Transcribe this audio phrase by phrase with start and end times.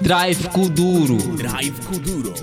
[0.00, 1.16] Drive Kuduro.
[1.36, 2.34] Drive Kuduro.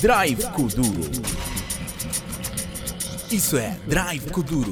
[0.00, 1.10] Drive Kuduro.
[3.30, 4.70] Isso é Drive Kuduro.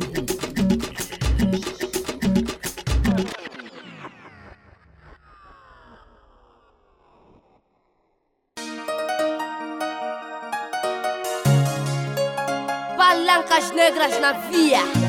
[12.98, 14.99] Palancas negras na via.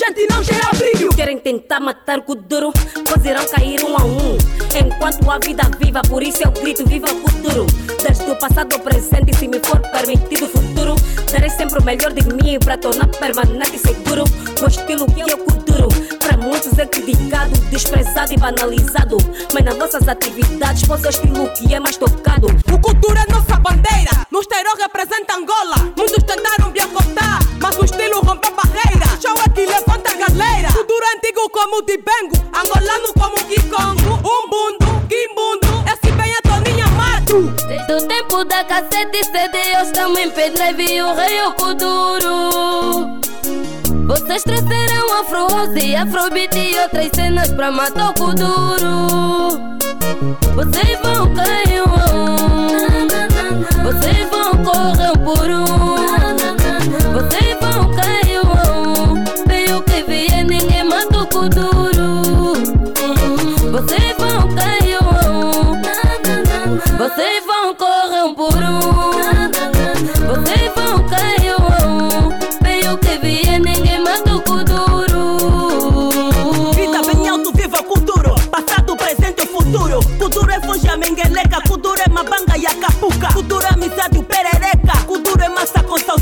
[0.00, 2.72] Gente não gera brilho Querem tentar matar o Kuduro,
[3.06, 4.38] poderão cair um a um.
[4.74, 7.66] Enquanto a vida viva, por isso eu grito: Viva o Kuduro.
[8.02, 10.94] Desde o passado ao presente, se me for permitido o futuro,
[11.30, 14.24] darei sempre o melhor de mim para tornar permanente e seguro.
[14.62, 19.18] O estilo que é o Kuduro, para muitos é criticado, desprezado e banalizado.
[19.52, 22.46] Mas nas nossas atividades, pois é o estilo que é mais tocado.
[22.72, 24.76] O Kuduro é nossa bandeira No esteirão
[31.70, 38.44] como Dibengo Angolano como Kikongo Umbundo, Kimbundo Esse bem é Toninha Mato Desde o tempo
[38.44, 43.20] da cassete CD, eu estou em pendrive e o rei o kuduro.
[44.06, 49.60] Vocês trouxeram afro afrobeat e outras cenas pra matar o kuduro.
[50.56, 51.84] Vocês vão cair
[53.84, 55.69] vocês vão correr por um.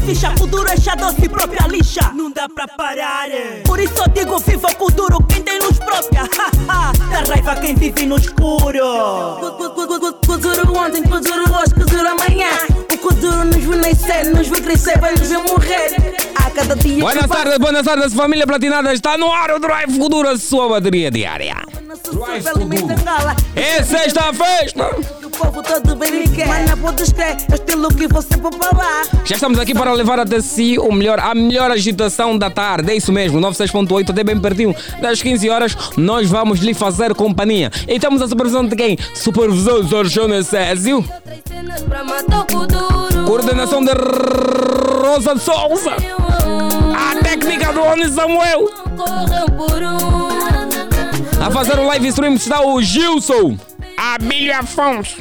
[0.09, 3.63] Salsicha Kuduro é chá doce própria lixa Não dá pra parar é.
[3.65, 7.75] Por isso eu digo viva Kuduro Quem tem luz própria, ha ha Dá raiva quem
[7.75, 8.79] vive no escuro
[10.27, 12.51] Kuduro ontem, Kuduro hoje, Kuduro amanhã
[12.93, 17.03] O Kuduro nos viu nascer, nos viu crescer Vai nos ver morrer A cada dia
[17.03, 18.93] Buenas tardes, buenas tardes, família platinada.
[18.93, 21.57] Está no ar o Drive Kuduro, a sua bateria diária.
[22.13, 22.47] Drive
[23.55, 25.28] É sexta festa.
[25.39, 26.49] Povo todo bem me quer.
[26.49, 28.29] Mas não podes crer, é o estilo que você.
[29.25, 32.91] Já estamos aqui para levar até si o melhor, a melhor agitação da tarde.
[32.91, 34.75] É isso mesmo, 96.8, até bem pertinho.
[35.01, 37.71] Das 15 horas, nós vamos lhe fazer companhia.
[37.87, 38.99] E temos a supervisão de quem?
[39.15, 41.05] Supervisão Sarchona Césio.
[43.27, 45.93] Coordenação de Rosa de Souza.
[46.97, 48.69] A técnica do Oni Samuel.
[51.41, 53.57] A fazer o live stream está o Gilson.
[53.99, 55.17] Abílio Afonso.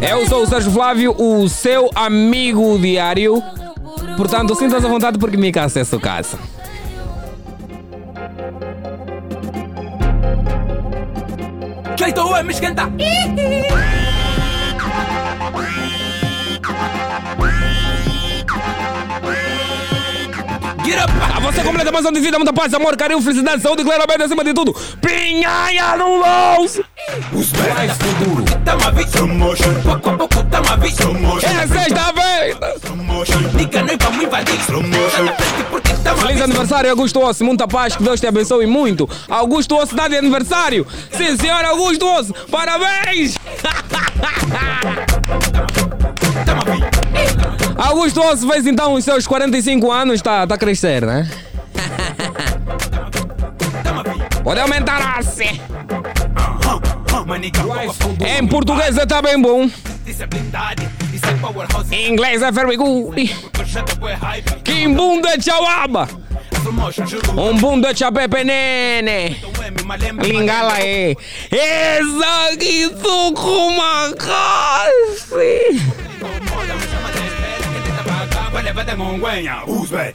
[0.00, 3.42] Eu sou o Sérgio Flávio, o seu amigo diário.
[4.16, 6.38] Portanto, sinta-se à vontade porque me acesso casa.
[12.34, 12.90] É me esquenta.
[20.84, 21.12] Get up.
[21.34, 24.42] A você completa mais um de vida, muita paz, amor, carinho, felicidade, saúde, claramente acima
[24.42, 24.74] de tudo.
[25.00, 26.20] Pinhanha no
[27.98, 28.44] Kuduro.
[28.64, 29.06] Tamo a ver.
[29.06, 29.74] Slow motion.
[29.82, 30.88] Pouco a pouco tamo a ver.
[30.88, 31.48] Slow motion.
[31.48, 32.74] É sexta-feira.
[33.54, 34.58] Liga, nós vamos invadir.
[34.66, 36.42] Tamo a Feliz ver.
[36.44, 37.44] aniversário, Augusto Osso.
[37.44, 39.08] Muita paz, que Deus te abençoe muito.
[39.28, 40.86] Augusto Osso está de aniversário.
[41.12, 42.34] Sim, senhor Augusto Osso.
[42.50, 43.36] Parabéns.
[46.44, 47.01] Tamo ver.
[47.76, 50.14] Augusto Osso fez então os seus 45 anos.
[50.16, 51.28] Está tá a crescer, né?
[54.42, 55.60] Pode aumentar assim.
[58.38, 59.64] Em português bem bom.
[59.64, 61.14] É.
[61.14, 61.94] Isso é powerhouse.
[61.94, 63.36] Em inglês é very good.
[64.64, 66.08] Kimbunda Chawaba.
[67.36, 69.36] Um bunda chapepe nene.
[70.22, 71.14] Lingala é.
[71.50, 72.88] Essa aqui
[73.34, 74.12] com uma
[78.52, 79.64] Vai levar de monguenha.
[79.66, 80.14] Who's bad?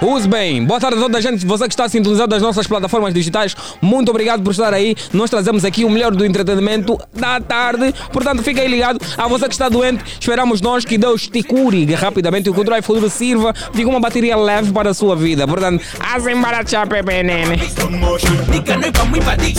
[0.00, 0.64] Use bem.
[0.64, 1.44] Boa tarde a toda a gente.
[1.44, 4.96] Você que está sintonizado das nossas plataformas digitais, muito obrigado por estar aí.
[5.12, 7.94] Nós trazemos aqui o melhor do entretenimento da tarde.
[8.12, 8.98] Portanto, fique aí ligado.
[9.16, 12.64] A você que está doente, esperamos nós que Deus te cure rapidamente e que o
[12.64, 15.46] Drive Futuro sirva de uma bateria leve para a sua vida.
[15.46, 17.56] Portanto, azembaracha pepe nene.
[17.56, 19.54] Nós vamos invadir.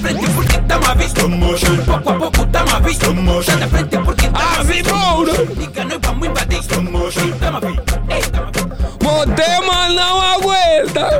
[0.00, 1.06] Frente porque tamo a ver.
[1.06, 1.76] Slow motion.
[1.84, 2.90] Pouco a pouco tamo a ver.
[2.92, 3.42] Slow motion.
[3.42, 4.80] Sai da frente porque tamo a ver.
[4.80, 5.32] Azimora.
[5.56, 6.58] Liga, nós vamos invadir.
[6.60, 7.30] Slow motion.
[7.38, 8.39] Tamo a ver.
[9.20, 11.10] O tema não aguenta.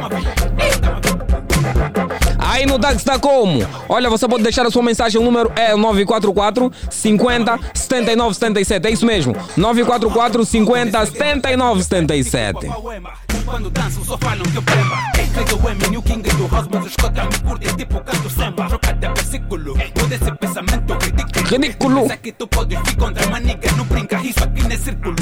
[2.39, 3.61] Aí no táxi está como?
[3.91, 8.87] Olha, você pode deixar a sua mensagem, o número é 944 50 79 77.
[8.87, 9.37] É isso mesmo.
[9.55, 12.67] 944 50 79 77.
[12.69, 13.13] Poema.
[13.45, 16.87] Quando danço só falam que eu prema Rei do M, New King do House Mas
[16.87, 21.10] os cota me curtem tipo canto samba Troca de versículo Muda esse pensamento ridículo
[21.51, 22.09] Ridículo.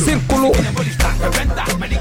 [0.05, 0.53] Círculo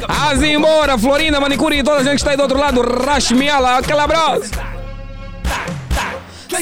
[0.08, 2.82] Assim embora, Florinda, manicure e toda a gente que está aí do outro lado.
[2.82, 4.52] Rashmiala, aquele abraço.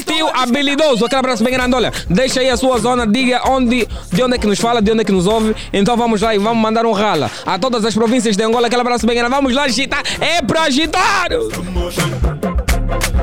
[0.04, 1.74] Tio habilidoso, aquele abraço bem grande.
[1.74, 4.92] Olha, deixa aí a sua zona, diga onde, de onde é que nos fala, de
[4.92, 5.54] onde é que nos ouve.
[5.72, 8.66] Então vamos lá e vamos mandar um rala a todas as províncias de Angola.
[8.66, 9.34] Aquele abraço bem grande.
[9.34, 10.02] Vamos lá agitar.
[10.20, 11.32] É para agitar.
[11.32, 12.10] Slow motion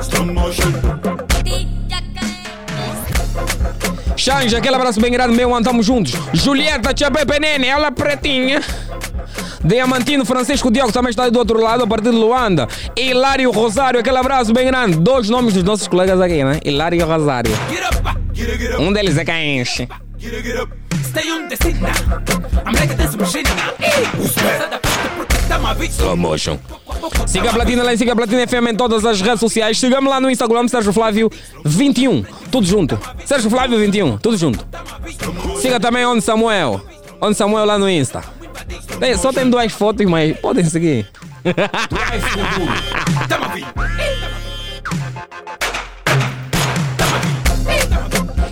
[0.01, 1.12] Slow motion
[4.23, 6.13] Xanja, aquele abraço bem grande, meu, andamos juntos.
[6.31, 8.61] Julieta, Tia Pepe Nene, ela pretinha.
[9.61, 12.65] Diamantino Francisco Diogo também está aí do outro lado, a partir de Luanda.
[12.95, 14.95] Hilário Rosário, aquele abraço bem grande.
[14.95, 16.61] Dois nomes dos nossos colegas aqui, né?
[16.63, 17.51] Hilário Rosário.
[18.79, 19.25] Um deles é
[20.41, 20.71] get up
[21.03, 21.91] Stay on the now
[22.65, 24.99] I'm like dance machine now
[25.89, 26.57] Slow motion.
[27.27, 29.79] Siga a Platina lá em Siga a Platina FM em todas as redes sociais.
[29.79, 31.29] Siga-me lá no Instagram, Sérgio Flávio
[31.63, 32.23] 21.
[32.51, 32.99] Tudo junto.
[33.25, 34.17] Sérgio Flávio 21.
[34.17, 34.65] Tudo junto.
[35.59, 36.81] Siga também Onde Samuel.
[37.21, 38.23] Onde Samuel lá no Insta.
[38.99, 41.07] Tem- Só tem duas fotos, mas podem seguir.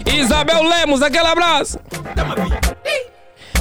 [0.05, 1.79] Isabel Lemos, aquele abraço.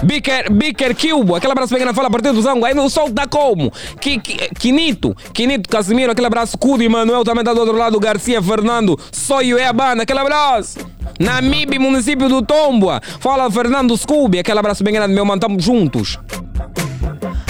[0.03, 2.65] Biker, Biker Cubo, aquele abraço bem grande, fala a partir do Zango.
[2.65, 3.71] Aí no sol tá como?
[4.01, 6.57] Qui- Qui- Quinito, Quinito Casimiro, aquele abraço.
[6.57, 8.01] Cudi Manuel também tá do outro lado.
[8.01, 10.79] Garcia Fernando, Soio é a banda, aquele abraço.
[11.19, 13.01] Namibe, município do Tomboa.
[13.21, 16.19] Fala Fernando Scooby, aquele abraço bem grande, meu mano, tamo juntos.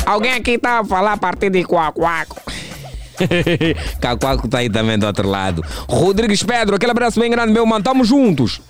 [0.04, 2.36] Alguém aqui tá a falar a partir de Coacoaco.
[4.00, 5.62] Cacoaco tá aí também do outro lado.
[5.88, 8.60] Rodrigues Pedro, aquele abraço bem grande, meu mano, tamo juntos.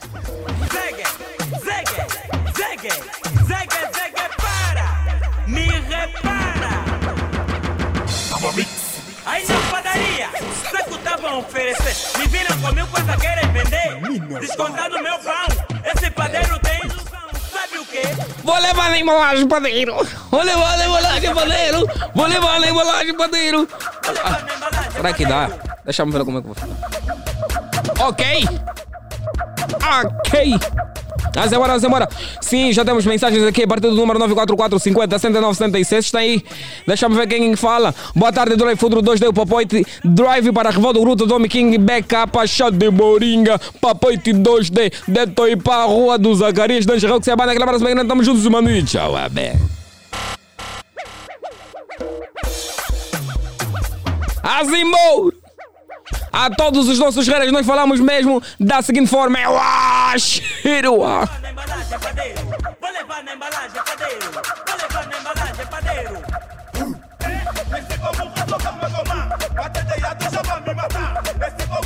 [11.31, 12.19] Sabe o que estavam a oferecer?
[12.19, 14.41] Me viram comigo coisa querem vender?
[14.41, 15.47] Descontado meu pão,
[15.85, 17.21] esse padeiro tem ilusão,
[17.53, 18.03] sabe o quê?
[18.43, 19.95] Vou levar na embalagem, padeiro.
[20.31, 21.87] Vou levar na embalagem, padeiro.
[22.15, 23.69] Vou levar na embalagem, padeiro.
[24.05, 25.51] Vou levar na embalagem, Será que dá?
[25.85, 28.03] Deixa eu ver como é que eu vou fazer.
[28.03, 28.45] Ok.
[30.01, 30.59] Ok.
[31.35, 32.09] Vamos embora, vamos embora.
[32.41, 36.05] Sim, já temos mensagens aqui a partir do número 94450 7976.
[36.05, 36.43] Está aí.
[36.87, 37.95] Deixa-me ver quem fala.
[38.15, 39.87] Boa tarde, Drive Futuro 2D, o Papoite.
[40.05, 45.57] Drive para a Revolta Gruto, Domi King, Backup, Chá de Boringa, Papoite 2D, Deto e
[45.57, 48.09] para a Rua do Zacarias, Dan Gerrão, que se abana, aquela abraço bem grande.
[48.09, 48.71] Tamo juntos, mano.
[48.71, 49.53] E tchau, abe.
[54.43, 55.40] Azimbo!
[56.33, 59.57] A todos os nossos guerreiros, nós falamos mesmo da seguinte forma: é o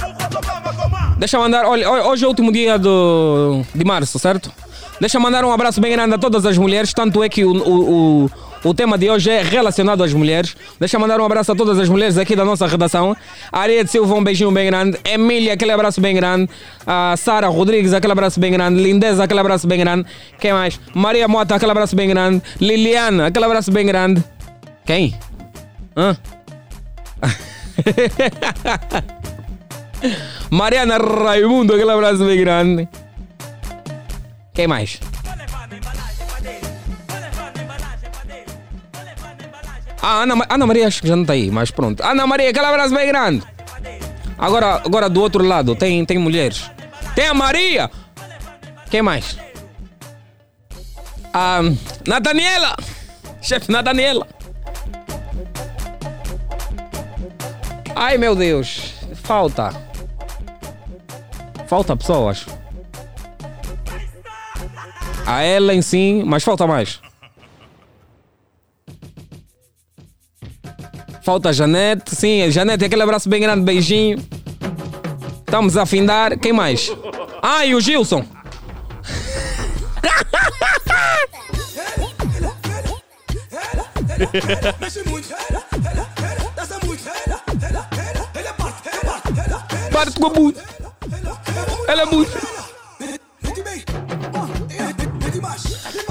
[0.02, 1.14] rotoba magomá.
[1.18, 4.52] Deixa eu mandar, olha, ho- hoje é o último dia do, de março, certo?
[5.00, 7.52] Deixa eu mandar um abraço bem grande a todas as mulheres, tanto é que o,
[7.52, 8.30] o, o,
[8.64, 10.56] o tema de hoje é relacionado às mulheres.
[10.80, 13.14] Deixa eu mandar um abraço a todas as mulheres aqui da nossa redação.
[13.52, 14.98] Areia de Silva, um beijinho bem grande.
[15.04, 16.48] Emília, aquele abraço bem grande.
[16.86, 18.82] A Sara Rodrigues, aquele abraço bem grande.
[18.82, 20.06] Lindeza, aquele abraço bem grande.
[20.38, 20.80] Quem mais?
[20.94, 22.42] Maria Mota, aquele abraço bem grande.
[22.58, 24.24] Liliana, aquele abraço bem grande.
[24.86, 25.14] Quem?
[25.96, 26.16] Hã?
[30.50, 32.88] Mariana Raimundo, aquele abraço bem grande.
[34.54, 35.00] Quem mais?
[40.04, 42.02] Embalagem, Ah, Ana, Ana Maria acho que já não tá aí, mas pronto.
[42.02, 43.42] Ana Maria, aquele abraço bem grande.
[44.38, 46.70] Agora, agora do outro lado, tem, tem mulheres.
[47.14, 47.90] Tem a Maria.
[48.90, 49.38] Quem mais?
[51.32, 51.60] A
[52.06, 52.76] Nathaniela.
[53.40, 54.26] Chefe Nathaniela.
[57.96, 58.94] Ai, meu Deus.
[59.22, 59.70] Falta.
[61.66, 62.46] Falta pessoas.
[65.26, 67.00] A Ellen sim, mas falta mais.
[71.24, 74.18] Falta a Janete, sim, Janete, aquele abraço bem grande, beijinho.
[75.38, 76.38] Estamos a findar.
[76.38, 76.90] Quem mais?
[77.42, 78.24] Ah, e o Gilson.
[89.92, 90.54] Parte, com a bu-
[91.88, 92.32] Ela é muito.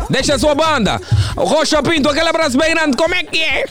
[0.10, 1.00] Deixa a sua banda.
[1.36, 2.96] Rocha Pinto, aquele abraço bem grande.
[2.98, 3.66] Como é que é?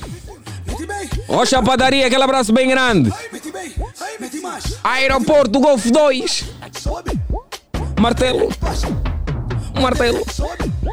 [1.33, 3.11] Rocha Padaria, aquele abraço bem grande.
[4.85, 6.45] Aeroporto Golf 2.
[6.79, 7.19] Sobe.
[7.99, 8.51] Martelo.
[9.81, 10.23] Martelo.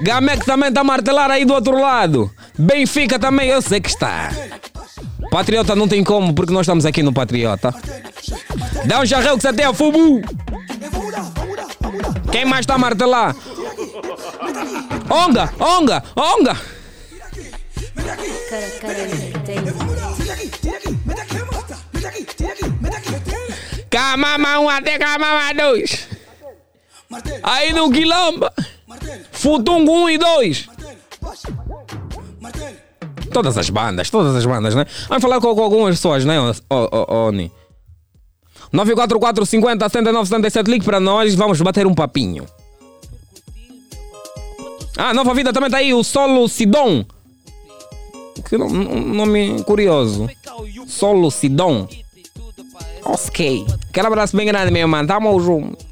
[0.01, 2.31] Gamek também está a martelar aí do outro lado.
[2.57, 4.31] Benfica também, eu sei que está.
[5.29, 7.75] Patriota não tem como, porque nós estamos aqui no Patriota.
[8.85, 10.21] Dá um jarreu que você tem a fubu.
[12.31, 13.35] Quem mais está a martelar?
[15.09, 16.55] Onga, onga, onga.
[18.49, 19.28] Cara, cara,
[23.89, 26.07] Camama um até camama dois.
[27.09, 27.89] Martelo, Aí no
[28.87, 30.65] martelo, Futungo 1 um e 2.
[30.67, 30.91] martelo.
[31.21, 31.47] Baixa.
[32.39, 32.75] Martelo.
[33.33, 34.85] Todas as bandas, todas as bandas, né?
[35.07, 36.35] Vamos falar com, com algumas pessoas, né,
[36.69, 37.51] Oni?
[38.71, 42.45] 944 50 79 77, ligue para nós, vamos bater um papinho.
[44.97, 47.05] Ah, Nova Vida também tá aí, o Solo Sidon.
[48.47, 50.29] Que no- no- nome curioso.
[50.87, 51.87] Solo Sidon.
[53.03, 53.65] Ok.
[53.89, 55.05] Aquele abraço bem grande, meu irmão.
[55.05, 55.89] Tamo junto.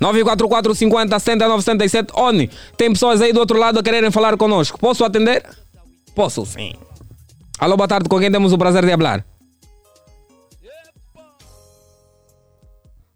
[0.00, 2.12] 944 50 79 77.
[2.14, 4.78] Oni, tem pessoas aí do outro lado a quererem falar conosco.
[4.78, 5.44] Posso atender?
[6.14, 6.72] Posso, sim.
[7.58, 8.08] Alô, boa tarde.
[8.08, 9.24] Com quem temos o prazer de falar?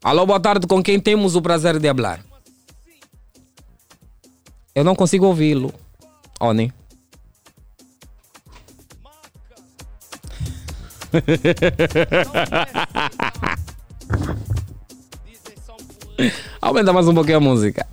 [0.03, 0.67] Alô, boa tarde.
[0.67, 2.21] Com quem temos o prazer de falar?
[4.75, 5.73] Eu não consigo ouvi-lo.
[6.39, 6.71] Oni.
[16.61, 17.87] Aumenta mais um pouquinho a música.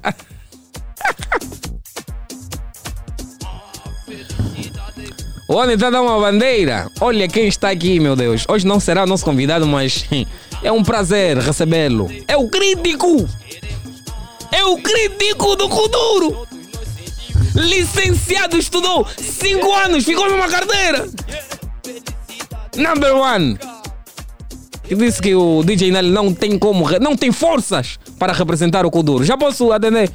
[5.47, 6.89] O Oni está dar uma bandeira.
[7.01, 8.45] Olha quem está aqui, meu Deus.
[8.47, 10.05] Hoje não será nosso convidado, mas
[10.63, 12.09] é um prazer recebê-lo.
[12.25, 13.27] É o crítico!
[14.49, 16.47] É o crítico do Kuduro!
[17.53, 21.09] Licenciado, estudou 5 anos, ficou numa carteira!
[22.77, 23.57] Number one!
[24.87, 29.23] Disse que o DJ Nelly não tem como, não tem forças para representar o Kuduro.
[29.23, 30.11] Já posso atender?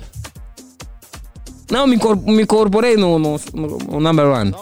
[1.70, 1.96] Não, me,
[2.26, 4.54] me incorporei no, no, no- number one.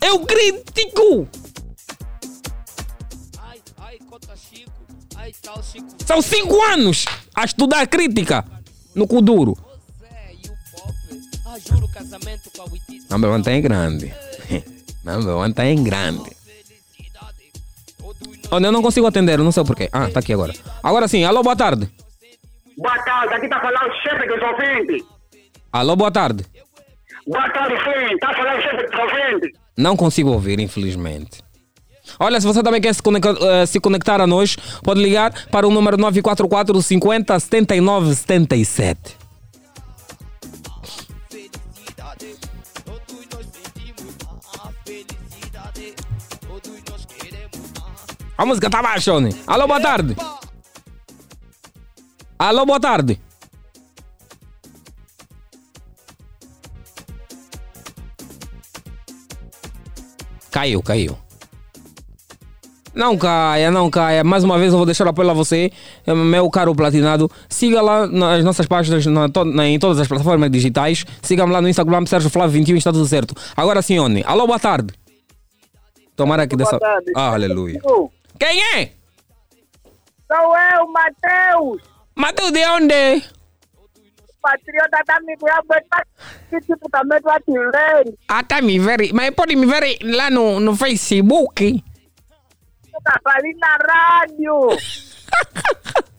[0.00, 1.28] É o crítico!
[6.06, 8.44] São cinco anos a estudar crítica
[8.94, 9.56] no Kuduro.
[13.10, 14.12] Number one tá em grande.
[15.04, 16.30] Number one tá em grande.
[18.50, 19.88] Onde eu não consigo atender, não sei porquê.
[19.92, 20.52] Ah, tá aqui agora.
[20.82, 21.88] Agora sim, alô, boa tarde.
[22.76, 25.06] Boa tarde, aqui tá falando o chefe dos ouvintes.
[25.72, 26.44] Alô, boa tarde.
[27.26, 29.50] Boa tarde, sim, tá falando o chefe dos ouvintes.
[29.76, 31.42] Não consigo ouvir, infelizmente.
[32.18, 35.66] Olha, se você também quer se conectar, eh, se conectar a nós, pode ligar para
[35.66, 39.19] o número 944 50 79 77.
[48.40, 49.30] A música tá baixa, Oni.
[49.46, 50.16] Alô, boa tarde.
[52.38, 53.20] Alô, boa tarde.
[60.50, 61.16] Caiu, caiu.
[62.92, 64.24] Não caia, não caia.
[64.24, 65.70] Mais uma vez eu vou deixar o apelo a você,
[66.06, 67.30] meu caro platinado.
[67.48, 71.04] Siga lá nas nossas páginas na, na- em todas as plataformas digitais.
[71.22, 73.32] Siga-me lá no Instagram, Sérgio Flávio 21, está tudo certo.
[73.56, 74.24] Agora sim, Oni.
[74.26, 74.92] Alô, boa tarde.
[76.16, 76.78] Tomara que dessa.
[76.80, 77.12] tarde.
[77.14, 77.80] Ah, aleluia.
[78.40, 78.92] Quem é?
[80.26, 81.82] Sou eu, Matheus.
[82.16, 83.22] Matheus de onde?
[84.40, 85.36] Patriota tá me.
[86.48, 88.18] Que tipo também do artilheiro.
[88.26, 89.12] Ah, tá me ver.
[89.12, 91.84] Mas pode me ver lá no, no Facebook.
[93.04, 94.68] Tá falando na rádio.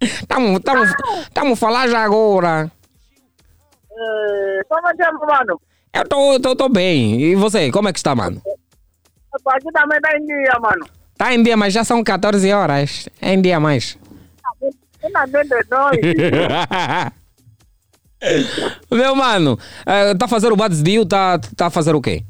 [0.00, 0.84] Estamos tamo,
[1.32, 2.70] tamo falar já agora.
[3.92, 5.60] Eh, Como chama, mano?
[5.94, 7.20] Eu tô, tô, tô bem.
[7.20, 8.42] E você, como é que está, mano?
[9.46, 11.01] Aqui também tá em dia, mano.
[11.22, 13.08] Tá em dia, mas já são 14 horas.
[13.20, 13.96] É em dia mais.
[15.08, 15.30] Nós.
[18.90, 22.24] Meu mano, eh, tá a fazer o Badsdio, tá, tá a fazer o quê?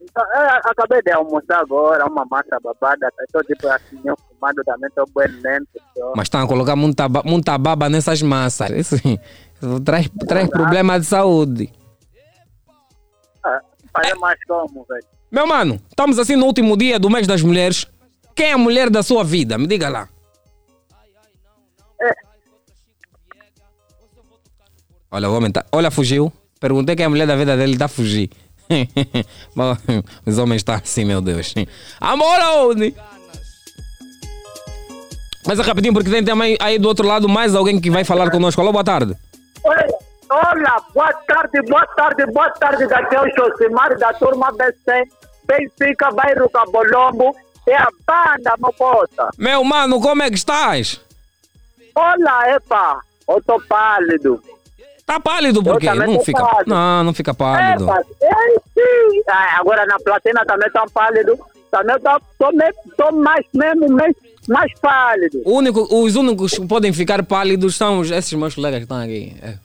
[0.00, 0.24] Então,
[0.64, 3.08] acabei de almoçar agora, uma massa babada.
[3.20, 5.68] Estou tipo assim, eu fumando também, estou bem lento.
[6.16, 8.90] Mas estão a colocar muita, muita baba nessas massas.
[8.90, 11.72] Isso, traz, traz problema de saúde.
[13.44, 13.60] Ah,
[13.92, 15.13] Fazer mais como, velho?
[15.30, 17.86] Meu mano, estamos assim no último dia do mês das mulheres.
[18.34, 19.58] Quem é a mulher da sua vida?
[19.58, 20.08] Me diga lá.
[25.10, 25.64] Olha, o homem tá.
[25.70, 26.32] Olha, fugiu.
[26.58, 28.30] Perguntei quem é a mulher da vida dele, tá a fugir.
[30.26, 31.54] Os homens estão assim, meu Deus.
[32.00, 32.94] Amor aonde?
[35.46, 38.30] Mas é rapidinho, porque tem também aí do outro lado mais alguém que vai falar
[38.30, 38.60] conosco.
[38.60, 39.14] Alô, boa tarde.
[39.62, 39.86] Olha,
[40.30, 45.04] olá, boa tarde, boa tarde, boa tarde, é o Josimar da turma BC,
[45.46, 47.34] Benfica, bairro Cabolombo,
[47.66, 49.30] é a banda, moça.
[49.38, 51.00] Meu mano, como é que estás?
[51.94, 54.42] Olá, epa, eu tô pálido.
[55.06, 55.92] Tá pálido por quê?
[55.92, 56.42] Não fica.
[56.42, 56.70] pálido.
[56.70, 57.84] Não, não fica pálido.
[57.84, 59.22] Epa, é, sim.
[59.28, 61.38] Ah, agora na platina também tá pálido,
[61.70, 62.52] também tô, tô,
[62.96, 64.14] tô mais mesmo, mais,
[64.48, 65.42] mais pálido.
[65.44, 69.36] Único, os únicos que podem ficar pálidos são esses meus colegas que estão aqui.
[69.42, 69.63] É.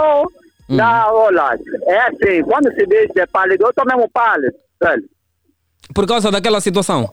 [0.00, 0.26] Oh,
[0.68, 1.56] Não, olá,
[1.86, 5.04] é assim, quando se diz que é pálido, eu tô mesmo pálido, velho.
[5.94, 7.10] Por causa daquela situação.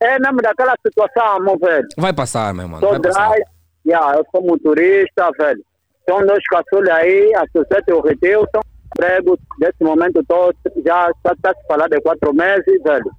[0.00, 1.86] É mesmo daquela situação, meu velho.
[1.96, 2.84] Vai passar, meu mano.
[2.84, 3.44] Sou drive,
[3.86, 5.62] yeah, eu sou motorista, velho.
[6.08, 8.60] São dois caçulhos aí, a Suzete e o Retilson.
[8.86, 13.10] Emprego, nesse momento todo, já está se falar de quatro meses, velho.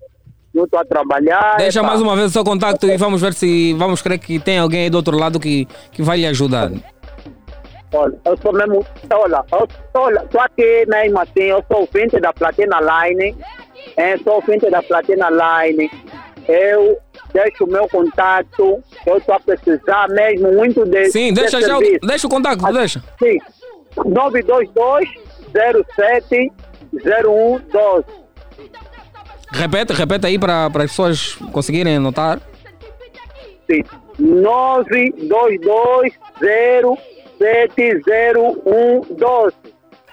[0.53, 1.55] Não estou a trabalhar.
[1.57, 4.59] Deixa mais uma vez o seu contato e vamos ver se vamos crer que tem
[4.59, 6.69] alguém aí do outro lado que, que vai lhe ajudar.
[7.93, 8.85] Olha, eu sou mesmo.
[9.13, 13.35] Olha, eu olha, tô aqui mesmo assim, eu sou ouvinte da Platina Line.
[13.97, 15.89] É, sou ouvinte da Platina Line.
[16.47, 16.97] Eu
[17.33, 18.81] deixo o meu contato.
[19.05, 21.05] Eu estou a precisar mesmo muito de.
[21.11, 21.77] Sim, de deixa já.
[21.77, 22.07] o- serviço.
[22.07, 23.03] Deixa o contato, deixa.
[23.19, 23.37] Sim.
[24.05, 25.07] 922
[25.95, 26.51] 07
[27.03, 28.05] 0112.
[29.51, 32.41] Repete, repete aí para para as pessoas conseguirem anotar.
[33.69, 33.83] Sim.
[34.19, 36.13] 922
[37.43, 39.55] 07 0112.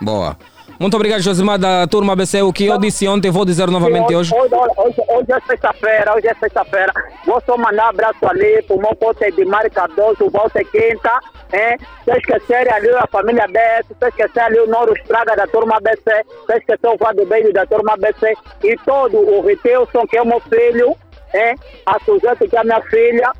[0.01, 0.37] Boa.
[0.81, 2.40] Muito obrigado, Josimar, da turma ABC.
[2.40, 4.35] O que eu disse ontem, vou dizer novamente hoje.
[4.35, 6.90] Hoje, hoje, hoje é sexta-feira, hoje é sexta-feira.
[7.27, 11.21] Vou só mandar um abraço ali pro meu pote de Mário Cardoso, o Walter Quinta,
[11.53, 11.77] hein?
[12.03, 16.25] Se esquecer ali a família BS, se esquecer ali o Noro Estraga da turma BC,
[16.47, 20.27] se esquecer o Vado Beijo da turma BC e todo o Ritelson, que é o
[20.27, 20.97] meu filho,
[21.35, 21.57] hein?
[21.85, 23.31] A Suzete, que é a minha filha.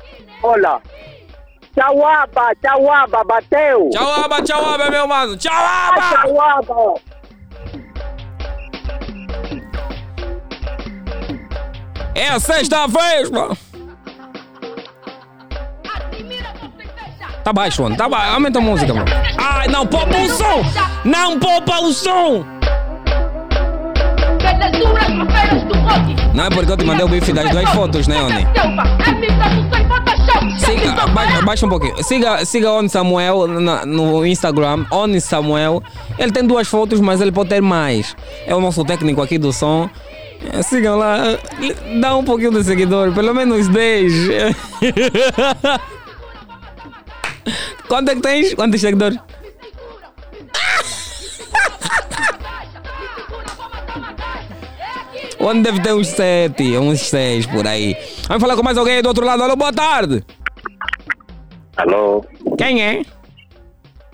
[0.43, 0.79] Olha.
[1.75, 3.89] Tchauaba, tchauaba, bateu.
[3.91, 5.37] Tchau, aba, tchau, aba, meu mano.
[5.37, 6.23] Tchau, aba!
[6.23, 6.95] Tchauaba.
[12.13, 13.57] É a sexta vez, mano.
[17.43, 17.95] Tá baixo, mano.
[17.95, 18.33] Tá baixo.
[18.33, 19.07] Aumenta a música, mano.
[19.37, 20.61] Ai, não poupa o som!
[21.05, 22.45] Não poupa o som!
[26.33, 28.47] Não é porque eu te mandei o bife das duas fotos, né, Oni?
[30.57, 31.03] Siga,
[31.39, 32.03] abaixa, um pouquinho.
[32.03, 35.81] Siga, siga Oni Samuel na- no Instagram, Oni Samuel.
[36.17, 38.15] Ele tem duas fotos, mas ele pode ter mais.
[38.45, 39.89] É o nosso técnico aqui do som.
[40.51, 41.17] É, Sigam lá,
[41.99, 44.11] dá um pouquinho de seguidor, pelo menos 10.
[47.87, 48.53] Quanto é que tens?
[48.53, 49.17] Quantos seguidores?
[55.43, 57.95] Onde deve ter uns 7, uns 6 por aí.
[58.27, 59.41] Vamos falar com mais alguém do outro lado.
[59.43, 60.23] Alô, boa tarde.
[61.77, 62.23] Alô,
[62.57, 63.01] Quem é?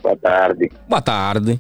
[0.02, 0.72] boa tarde.
[0.88, 1.60] Boa tarde.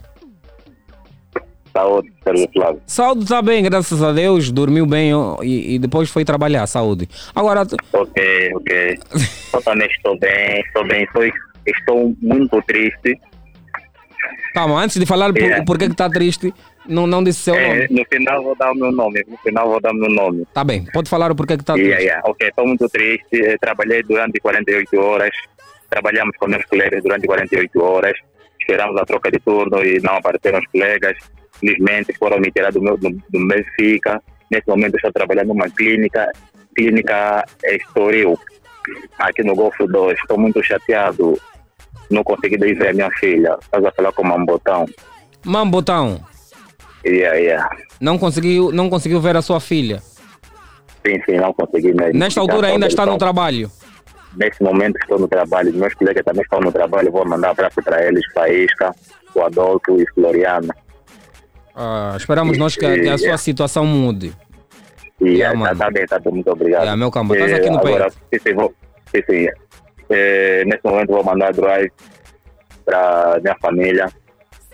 [1.73, 2.09] Saúde,
[2.53, 2.81] Flávio.
[2.87, 4.49] Saúde está bem, graças a Deus.
[4.51, 5.11] Dormiu bem
[5.43, 6.65] e, e depois foi trabalhar.
[6.65, 7.07] Saúde.
[7.35, 7.61] Agora,
[7.93, 8.99] Ok, ok.
[9.53, 11.03] Eu também estou bem, estou bem.
[11.03, 11.23] Estou,
[11.67, 13.19] estou muito triste.
[14.53, 15.61] calma, antes de falar por, É.
[15.63, 16.51] por que está triste,
[16.87, 17.87] não, não disse seu É, nome.
[17.91, 19.23] no final vou dar o meu nome.
[19.27, 20.45] No final vou dar o meu nome.
[20.53, 22.07] Tá bem, pode falar o porquê que está Yeah, triste.
[22.07, 22.29] yeah.
[22.29, 23.27] Ok, estou muito triste.
[23.33, 25.31] Eh, Trabalhei durante 48 horas.
[25.89, 28.13] Trabalhamos com meus colegas durante 48 horas.
[28.59, 31.17] Esperamos a troca de turno e não apareceram os colegas.
[31.59, 34.21] Felizmente foram me tirar do meu do, do Benfica.
[34.51, 36.29] Nesse momento estou trabalhando numa clínica,
[36.75, 38.37] clínica Estoril,
[39.19, 40.19] aqui no Golfo 2.
[40.19, 41.39] Estou muito chateado.
[42.11, 43.57] Não consegui ver a minha filha.
[43.61, 44.85] Estás a falar com o Mambotão.
[45.45, 46.19] Mambotão,
[47.05, 47.69] Yeah, yeah.
[48.01, 50.01] não conseguiu, não conseguiu ver a sua filha.
[51.05, 52.19] Sim, sim, não consegui mesmo.
[52.19, 53.71] Nesta altura ainda está no trabalho.
[54.35, 58.05] Nesse momento estou no trabalho, meus colegas também estão no trabalho, vou mandar abraço para
[58.05, 58.93] eles, Faísca,
[59.33, 60.75] o Adolfo e Floriana.
[61.73, 64.33] Ah, esperamos nós que, a- que a sua situação mude.
[65.21, 66.81] E Yeah, tá, tá bem, tá bem, muito obrigado.
[66.81, 68.43] Yeah, meu camba, estás aqui no agora, peito.
[68.43, 68.73] sim, sim, vou,
[69.15, 69.47] sim, sim.
[70.09, 71.91] Eh, nesse momento vou mandar drive
[72.85, 74.07] para minha família,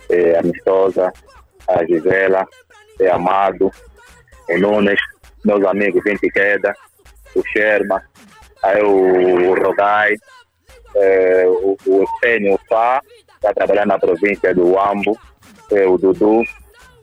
[0.09, 1.12] eh, amistosa,
[1.67, 2.47] a Gisela,
[2.99, 3.71] eh, Amado,
[4.49, 4.99] o Nunes,
[5.43, 6.76] meus amigos Vinte Queda,
[7.36, 8.02] o Sherma,
[8.63, 10.15] aí o Rodai,
[10.95, 13.02] eh, o, o Estênio Fá,
[13.36, 15.17] está trabalhando na província do Ambo,
[15.71, 16.43] eh, o Dudu,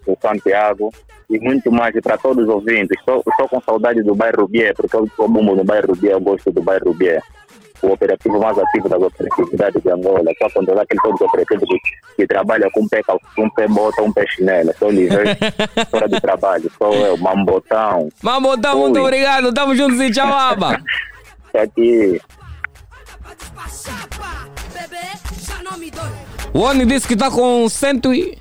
[0.07, 0.91] o Santiago
[1.29, 2.99] e muito mais e para todos os ouvintes.
[2.99, 6.51] Estou, com saudade do bairro Bié, porque eu sou bumbo no bairro Bié, eu gosto
[6.51, 7.23] do bairro Bié.
[7.83, 11.79] O operativo mais ativo das operatividades de Angola, só controlar aquele todo operativo que,
[12.17, 13.01] que trabalha com um pé,
[13.39, 14.75] um pé bota, um pé chinela.
[14.79, 15.25] Sou livre,
[15.91, 18.09] fora de trabalho, sou eu, Mambotão.
[18.23, 19.03] Mambotão, muito Ui.
[19.03, 19.53] obrigado.
[19.53, 20.81] Tamo juntos e tchau, aba.
[21.53, 22.21] Tá aqui.
[26.53, 28.39] O Oni disse que está com 100 e...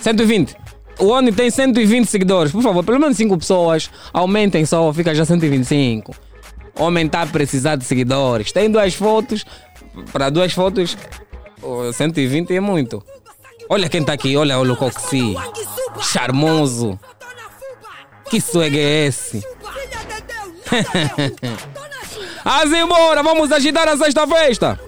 [0.00, 0.56] 120.
[0.98, 2.52] O Oni tem 120 seguidores.
[2.52, 3.90] Por favor, pelo menos 5 pessoas.
[4.12, 6.14] Aumentem só, fica já 125.
[6.76, 8.52] Homem está a precisar de seguidores.
[8.52, 9.44] Tem duas fotos.
[10.12, 10.98] Para duas fotos,
[11.62, 13.02] oh, 120 é muito.
[13.68, 15.36] Olha quem está aqui, olha o Coxi.
[16.02, 16.98] Charmoso.
[18.28, 19.42] Que swag é esse?
[22.76, 24.80] Embora, vamos agitar a sexta festa.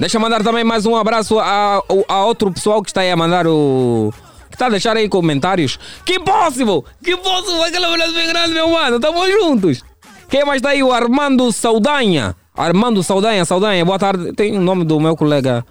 [0.00, 3.16] Deixa eu mandar também mais um abraço a, a outro pessoal que está aí a
[3.16, 4.12] mandar o.
[4.54, 5.80] Que está a deixar aí comentários.
[6.04, 6.84] Que impossível!
[7.02, 7.64] Que impossível!
[7.64, 9.00] Aquela mulher bem grande, meu mano!
[9.00, 9.82] Tamo juntos!
[10.28, 10.80] Quem mais está aí?
[10.80, 12.36] O Armando Saudanha.
[12.56, 14.32] Armando Saudanha, Saudanha, boa tarde.
[14.32, 15.66] Tem o nome do meu colega.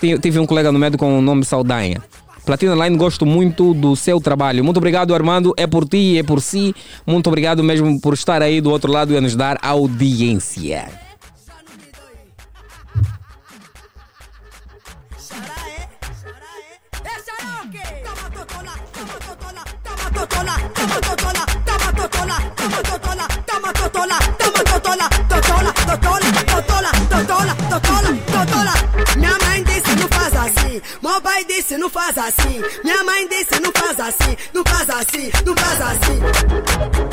[0.00, 2.02] Tive um colega no médio com o nome Saudanha.
[2.46, 4.64] Platina Line, gosto muito do seu trabalho.
[4.64, 5.52] Muito obrigado, Armando.
[5.58, 6.74] É por ti, é por si.
[7.06, 11.09] Muito obrigado mesmo por estar aí do outro lado e nos dar audiência.
[31.10, 35.30] Meu pai disse não faz assim, minha mãe disse não faz assim, não faz assim,
[35.44, 37.09] não faz assim.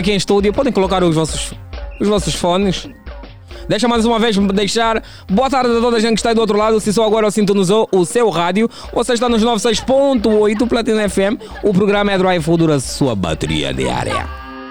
[0.00, 0.52] Aqui em estúdio.
[0.52, 1.52] Podem colocar os vossos,
[2.00, 2.88] os vossos fones.
[3.68, 5.02] Deixa mais uma vez me deixar.
[5.30, 6.80] Boa tarde a toda a gente que está aí do outro lado.
[6.80, 11.40] Se só agora sintonizou o seu rádio, você está nos 96.8 Platina FM.
[11.62, 14.26] O programa é Drive Futuro, a sua bateria diária.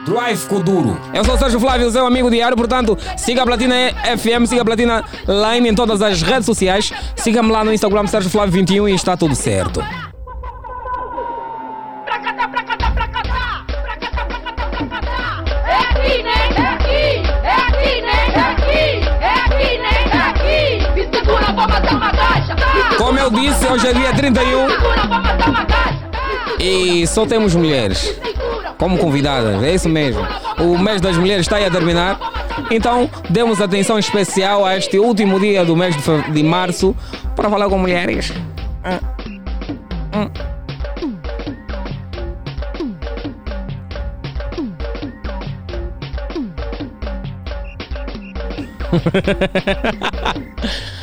[0.05, 0.99] Drive Kuduro.
[1.13, 3.75] Eu sou o Sérgio Flávio, seu amigo diário, portanto, siga a Platina
[4.17, 6.91] FM, siga a Platina Line em todas as redes sociais.
[7.15, 9.83] Siga-me lá no Instagram, Sérgio Flávio 21 e está tudo certo.
[22.99, 25.99] Como eu disse, hoje é dia 31 segura, vou matar uma caixa.
[26.59, 28.13] e só temos mulheres
[28.77, 30.21] como convidadas, é isso mesmo.
[30.59, 32.19] O mês das mulheres está aí a terminar,
[32.69, 35.95] então demos atenção especial a este último dia do mês
[36.33, 36.93] de, março
[37.37, 38.33] para falar com mulheres.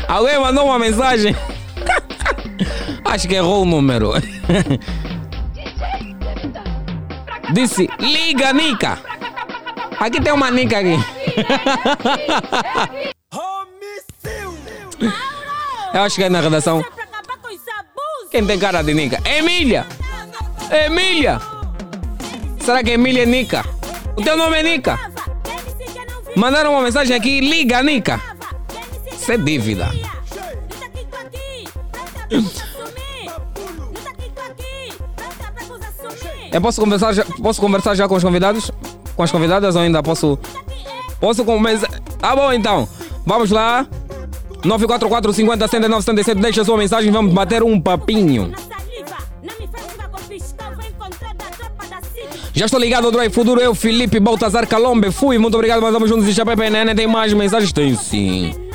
[0.07, 1.35] Alguém mandou uma mensagem?
[3.09, 4.13] Acho que errou o número.
[7.53, 8.99] Disse, liga, Nica.
[9.99, 10.99] Aqui tem uma Nica aqui.
[15.95, 16.85] Eu acho que é na redação.
[18.31, 19.21] Quem tem cara de Nica?
[19.25, 19.87] Emília!
[20.71, 21.41] Emília!
[22.61, 23.65] Será que Emília é Nica?
[24.17, 24.99] O teu nome é Nica?
[26.37, 28.21] Mandaram uma mensagem aqui, liga, Nica.
[29.11, 29.91] Isso é dívida.
[36.57, 38.71] Eu posso conversar, já, posso conversar já com os convidados?
[39.15, 40.39] Com as convidadas ou ainda posso?
[41.21, 41.87] Posso começar?
[42.19, 42.89] Tá bom então.
[43.27, 43.87] Vamos lá.
[44.65, 46.41] 944 50 79 77.
[46.41, 47.13] Deixa sua mensagem.
[47.13, 48.55] Vamos bater um papinho.
[52.55, 53.61] Já estou ligado ao Drive Futuro.
[53.61, 55.11] Eu, Felipe Baltazar Calombe.
[55.11, 55.37] Fui.
[55.37, 55.83] Muito obrigado.
[55.83, 56.27] Mas vamos juntos.
[56.27, 56.95] E Chapé PNN.
[56.95, 57.71] Tem mais mensagens?
[57.71, 58.66] Tem sim.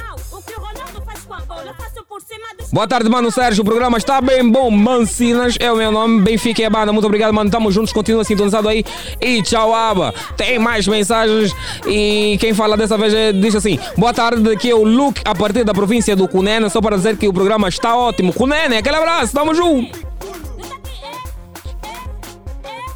[2.74, 3.64] Boa tarde, mano Sérgio.
[3.64, 4.72] O programa está bem bom.
[4.72, 6.22] Mancinas é o meu nome.
[6.22, 6.94] Benfica é a banda.
[6.94, 7.50] Muito obrigado, mano.
[7.50, 7.92] Tamo juntos.
[7.92, 8.86] Continua sintonizado aí.
[9.20, 10.14] E tchau, aba.
[10.38, 11.54] Tem mais mensagens.
[11.86, 15.36] E quem fala dessa vez é- diz assim: Boa tarde, aqui é o Luke, a
[15.36, 16.70] partir da província do Cunene.
[16.70, 18.32] Só para dizer que o programa está ótimo.
[18.32, 19.34] Cunene, aquele abraço.
[19.34, 20.10] Tamo junto.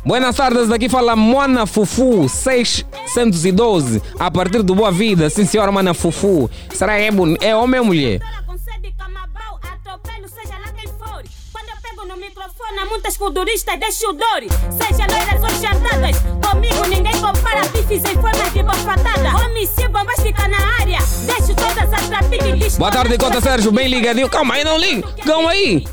[0.05, 5.29] Buenas tardes, daqui fala Moana Fufu 612, a partir do Boa Vida.
[5.31, 6.47] Sim, senhora Moana Fufu.
[6.71, 8.19] Será é, boni- é homem ou mulher?
[12.75, 18.15] Fona muitas futuristas deixa o dor Seja loiras ou chantadas Comigo ninguém compara bifes em
[18.15, 23.71] forma de bofetada bombas fica na área Deixo todas as trapiques Boa tarde, Cota Sérgio.
[23.71, 24.27] Bem ligadinho.
[24.27, 25.07] Calma aí, não liga.
[25.25, 25.87] Calma aí.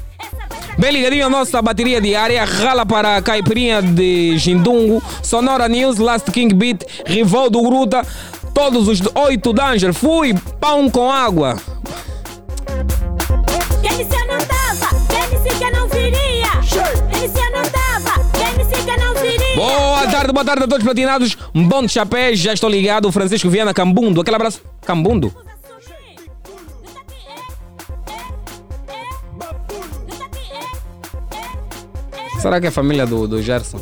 [0.77, 2.45] Bem ligadinho a nossa bateria diária.
[2.45, 5.01] Rala para a caipirinha de Jindungo.
[5.23, 8.05] Sonora News, Last King Beat, Rivaldo Gruta.
[8.53, 9.95] Todos os oito Danger.
[9.95, 10.35] Fui.
[10.61, 11.57] Pão com água.
[20.03, 21.39] Boa tarde, boa tarde a todos platinados.
[21.55, 23.13] Um bom chapéu, já estou ligado.
[23.13, 24.21] Francisco Viana Cambundo.
[24.21, 24.61] Aquele abraço.
[24.85, 25.33] Cambundo?
[32.41, 33.79] Será que é a família do, do Gerson?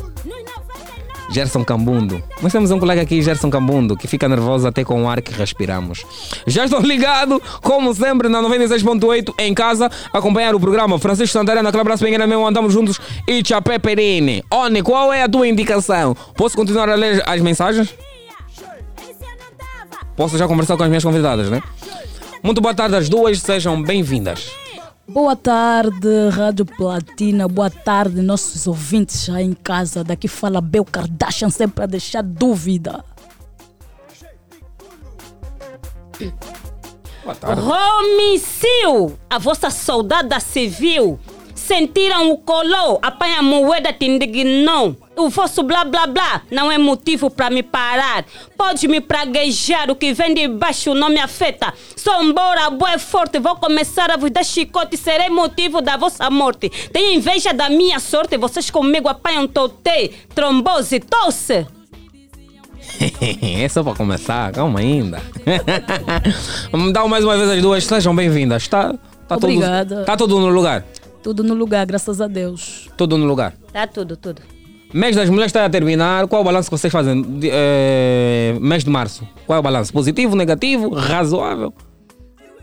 [1.31, 2.21] Gerson Cambundo.
[2.41, 5.33] Nós temos um colega aqui, Gerson Cambundo, que fica nervoso até com o ar que
[5.33, 6.03] respiramos.
[6.45, 11.81] Já estou ligado, como sempre, na 96.8 em casa, acompanhar o programa Francisco Santarena, aquele
[11.81, 14.43] abraço bem mesmo, andamos juntos e Chapé Perene.
[14.51, 16.15] Oni, qual é a tua indicação?
[16.35, 17.93] Posso continuar a ler as mensagens?
[20.15, 21.61] Posso já conversar com as minhas convidadas, né?
[22.43, 24.51] Muito boa tarde às duas, sejam bem-vindas.
[25.07, 27.47] Boa tarde, Rádio Platina.
[27.47, 30.03] Boa tarde, nossos ouvintes já em casa.
[30.03, 33.03] Daqui fala Bel Kardashian, sempre a deixar dúvida.
[37.43, 39.17] Homicídio!
[39.29, 41.19] A vossa soldada civil
[41.61, 44.97] Sentiram o colô, apanha a moeda, te indignou.
[45.15, 48.25] O vosso blá blá blá não é motivo para me parar.
[48.57, 51.71] Podes me praguejar, o que vem de baixo não me afeta.
[51.95, 56.29] Sou embora, boa é forte, vou começar a vos dar chicote, serei motivo da vossa
[56.31, 56.67] morte.
[56.91, 61.67] Tenho inveja da minha sorte, vocês comigo apanham tote, trombose, tosse.
[63.63, 65.21] é só para começar, calma ainda.
[66.71, 68.67] Vamos dar mais uma vez as duas, sejam bem-vindas.
[68.67, 68.95] Tá,
[69.27, 69.95] tá Obrigada.
[69.97, 70.83] Tudo, tá tudo no lugar?
[71.23, 72.89] Tudo no lugar, graças a Deus.
[72.97, 73.53] Tudo no lugar.
[73.71, 74.41] Tá tudo, tudo.
[74.93, 76.27] Mês das mulheres está a terminar.
[76.27, 77.21] Qual é o balanço que vocês fazem?
[77.21, 79.27] De, eh, mês de março.
[79.45, 79.93] Qual é o balanço?
[79.93, 81.73] Positivo, negativo, razoável?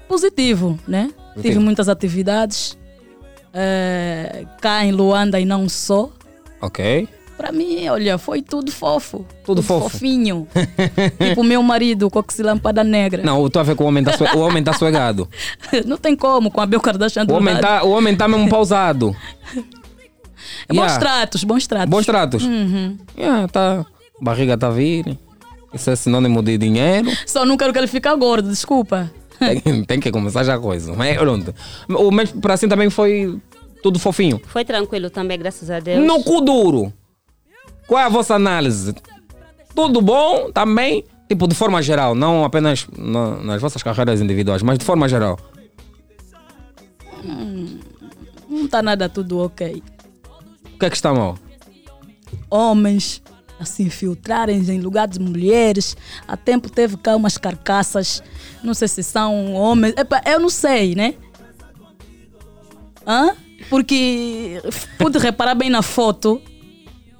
[0.06, 1.10] Positivo, né?
[1.40, 2.76] Tive muitas atividades
[3.54, 6.10] eh, cá em Luanda e não só.
[6.60, 7.08] Ok.
[7.38, 9.24] Pra mim, olha, foi tudo fofo.
[9.44, 9.88] Tudo fofo.
[9.88, 10.48] Fofinho.
[11.24, 13.22] tipo meu marido, com a lâmpada negra.
[13.22, 15.28] Não, eu tô a ver que o homem tá, o homem tá suegado.
[15.86, 17.62] não tem como, com a Bel Kardashian do O homem lado.
[17.62, 19.14] tá, o homem tá mesmo pausado.
[20.68, 20.98] Bons Yeah.
[20.98, 21.88] tratos, bons tratos.
[21.90, 22.44] Bons tratos?
[22.44, 22.98] Uhum.
[23.16, 23.86] Yeah, tá.
[24.20, 25.16] Barriga tá vir.
[25.72, 27.08] Isso é sinônimo de dinheiro.
[27.24, 29.10] Só não quero que ele fique gordo, desculpa.
[29.38, 30.92] Tem, tem que começar já a coisa.
[30.96, 31.54] Mas pronto.
[31.88, 33.38] O mês para assim também foi
[33.82, 34.40] tudo fofinho.
[34.48, 36.04] Foi tranquilo também, graças a Deus.
[36.04, 36.92] No cu duro.
[37.88, 38.94] Qual é a vossa análise?
[39.74, 41.04] Tudo bom também?
[41.28, 45.38] Tipo, de forma geral, não apenas na- nas vossas carreiras individuais, mas de forma geral.
[47.24, 47.80] Hum,
[48.48, 49.82] não tá nada tudo ok.
[50.74, 51.36] O que é que está mal?
[52.50, 53.20] Homens
[53.58, 55.96] a se infiltrarem em lugares de mulheres.
[56.26, 58.22] Há tempo teve cá umas carcaças.
[58.62, 59.94] Não sei se são homens.
[59.96, 61.14] Epa, eu não sei, né?
[63.06, 63.34] Hã?
[63.68, 64.62] Porque
[64.96, 66.40] pude reparar bem na foto.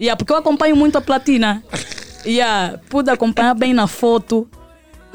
[0.00, 1.62] Yeah, porque eu acompanho muito a platina.
[2.24, 4.48] Yeah, pude acompanhar bem na foto.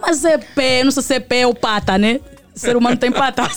[0.02, 2.20] Mas é pé, não sei se é pé ou pata, né?
[2.54, 3.44] Ser humano tem pata.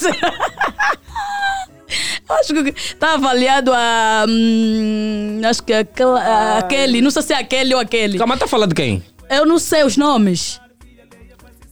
[2.28, 4.26] Acho que está avaliado a.
[4.28, 8.18] hum, acho que aquela, a- aquele, não sei se é aquele ou aquele.
[8.18, 9.02] Calma, tá falando de quem?
[9.30, 10.60] Eu não sei os nomes.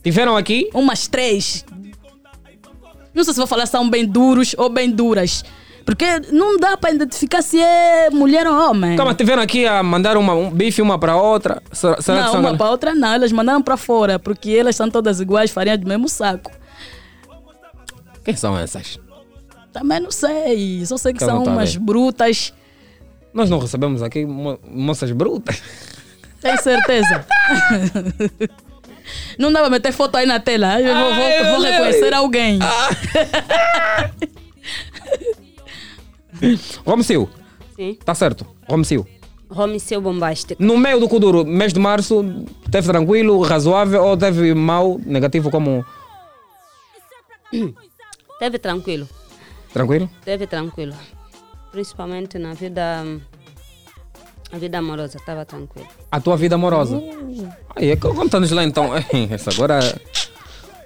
[0.04, 0.70] Tiveram aqui?
[0.72, 1.64] Umas três.
[3.12, 5.44] Não sei se vou falar se são bem duros ou bem duras.
[5.84, 8.96] Porque não dá para identificar se é mulher ou homem.
[8.96, 11.62] Calma, tiveram aqui a mandar uma, um bife uma para outra.
[11.72, 14.76] Será, será que não, são uma para outra não, elas mandaram para fora, porque elas
[14.76, 16.50] são todas iguais, farinha do mesmo saco.
[18.24, 18.98] Quem são essas?
[19.72, 22.54] Também não sei, só sei que são umas brutas.
[23.34, 25.60] Nós não recebemos aqui mo- moças brutas.
[26.40, 27.26] Tem certeza?
[29.38, 30.80] Não dá pra meter foto aí na tela.
[30.80, 32.58] Eu vou, vou- vou reconhecer alguém.
[36.84, 37.28] Romecil,
[37.76, 37.98] Sim.
[38.04, 38.46] tá certo.
[38.68, 39.06] Romecil.
[39.48, 40.62] Homicídio bombástico.
[40.62, 42.24] No meio do Kuduro, mês de março,
[42.70, 45.84] teve tranquilo, razoável ou teve mau, negativo como.
[48.38, 49.08] Teve tranquilo.
[49.72, 50.10] Tranquilo?
[50.24, 50.94] Teve tranquilo.
[51.70, 53.04] Principalmente na vida.
[54.52, 55.86] A vida amorosa, estava tranquilo.
[56.10, 57.00] A tua vida amorosa.
[57.76, 58.90] Aí, conta-nos lá então.
[59.30, 59.78] Essa agora.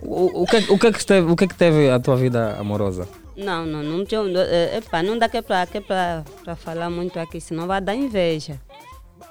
[0.03, 2.17] O, o, que, o, que é que teve, o que é que teve a tua
[2.17, 3.09] vida amorosa?
[3.39, 4.21] Não, não, não tinha.
[4.21, 7.95] eh, Epa, não dá que para que pra, pra falar muito aqui, senão vai dar
[7.95, 8.61] inveja.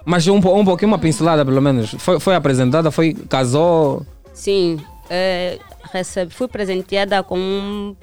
[0.06, 1.92] Mas um, um pouquinho, uma pincelada pelo menos.
[2.00, 3.14] Foi, foi apresentada, foi.
[3.14, 4.06] casou.
[4.34, 5.60] Sim, eh,
[5.92, 7.96] recebe, fui presenteada com um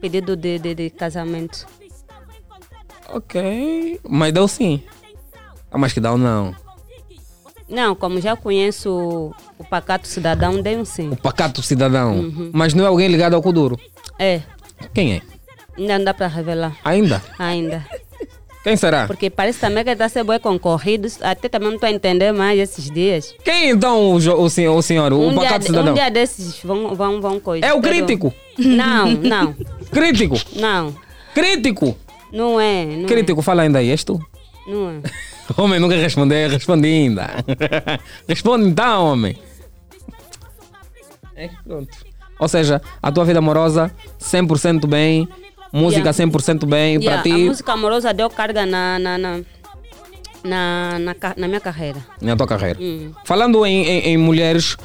[0.00, 1.66] pedido de, de, de casamento.
[3.08, 4.00] Ok.
[4.08, 4.82] Mas deu sim.
[5.70, 6.54] Ah, mas que dá ou não?
[7.68, 11.08] Não, como já conheço o, o pacato cidadão, dei um sim.
[11.10, 12.12] O pacato cidadão.
[12.20, 12.50] Uhum.
[12.52, 13.78] Mas não é alguém ligado ao Kuduro.
[14.18, 14.42] É,
[14.94, 15.22] Quem é?
[15.78, 16.76] ainda não dá para revelar.
[16.84, 17.22] Ainda?
[17.38, 17.86] Ainda.
[18.62, 19.06] Quem será?
[19.08, 21.08] Porque parece também que está a ser bem concorrido.
[21.20, 23.34] Até também não estou a entender mais esses dias.
[23.42, 25.92] Quem então o, o, senhor, o senhor, o um, pacato de- cidadão?
[25.92, 27.66] um dia desses vão, vão, vão coisa.
[27.66, 28.32] É o crítico?
[28.58, 29.54] Não, não,
[29.90, 30.36] Crítico?
[30.54, 30.94] não.
[31.34, 31.96] Crítico?
[32.30, 32.84] Não é.
[32.84, 34.20] Não Crítico, fala ainda aí, és tu?
[34.66, 35.02] É, não é.
[35.60, 37.28] Homem, nunca respondeu, responde ainda.
[38.28, 39.36] Responde então, homem.
[41.34, 42.11] É, pronto.
[42.42, 43.88] Ou seja, a tua vida amorosa,
[44.20, 45.28] 100% bem,
[45.72, 46.24] música Yeah.
[46.24, 49.40] 100% bem, Yeah, para A ti, música amorosa deu carga na, na, na,
[50.42, 52.04] na, na, na minha carreira.
[52.20, 52.80] na tua carreira.
[52.82, 53.12] Hum.
[53.24, 54.76] Falando em, em- em mulheres,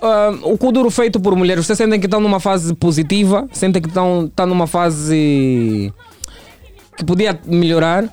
[0.00, 3.46] ah, o Kuduro feito por mulheres, vocês sentem que estão numa fase positiva?
[3.52, 5.92] Sentem que estão, estão numa fase
[6.96, 8.08] que podia melhorar?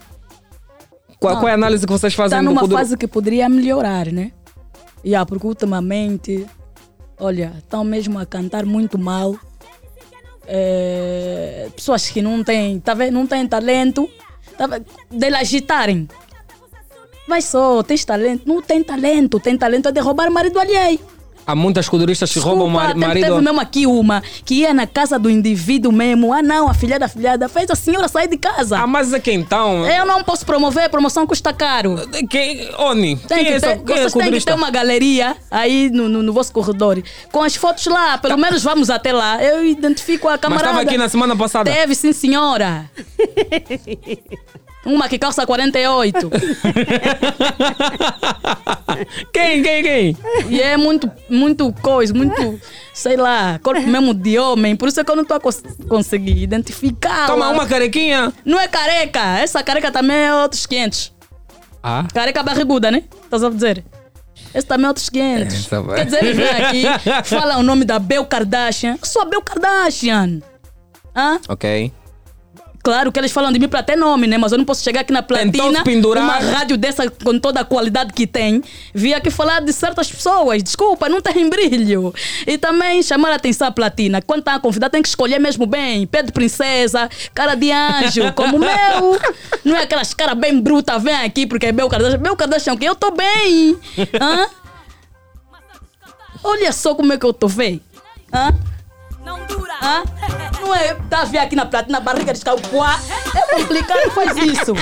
[1.18, 1.39] Qual, Não.
[1.42, 4.32] qual é a análise que vocês fazem Está numa fase que poderia melhorar, né?
[5.06, 6.46] Yeah, porque ultimamente,
[7.19, 9.38] olha, estão mesmo a cantar muito mal.
[10.47, 12.95] É, pessoas que não têm, tá?
[13.11, 14.09] Não têm talento,
[14.57, 14.67] tá
[15.09, 16.07] de agitarem.
[17.28, 18.47] Vai só, tens talento.
[18.47, 20.99] Não tem talento, tem talento é de roubar marido alheio.
[21.50, 23.26] Há muitas coduristas que roubam o mar- marido.
[23.28, 26.32] Teve mesmo aqui uma que ia na casa do indivíduo mesmo.
[26.32, 28.78] Ah, não, a filha da filhada fez a senhora sair de casa.
[28.78, 29.86] Ah, mas é que então.
[29.86, 31.95] Eu não posso promover, a promoção custa caro.
[32.30, 33.68] Quem, Oni, Tem quem que é essa?
[33.68, 37.02] ter, Quem é vocês têm que ter uma galeria aí no, no, no vosso corredor.
[37.32, 39.43] Com as fotos lá, pelo menos vamos até lá.
[39.43, 40.68] Eu identifico a Mas camarada.
[40.68, 41.72] estava aqui na semana passada.
[41.72, 42.89] Teve, sim, senhora.
[44.86, 46.30] Uma que calça 48.
[49.34, 50.17] quem, quem, quem?
[50.49, 52.59] E é muito, muito coisa, muito,
[52.93, 54.75] sei lá, corpo mesmo de homem.
[54.75, 57.27] Por isso é que eu não estou a cons conseguir identificar.
[57.27, 58.32] Toma uma carequinha.
[58.45, 59.39] Não é careca.
[59.39, 61.13] Essa careca também é outros 500.
[61.84, 62.05] Ah.
[62.13, 63.03] Careca barriguda, né?
[63.23, 63.84] Estás a dizer?
[64.53, 65.65] Esse também é outros 500.
[65.67, 65.95] tá bem.
[65.95, 66.84] Quer dizer, ele vem aqui,
[67.25, 68.97] fala o nome da Bel Kardashian.
[69.01, 70.39] Eu sou a Bel Kardashian.
[71.15, 71.39] Hã?
[71.49, 71.91] Ok.
[72.82, 74.38] Claro que eles falam de mim para ter nome, né?
[74.38, 76.23] Mas eu não posso chegar aqui na platina, pendurar.
[76.23, 78.63] uma rádio dessa com toda a qualidade que tem,
[78.93, 80.63] vir aqui falar de certas pessoas.
[80.63, 82.13] Desculpa, não tem brilho.
[82.47, 84.21] E também chamar a atenção à platina.
[84.21, 86.07] Quando está a convidar, tem que escolher mesmo bem.
[86.07, 89.19] Pé de princesa, cara de anjo, como o meu.
[89.65, 92.17] Não é aquelas cara bem bruta, vem aqui porque é meu Kardashian.
[92.17, 93.77] Meu Kardashian, que eu tô bem.
[94.19, 94.47] Hã?
[96.43, 97.82] Olha só como é que eu tô, véi.
[98.34, 98.53] Hã?
[100.62, 103.00] Não é, tá a ver aqui na platina, barriga de calcuá.
[103.36, 104.74] É complicado, faz isso.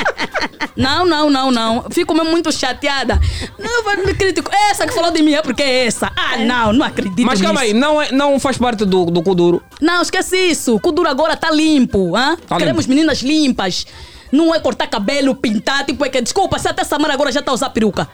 [0.75, 1.85] Não, não, não, não.
[1.89, 3.19] Fico mesmo muito chateada.
[3.57, 4.49] Não, vai me critico.
[4.69, 6.11] Essa que falou de mim é porque é essa.
[6.15, 7.79] Ah, não, não acredito Mas calma aí, nisso.
[7.79, 9.63] não, é, não faz parte do, do Kuduro.
[9.81, 10.75] Não, esquece isso.
[10.75, 12.15] O Kuduro agora tá limpo.
[12.15, 12.37] Hã?
[12.47, 12.95] Tá Queremos limpo.
[12.95, 13.85] meninas limpas.
[14.31, 17.51] Não é cortar cabelo, pintar, tipo, é que, desculpa, se até Samara agora já tá
[17.51, 18.07] a usar peruca.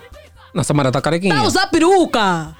[0.53, 1.33] Na Samara tá carequinha.
[1.33, 2.55] Tá a usar peruca.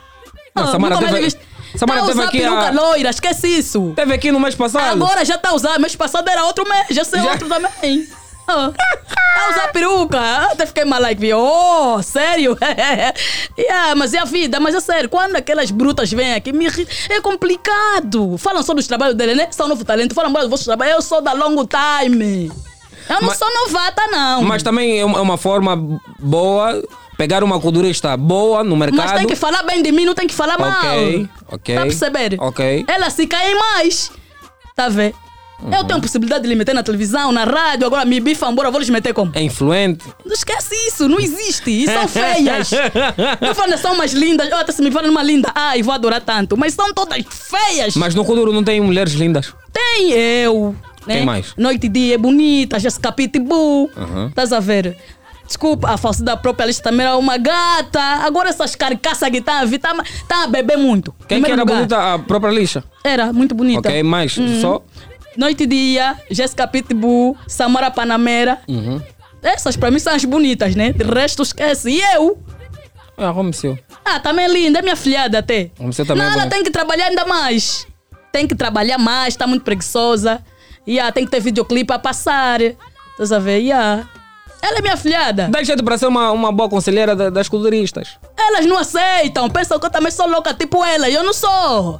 [0.55, 1.37] Não, Samara nunca teve-
[1.75, 3.93] Samara tá teve aqui peruca a- loira, esquece isso.
[3.95, 4.91] Teve aqui no mês passado.
[4.91, 5.79] Agora já tá usar.
[5.79, 8.07] Mês passado era outro mês, já sei outro também.
[8.45, 10.19] Ah, Tá usar peruca.
[10.19, 12.57] Ah, Até fiquei mal like, vi, oh, sério?
[13.57, 15.07] yeah, mas é a vida, mas é sério.
[15.07, 16.67] Quando aquelas brutas vêm aqui, me
[17.09, 18.37] é complicado.
[18.37, 19.47] Falam só dos trabalhos dele, né?
[19.51, 20.13] São novo talento.
[20.13, 20.95] Falam dos vossos trabalhos.
[20.95, 22.51] Eu sou da longo time.
[23.09, 24.43] Eu não Mas- sou novata, não.
[24.43, 25.77] Mas também é uma é uma forma
[26.19, 26.83] boa
[27.23, 28.97] pegar uma kudurista boa no mercado.
[28.97, 30.69] Mas tem que falar bem de mim, não tem que falar mal.
[30.71, 31.75] Ok, ok.
[31.75, 32.35] Tá a perceber?
[32.37, 32.85] Ok.
[32.85, 34.11] Ela se cai mais.
[34.75, 35.15] Tá vendo?
[35.61, 35.73] Uhum.
[35.73, 38.81] Eu tenho possibilidade de lhe meter na televisão, na rádio, agora me bifam, embora vou
[38.81, 39.31] lhes meter como?
[39.33, 40.03] É influente.
[40.25, 41.71] Não esquece isso, não existe.
[41.71, 42.71] E são feias.
[43.39, 44.51] Não falam são umas lindas.
[44.51, 46.57] Até se me falam uma linda, ai, vou adorar tanto.
[46.57, 47.95] Mas são todas feias.
[47.95, 49.53] Mas no Kuduro não tem mulheres lindas.
[49.71, 50.75] Tem eu.
[51.07, 51.17] Né?
[51.17, 51.53] Quem mais?
[51.55, 53.89] Noite e dia é bonita, Jessica Pitbull.
[53.95, 54.27] Uhum.
[54.27, 54.97] Estás a ver?
[55.45, 57.99] Desculpa, a falsidade própria lista também era uma gata.
[58.01, 61.13] Agora essas carcaças que estão a vir, estão a beber muito.
[61.27, 61.75] Quem que era lugar.
[61.75, 62.13] bonita?
[62.13, 62.83] A própria lixa.
[63.03, 63.89] Era, muito bonita.
[63.89, 64.61] Ok, mais Uhum.
[64.61, 64.81] só.
[65.37, 68.59] Noite e dia, Jessica Pitbull, Samara Panamera.
[68.67, 69.01] Uhum.
[69.41, 70.91] Essas pra mim são as bonitas, né?
[70.93, 71.89] De resto, esquece.
[71.89, 72.39] E eu?
[73.17, 73.77] Ah, Romeu.
[74.05, 75.69] Ah, também é linda, é minha filhada até.
[75.79, 77.85] Você também Não, é ela tem que trabalhar ainda mais.
[78.31, 80.41] Tem que trabalhar mais, tá muito preguiçosa.
[80.87, 82.59] E ah, tem que ter videoclipe a passar.
[82.61, 83.59] Estás a ver?
[83.59, 84.07] Yeah.
[84.65, 85.49] Ela é minha filhada.
[85.51, 88.17] Dá jeito para ser uma, uma boa conselheira da- das kuduristas.
[88.37, 89.49] Elas não aceitam.
[89.49, 91.09] Pensam que eu também sou louca tipo ela.
[91.09, 91.99] E eu não sou.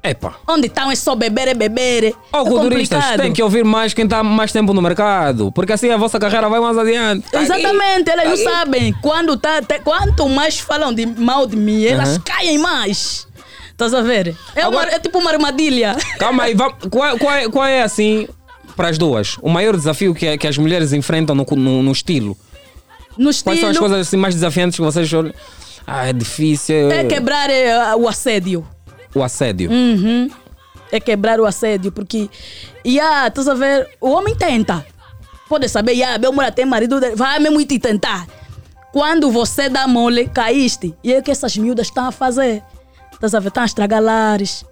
[0.00, 0.34] Epa.
[0.46, 2.14] Onde estão é só beber e beber.
[2.32, 3.20] Ó, é kuduristas, complicado.
[3.22, 5.50] tem que ouvir mais quem está mais tempo no mercado.
[5.52, 7.26] Porque assim a vossa carreira vai mais adiante.
[7.32, 8.92] Tá Exatamente, elas não Aí- sabem.
[9.02, 12.22] Quando tá, te- quanto mais falam de mal de mim, elas Uhum.
[12.24, 13.26] caem mais.
[13.72, 14.36] Estás a ver?
[14.54, 15.96] É, uma- Agora- é tipo uma armadilha.
[16.18, 18.28] Calma aí, va- qual, qual é, qual é assim,
[18.76, 22.36] para as duas, o maior desafio que, que as mulheres enfrentam no, no, no estilo?
[23.16, 25.32] No Quais são as coisas assim, mais desafiantes que vocês olham?
[25.86, 26.90] Ah, é difícil.
[26.90, 28.66] é quebrar eh, o assédio.
[29.14, 29.70] O assédio.
[29.70, 30.30] Uhum.
[30.90, 32.28] É quebrar o assédio, porque.
[32.84, 33.88] E ah, estás a ver?
[34.00, 34.84] O homem tenta.
[35.48, 38.26] Pode saber, ah, meu mulher tem marido, vai mesmo te tentar.
[38.92, 40.94] Quando você dá mole, caíste.
[41.02, 42.62] E é o que essas miúdas estão a fazer.
[43.12, 43.48] Estás a ver?
[43.48, 44.64] Estão a estragar lares,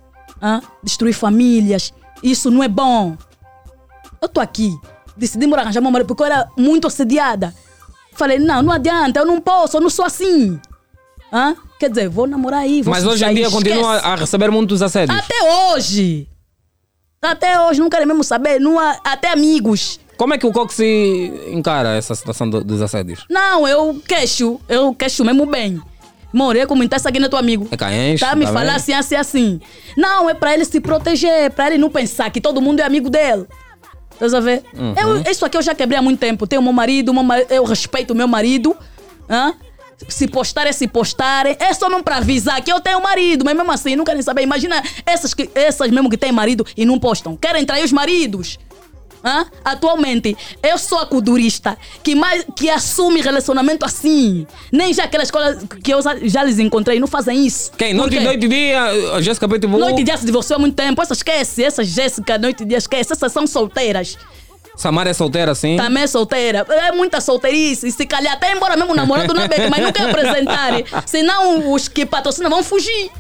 [0.83, 1.93] destruir famílias.
[2.23, 3.17] Isso não é bom.
[4.23, 4.75] Eu tô aqui.
[5.17, 7.53] Decidi morar arranjar meu marido porque eu era muito assediada.
[8.15, 10.61] Falei, não, não adianta, eu não posso, eu não sou assim.
[11.33, 11.57] Hã?
[11.79, 12.83] Quer dizer, vou namorar aí.
[12.83, 15.19] Vou Mas hoje em dia continua a receber muitos assédios.
[15.19, 16.29] Até hoje.
[17.21, 18.61] Até hoje, não querem mesmo saber.
[18.61, 19.99] Não há, até amigos.
[20.17, 20.79] Como é que o Cox
[21.51, 23.25] encara essa situação do- dos assédios?
[23.31, 24.61] Não, eu queixo.
[24.69, 25.81] Eu queixo mesmo bem.
[26.33, 27.69] Morei como tá aqui no teu amigo.
[27.71, 29.61] É caenche, Tá me tá falar assim, assim, assim.
[29.97, 33.11] Não, é pra ele se proteger, pra ele não pensar que todo mundo é amigo
[33.11, 33.47] dele.
[34.13, 34.63] Estás a ver?
[34.75, 34.95] Uhum.
[34.97, 36.47] Eu, isso aqui eu já quebrei há muito tempo.
[36.47, 38.77] Tenho meu marido, meu eu respeito o meu marido.
[39.29, 39.55] Hã?
[40.09, 41.57] Se postar é se postarem.
[41.59, 43.45] É só mesmo pra avisar que eu tenho marido.
[43.45, 44.43] Mas mesmo assim, não querem saber.
[44.43, 47.37] Imagina essas, que, essas mesmo que têm marido e não postam.
[47.37, 48.59] Querem trair os maridos.
[49.25, 49.47] Hã?
[49.65, 54.47] Atualmente, eu sou a kudurista que, mais, que assume relacionamento assim.
[54.73, 57.71] Nem já aquelas coisas que eu já- lhes encontrei, não fazem isso.
[57.79, 57.95] Quem?
[57.95, 58.83] Noite, noite e dia,
[59.15, 59.79] a Jéssica Pitbull.
[59.79, 61.01] Noite e dia se divorciou há muito tempo.
[61.01, 63.13] Essa esquece, essa Jéssica, noite e dia esquece.
[63.13, 64.19] Essas são solteiras.
[64.75, 65.77] Samara é solteira, sim.
[65.77, 66.67] Também é solteira.
[66.69, 67.93] É muita solteirice.
[67.93, 70.73] Se calhar até embora mesmo o namorado não é bem, mas não quer apresentar.
[71.07, 73.11] Senão os que patrocinam vão fugir.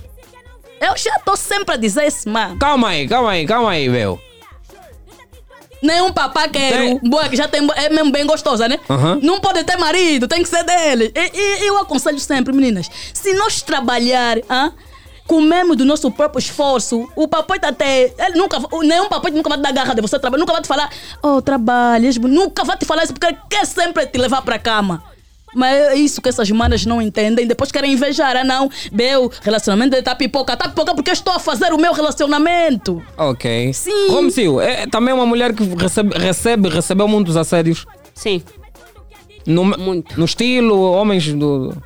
[0.80, 2.58] Eu já tô sempre a dizer isso, mano.
[2.58, 4.18] Calma aí, calma aí, calma aí, meu.
[5.82, 7.00] Nenhum papá quero.
[7.02, 8.78] Boa, que já tem, é mesmo bem gostosa, né?
[8.88, 9.18] Aham.
[9.20, 11.12] Não pode ter marido, tem que ser dele.
[11.14, 14.72] E, e eu aconselho sempre, meninas, se nós trabalhar, hã?
[15.26, 18.12] comemos do nosso próprio esforço, o papai tá até.
[18.18, 20.68] Ele nunca, nenhum papai nunca vai te dar garra de você trabalhar, nunca vai te
[20.68, 20.90] falar,
[21.22, 25.02] oh, trabalhas, nunca vai te falar isso porque ele quer sempre te levar pra cama.
[25.54, 27.46] Mas é isso que essas manas não entendem.
[27.46, 28.36] Depois querem invejar.
[28.36, 28.70] Ah, não.
[28.90, 30.56] Meu relacionamento dele tá pipoca.
[30.56, 33.02] Tá pipoca porque eu estou a fazer o meu relacionamento.
[33.16, 33.72] Ok.
[33.72, 34.08] Sim.
[34.08, 37.86] Como se é também uma mulher que recebe, recebe recebeu muitos assédios.
[38.14, 38.42] Sim.
[39.46, 39.64] No,
[40.16, 41.76] no estilo, homens do.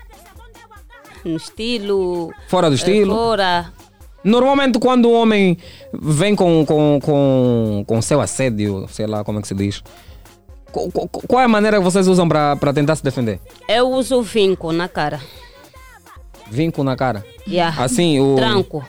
[1.25, 2.33] No estilo.
[2.49, 3.14] Fora do eh, estilo.
[3.14, 3.73] Fora.
[4.23, 5.57] Normalmente quando o homem
[5.93, 9.83] vem com, com, com, com seu assédio, sei lá como é que se diz.
[10.91, 13.41] Qu- qu- Qual é a maneira que vocês usam para tentar se defender?
[13.68, 15.20] Eu uso vinco na cara.
[16.51, 17.24] Vinco na cara.
[17.47, 17.83] Yeah.
[17.83, 18.37] Assim, o.
[18.37, 18.85] Tranco.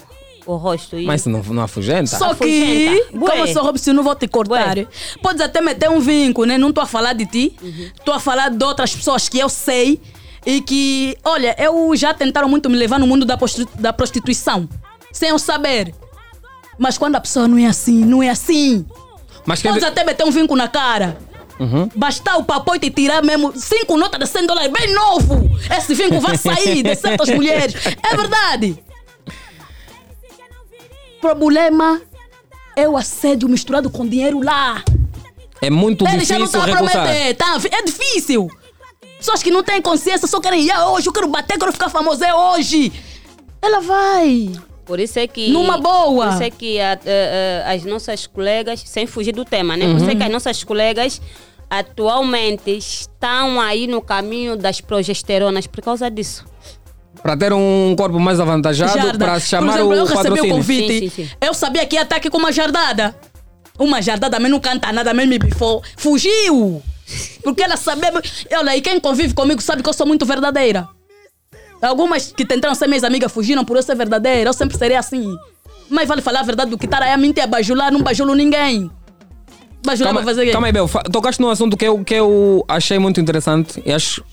[0.45, 0.97] O rosto.
[0.97, 2.07] e- Mas não, não afugenta?
[2.17, 3.19] Só que, Afugenta.
[3.19, 4.75] como eu sou Robson, não vou te cortar.
[5.21, 6.57] Podes até meter um vinco, né?
[6.57, 7.57] Não estou a falar de ti.
[7.97, 9.99] Estou a falar de outras pessoas que eu sei
[10.45, 13.38] e que, olha, eu já tentaram muito me levar no mundo da,
[13.79, 14.69] da prostituição.
[15.11, 15.93] Sem eu saber.
[16.77, 18.85] Mas quando a pessoa não é assim, não é assim.
[19.45, 19.61] Mas.
[19.61, 21.17] Podes até meter um vinco na cara.
[21.59, 21.89] Uhum.
[21.95, 25.49] Bastar o papai te tirar mesmo cinco notas de 100 dólares, bem novo.
[25.75, 27.73] Esse vinco vai sair de certas mulheres.
[28.11, 28.77] É verdade.
[31.19, 32.01] Problema
[32.75, 34.83] é o assédio misturado com dinheiro lá.
[35.61, 36.91] É muito Ele já não difícil a recusar.
[36.91, 37.57] prometer, tá?
[37.71, 38.47] É difícil.
[39.17, 41.89] Pessoas que não têm consciência só querem ir "Ah, hoje, eu quero bater, quero ficar
[41.89, 42.93] famoso, é hoje.
[43.59, 44.51] Ela vai.
[44.85, 45.49] Por isso é que.
[45.49, 46.27] Numa boa.
[46.27, 49.87] Por isso é que a- a- a- as nossas colegas, sem fugir do tema, né?
[49.87, 50.17] Por isso é Uhum.
[50.17, 51.19] que as nossas colegas
[51.70, 56.45] atualmente estão aí no caminho das progesteronas por causa disso.
[57.22, 60.53] Para ter um corpo mais avantajado, para chamar Por exemplo, o eu recebi patrocínio.
[60.53, 61.38] o convite.
[61.41, 63.15] Eu sabia que ia estar aqui com uma jardada.
[63.78, 65.84] Uma jardada, mas não canta nada, mas me bifou.
[65.97, 66.82] Fugiu!
[67.43, 68.11] Porque ela sabia.
[68.53, 70.88] Olha, e quem convive comigo sabe que eu sou muito verdadeira.
[71.82, 74.49] Algumas que tentaram ser minhas amigas fugiram por eu ser verdadeira.
[74.49, 75.36] Eu sempre serei assim.
[75.89, 78.36] Mas vale falar a verdade do que estar aí a mentir, a bajular, não bajulo
[78.36, 78.91] ninguém.
[79.88, 80.51] Bajular Calma, pra fazer quê?
[80.51, 80.89] calma aí, Bel.
[81.11, 83.81] Tocaste num assunto que eu, que eu achei muito interessante.
[83.85, 84.23] E acho.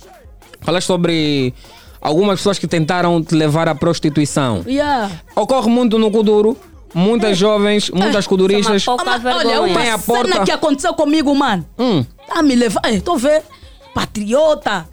[0.61, 1.55] Falaste sobre
[2.01, 4.65] algumas pessoas que tentaram te levar à prostituição.
[4.67, 5.11] Yeah.
[5.37, 6.57] Ocorre muito no Kuduro.
[6.95, 8.85] Muitas jovens, muitas kuduristas.
[8.89, 10.45] Ah, mas olha, uma Tem a cena porta.
[10.45, 11.67] que aconteceu comigo, mano.
[11.77, 12.05] Hum.
[12.29, 12.87] Tá me levando.
[12.87, 13.43] Estou vendo.
[13.93, 14.89] Patriota.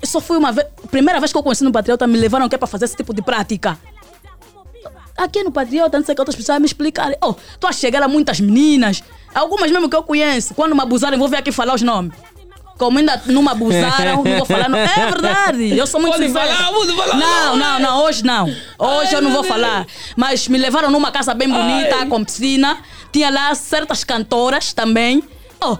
[0.00, 0.66] Eu só fui uma vez.
[0.90, 3.22] Primeira vez que eu conheci no Patriota, me levaram aqui para fazer esse tipo de
[3.22, 3.78] prática.
[5.16, 7.16] Aqui no Patriota, não sei que outras pessoas me explicarem.
[7.22, 9.02] Oh, tô a chegar a muitas meninas.
[9.34, 10.54] Algumas mesmo que eu conheço.
[10.54, 12.12] Quando me abusarem, vou vir aqui falar os nomes.
[12.78, 14.68] Como ainda não me abusaram, não vou falar.
[14.68, 14.78] Não.
[14.78, 15.76] É verdade.
[15.76, 16.54] Eu sou muito Pode sincera.
[16.54, 17.16] falar, pode falar.
[17.16, 18.04] Não, não, não.
[18.04, 18.54] Hoje não.
[18.78, 19.84] Hoje eu não vou falar.
[20.16, 22.78] Mas me levaram numa casa bem bonita, com piscina.
[23.12, 25.22] Tinha lá certas cantoras também.
[25.60, 25.76] Oh,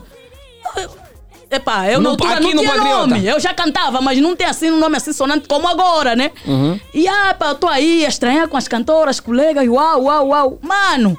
[1.51, 3.07] Epá, eu No- na altura aqui não tinha Patriota.
[3.07, 3.27] nome.
[3.27, 6.31] Eu já cantava, mas não tem assim um nome assim sonante como agora, né?
[6.47, 6.79] Uhum.
[6.93, 10.59] E ah, pá, eu tô aí a estranhar com as cantoras, colegas, uau, uau, uau.
[10.61, 11.17] Mano,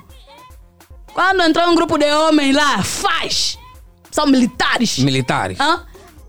[1.14, 3.58] quando entrou um grupo de homens lá, faz!
[4.12, 4.98] São militares.
[5.00, 5.60] Militares.
[5.60, 5.86] Hã?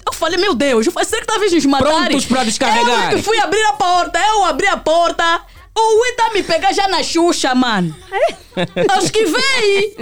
[0.06, 2.08] Eu falei, meu Deus, eu falei, será que talvez nos matarem?
[2.08, 3.12] Prontos pra descarregar.
[3.12, 5.42] Eu que fui abrir a porta, eu abri a porta.
[5.76, 7.94] O Ita me pegar já na Xuxa, mano.
[8.76, 9.96] Eu esquivei.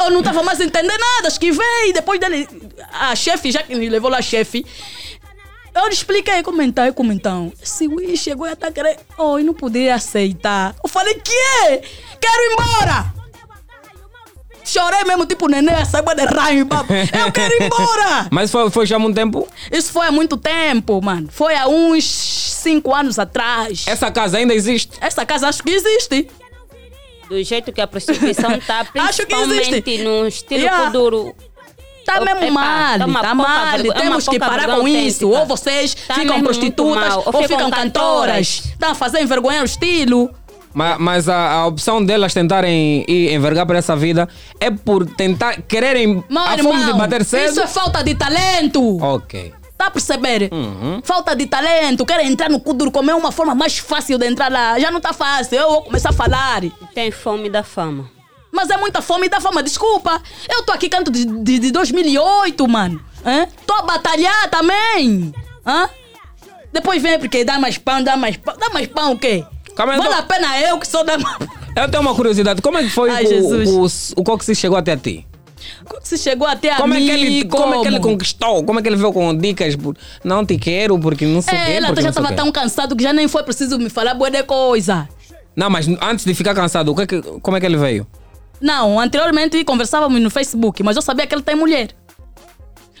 [0.00, 1.92] Eu não tava mais entendendo nada, esquivei.
[1.92, 2.48] Depois dele,
[2.92, 4.66] a chefe, já que me levou lá, a chefe,
[5.74, 7.52] eu lhe expliquei como então, como então.
[7.62, 8.98] Esse Wii chegou e até querer.
[9.18, 10.74] Oh, eu não podia aceitar.
[10.82, 11.82] Eu falei, que?
[12.20, 13.13] Quero ir embora!
[14.64, 16.92] Chorei mesmo, tipo neném, essa água de raio, papo.
[16.92, 18.26] Eu quero ir embora!
[18.32, 19.46] Mas foi, foi já há muito tempo.
[19.70, 21.28] Isso foi há muito tempo, mano.
[21.30, 23.84] Foi há uns cinco anos atrás.
[23.86, 24.92] Essa casa ainda existe.
[25.00, 26.28] Essa casa acho que existe.
[27.28, 29.98] Do jeito que a prostituição que principalmente existe.
[30.04, 30.86] no estilo Yeah.
[30.86, 31.34] Kuduro.
[32.04, 33.70] Tá mesmo mal, tá tá mal.
[33.78, 35.24] vergo- uma Temos que parar vergonha com isso.
[35.24, 35.40] autêntica.
[35.40, 37.22] Ou vocês Tá ficam prostitutas, mal.
[37.24, 38.46] ou, ficam cantoras.
[38.66, 40.30] Estão a fazer envergonhar o estilo.
[40.74, 45.62] Mas, mas a, a opção delas tentarem ir envergar para essa vida é por tentar
[45.62, 47.50] quererem Meu a fome de bater cedo.
[47.50, 49.00] isso é falta de talento.
[49.00, 49.54] Ok.
[49.78, 50.50] Tá a perceber?
[50.52, 51.00] Uhum.
[51.02, 52.04] Falta de talento.
[52.04, 54.78] Querem entrar no Kuduro como é uma forma mais fácil de entrar lá.
[54.78, 55.56] Já não tá fácil.
[55.58, 56.62] Eu vou começar a falar.
[56.94, 58.08] Tem fome da fama.
[58.52, 60.22] Mas é muita fome e dá fama, desculpa.
[60.48, 63.00] Eu tô aqui canto de, de, de 2008, mano.
[63.26, 63.48] Hã?
[63.66, 65.34] Tô a batalhar também.
[65.66, 65.88] Hã?
[66.72, 68.56] Depois vem porque dá mais pão, dá mais pão.
[68.56, 69.44] Dá mais pão o quê?
[69.76, 71.16] Calma vale então- a pena eu que sou da...
[71.76, 72.62] Eu tenho uma curiosidade.
[72.62, 75.26] Como é que foi Ai, o, o, o Coxy chegou até ti?
[75.84, 77.06] Como que você chegou até a Como é, mim?
[77.06, 78.12] que ele, como é que ele como?
[78.12, 78.62] conquistou?
[78.64, 79.74] Como é que ele veio com dicas?
[80.22, 81.60] Não te quero porque não sei o.
[81.60, 82.34] É, ela porque já não sei o tava quê.
[82.42, 85.08] tão cansado que já nem foi preciso me falar boa de coisa.
[85.56, 88.06] Não, mas antes de ficar cansado, que é que- como é que ele veio?
[88.60, 91.88] Não, anteriormente conversávamos no Facebook, mas eu sabia que ele tem mulher.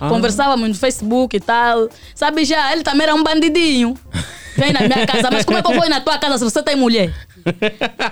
[0.00, 0.08] Ah.
[0.08, 1.88] Conversávamos no Facebook e tal.
[2.14, 3.94] Sabe já, ele também era um bandidinho.
[4.56, 6.44] Vem na minha casa, mas como é que eu vou ir na tua casa se
[6.44, 7.12] você tem mulher?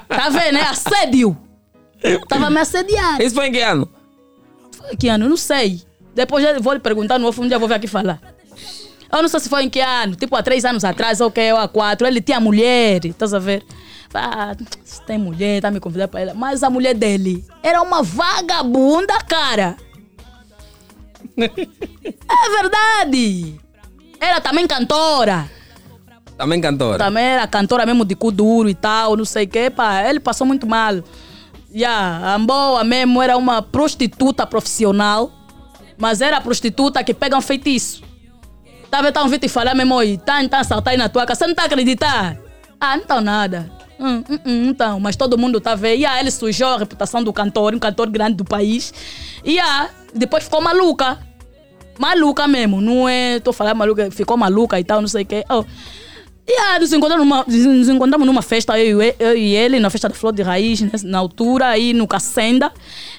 [0.08, 1.36] Tá vendo, é assédio.
[2.28, 3.22] Tava me assediando.
[3.22, 3.88] Isso foi em que ano?
[4.72, 5.28] Foi que ano?
[5.28, 5.82] Não sei.
[6.14, 8.20] Depois eu vou lhe perguntar no outro um dia eu vou vir aqui falar.
[9.10, 11.52] Eu não sei se foi em que ano, tipo há três anos atrás ou que
[11.52, 12.06] ou há quatro.
[12.06, 13.62] Ele tinha mulher, estás a ver?
[14.14, 16.34] Ah, se tem mulher, tá me convidando para ela.
[16.34, 19.76] Mas a mulher dele era uma vagabunda, cara.
[22.04, 23.60] É verdade.
[24.20, 25.48] Era também cantora.
[26.36, 26.98] Também cantora.
[26.98, 29.70] Também era cantora mesmo de cu duro e tal, não sei o quê.
[29.70, 31.02] Pá, ele passou muito mal.
[31.74, 35.30] Yeah, a Amboa mesmo era uma prostituta profissional,
[35.96, 38.02] mas era a prostituta que pega um feitiço.
[38.90, 41.46] Tava tão vindo te falar mesmo, oi, tá, tá, saltar aí na tua casa, você
[41.46, 42.36] não tá a acreditar?
[42.78, 43.70] Ah, não tá nada.
[43.98, 46.00] Hum, hum, hum, então, mas todo mundo tá vendo.
[46.00, 48.92] E aí ele sujou a reputação do cantor, um cantor grande do país.
[49.42, 51.18] E aí, depois ficou maluca.
[51.98, 53.40] Maluca mesmo, não é.
[53.40, 55.44] Tô falando maluca, ficou maluca e tal, não sei o quê.
[55.48, 55.64] Oh.
[56.46, 59.88] E aí, nos encontramos numa, nos encontramos numa festa, eu, e- eu e ele, na
[59.90, 62.72] festa da Flor de Raiz, né, na altura, aí no Cacenda.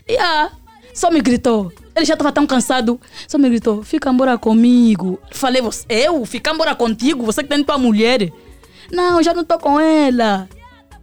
[0.07, 0.49] E aí,
[0.93, 1.71] só me gritou.
[1.95, 2.99] Ele já estava tão cansado.
[3.27, 5.19] Só me gritou, fica embora comigo.
[5.31, 6.25] Falei, você, eu?
[6.25, 7.23] Ficar embora contigo?
[7.25, 8.31] Você que tem tua mulher?
[8.91, 10.47] Não, já não tô com ela.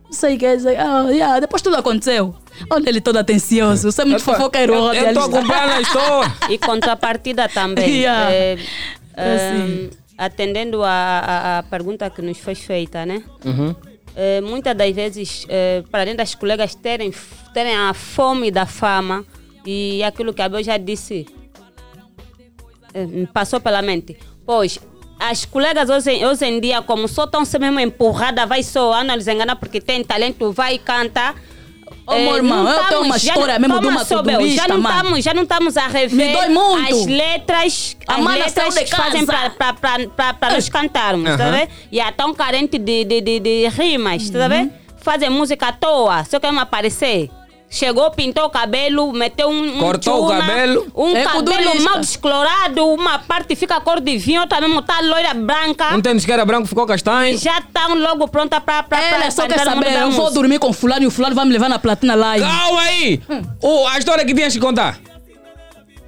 [0.04, 0.58] Não sei o que.
[0.58, 2.34] sei- Ah, yeah, Depois tudo aconteceu.
[2.68, 3.90] Olha ele todo atencioso.
[3.90, 4.74] Você é muito Eu fofoqueiro.
[4.74, 6.32] eu- eu tô a história.
[6.50, 7.88] E contrapartida também.
[8.02, 8.30] Yeah.
[8.32, 8.58] eh,
[9.16, 9.90] É assim.
[10.20, 13.24] Atendendo a pergunta que nos foi feita, né?
[13.44, 13.74] Uhum.
[14.14, 17.10] Eh, muitas das vezes, eh, para além das colegas terem,
[17.54, 19.24] terem a fome da fama
[19.64, 21.26] e aquilo que a Bel já disse,
[22.94, 24.18] me passou pela mente.
[24.44, 24.78] Pois,
[25.18, 29.04] as colegas hoje, hoje em dia, como só estão sendo mesmo empurradas, vai só, ah,
[29.04, 31.34] não eles enganam porque tem talento, vai e canta.
[32.06, 34.96] Ô, meu irmão, eu tenho uma história mesmo de uma culturista, já não mano.
[34.96, 36.94] estamos Já não estamos a rever Me dói muito.
[36.94, 41.52] as letras, A as letras que fazem para nós cantarmos, tá Aham.
[41.52, 41.68] vendo?
[41.92, 44.72] E é tão carente de, de, de, de rimas, tá vendo?
[45.02, 47.30] Fazem música à toa, só querem aparecer.
[47.72, 49.76] Chegou, pintou o cabelo, meteu um.
[49.76, 50.86] um Cortou o tchuna, cabelo.
[50.92, 55.32] Um É cabelo mal descolorado, uma parte fica cor de vinho, outra mesmo tá loira
[55.34, 55.94] branca.
[55.94, 57.38] Um tênis que era branco ficou castanho.
[57.38, 58.82] Já estão logo pronta para.
[58.82, 61.34] pra, Ela pra, só pra quer saber, eu vou dormir com fulano e o fulano
[61.36, 62.36] vai me levar na platina lá.
[62.36, 63.22] Calma aí!
[63.62, 64.98] O- a história que tinhas que contar.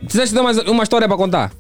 [0.01, 1.53] Precisaste ter mais uma história para contar?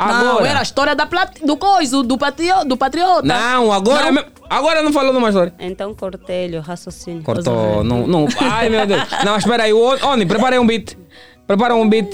[0.00, 0.48] Não, Agora.
[0.48, 1.30] era a história da plat...
[1.44, 2.64] do coiso, do, patrio...
[2.64, 3.22] do patriota.
[3.26, 4.12] Não, agora Não.
[4.12, 5.52] me- Agora não falou numa história.
[5.58, 7.22] Então cortei o raciocínio.
[7.22, 8.26] Cortou, não, não.
[8.40, 9.02] Ai meu Deus.
[9.24, 9.72] Não, espera aí.
[9.72, 10.96] O- Oni, prepara aí um beat.
[11.46, 12.08] Prepara um beat.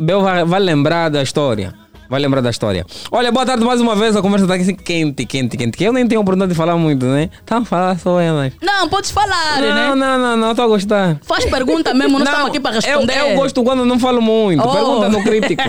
[0.00, 1.74] Bel vai, vai lembrar da história.
[2.14, 2.86] Vai lembrar da história.
[3.10, 4.14] Olha, boa tarde mais uma vez.
[4.14, 5.76] A conversa tá aqui assim, quente, quente, quente.
[5.76, 7.28] Que eu nem tenho oportunidade de falar muito, né?
[7.44, 8.52] Tá a falar só elas.
[8.62, 9.94] Não, podes falar, Não, né?
[9.96, 11.18] não, não, não, tô a gostar.
[11.24, 13.18] Faz pergunta mesmo, nós estamos aqui para Eu, responder.
[13.18, 14.62] eu gosto quando não falo muito.
[14.64, 14.70] Oh.
[14.70, 15.62] Pergunta no crítico.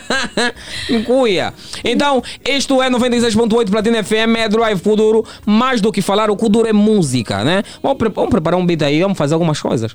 [1.04, 1.52] Cuia.
[1.84, 5.26] Então, isto é 96.8 Platina FM, é Drive Kuduro.
[5.44, 7.62] Mais do que falar, o Kuduro é música, né?
[7.82, 9.94] Vamos, vamos preparar um beat aí, vamos fazer algumas coisas.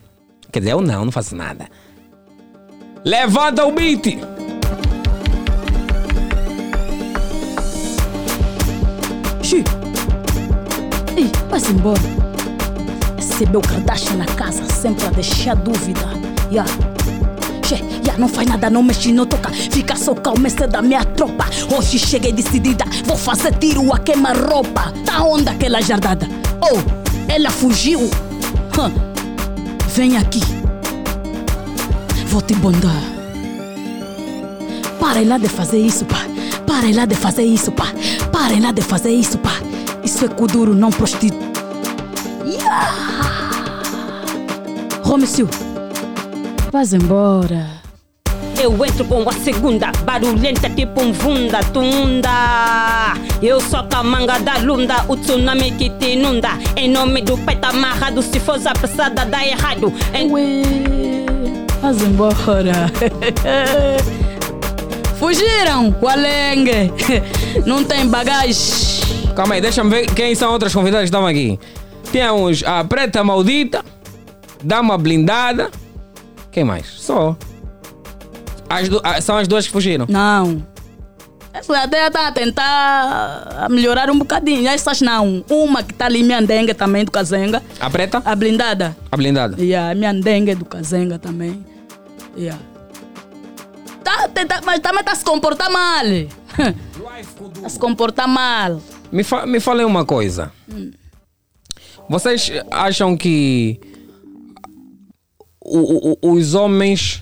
[0.51, 1.67] Quer dizer, eu não, não faço nada.
[3.03, 4.19] Levanta o beat!
[11.51, 11.99] Vai-se embora.
[13.19, 16.07] Esse meu Kardashian na casa, sempre a deixar dúvida.
[16.49, 16.63] Ya.
[17.67, 17.75] Che,
[18.07, 19.49] ya, não faz nada, não mexe, não toca.
[19.49, 21.45] Fica só calma, esse é da minha tropa.
[21.75, 24.93] Hoje cheguei decidida, vou fazer tiro a queima-roupa.
[25.05, 26.25] Tá onde aquela jardada?
[26.61, 26.79] Oh,
[27.27, 28.09] ela fugiu.
[28.79, 28.89] Hã.
[29.89, 30.39] Vem aqui.
[32.27, 33.03] Vou te bondar.
[35.01, 36.25] Parem lá de fazer isso, pá.
[36.65, 37.87] Parem lá de fazer isso, pá.
[38.31, 39.51] Parem lá de fazer isso, pá.
[40.03, 41.39] Isso é kuduro, não prostituto.
[42.45, 43.11] Yeah!
[45.03, 45.49] Romeu,
[46.71, 47.81] Vaz embora.
[48.61, 53.13] Eu entro com a segunda, barulhenta tipo um vunda, tunda.
[53.41, 56.49] Eu sou a manga da lunda, o tsunami que te inunda.
[56.75, 59.91] Em nome do pai tá amarrado, se for apressada dá errado.
[60.13, 60.29] Em...
[61.81, 62.91] Vaz embora.
[65.17, 66.93] Fugiram, Qualengue.
[67.65, 69.20] Não tem bagagem.
[69.35, 71.59] Calma aí, deixa-me ver quem são outras convidadas que estão aqui.
[72.11, 73.83] Temos a Preta Maldita.
[74.63, 75.71] Dama blindada.
[76.51, 76.85] Quem mais?
[76.87, 77.35] Só.
[78.69, 80.05] As du- ah, são as duas que fugiram.
[80.09, 80.65] Não.
[81.53, 84.67] Essa até está a tentar melhorar um bocadinho.
[84.69, 85.43] Essas não.
[85.49, 87.61] Uma que está ali, minha dengue também do Kazenga.
[87.79, 88.21] A preta?
[88.23, 88.95] A blindada.
[89.11, 89.61] A blindada.
[89.61, 91.65] Yeah, minha dengue do Kazenga também.
[92.37, 92.61] Yeah.
[94.03, 96.05] Tá, tenta- mas também está a se comportar mal.
[97.55, 98.81] Está a se comportar mal.
[99.11, 100.51] Me, fa me falem uma coisa.
[102.09, 103.79] Vocês acham que
[105.63, 107.21] o- o- os homens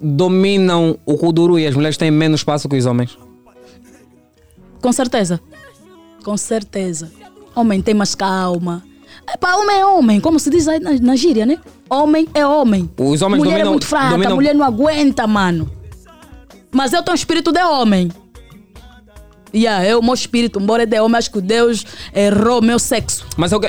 [0.00, 3.18] dominam o Kuduru e as mulheres têm menos espaço que os homens?
[4.80, 5.40] Com certeza.
[6.24, 7.10] Com certeza.
[7.54, 8.84] Homem tem mais calma.
[9.34, 11.58] Epá, homem é homem, como se diz aí na, na gíria, né?
[11.90, 12.88] Homem é homem.
[12.96, 15.70] Os homens mulher dominam- é muito fraca, dominam- mulher não aguenta, mano.
[16.70, 18.10] Mas eu tenho espírito de homem.
[19.54, 21.84] Yeah, eu, meu espírito, embora é de homem, acho que Deus
[22.14, 23.24] errou meu sexo.
[23.36, 23.66] Mas eu que...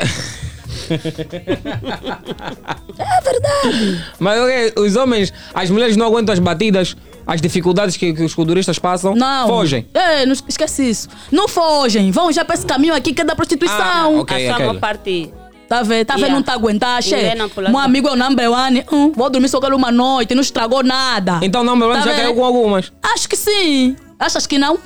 [2.97, 4.03] É verdade.
[4.19, 8.33] Mas ok, os homens, as mulheres não aguentam as batidas, as dificuldades que, que os
[8.33, 9.15] kuduristas passam.
[9.15, 9.47] Não.
[9.47, 9.87] Fogem.
[9.93, 11.07] É, não esquece isso.
[11.31, 12.11] Não fogem.
[12.11, 13.77] Vão já para esse caminho aqui que é da prostituição.
[13.79, 14.65] Ah, ok, É só ok.
[14.65, 15.33] uma parte.
[15.67, 16.05] Tá vendo?
[16.05, 16.21] Tá vendo?
[16.23, 16.35] Yeah.
[16.35, 17.15] Não tá aguentar, che.
[17.15, 17.87] Mulher não pula Meu assim.
[17.87, 18.83] amigo é o number one.
[18.91, 21.39] Hum, vou dormir só com ele uma noite, não estragou nada.
[21.43, 22.15] Então não, meu Tá já vendo?
[22.15, 22.91] caiu com algumas.
[23.03, 23.95] Acho que sim.
[24.17, 24.79] Achas que não?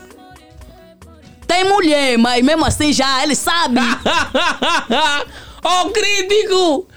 [1.53, 3.77] Tem mulher, mas mesmo assim já, ele sabe.
[5.63, 6.87] oh, crítico!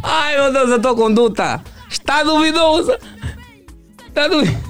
[0.00, 3.00] Ai, meu Deus, a tua conduta está duvidosa.
[4.06, 4.64] Está duvidosa.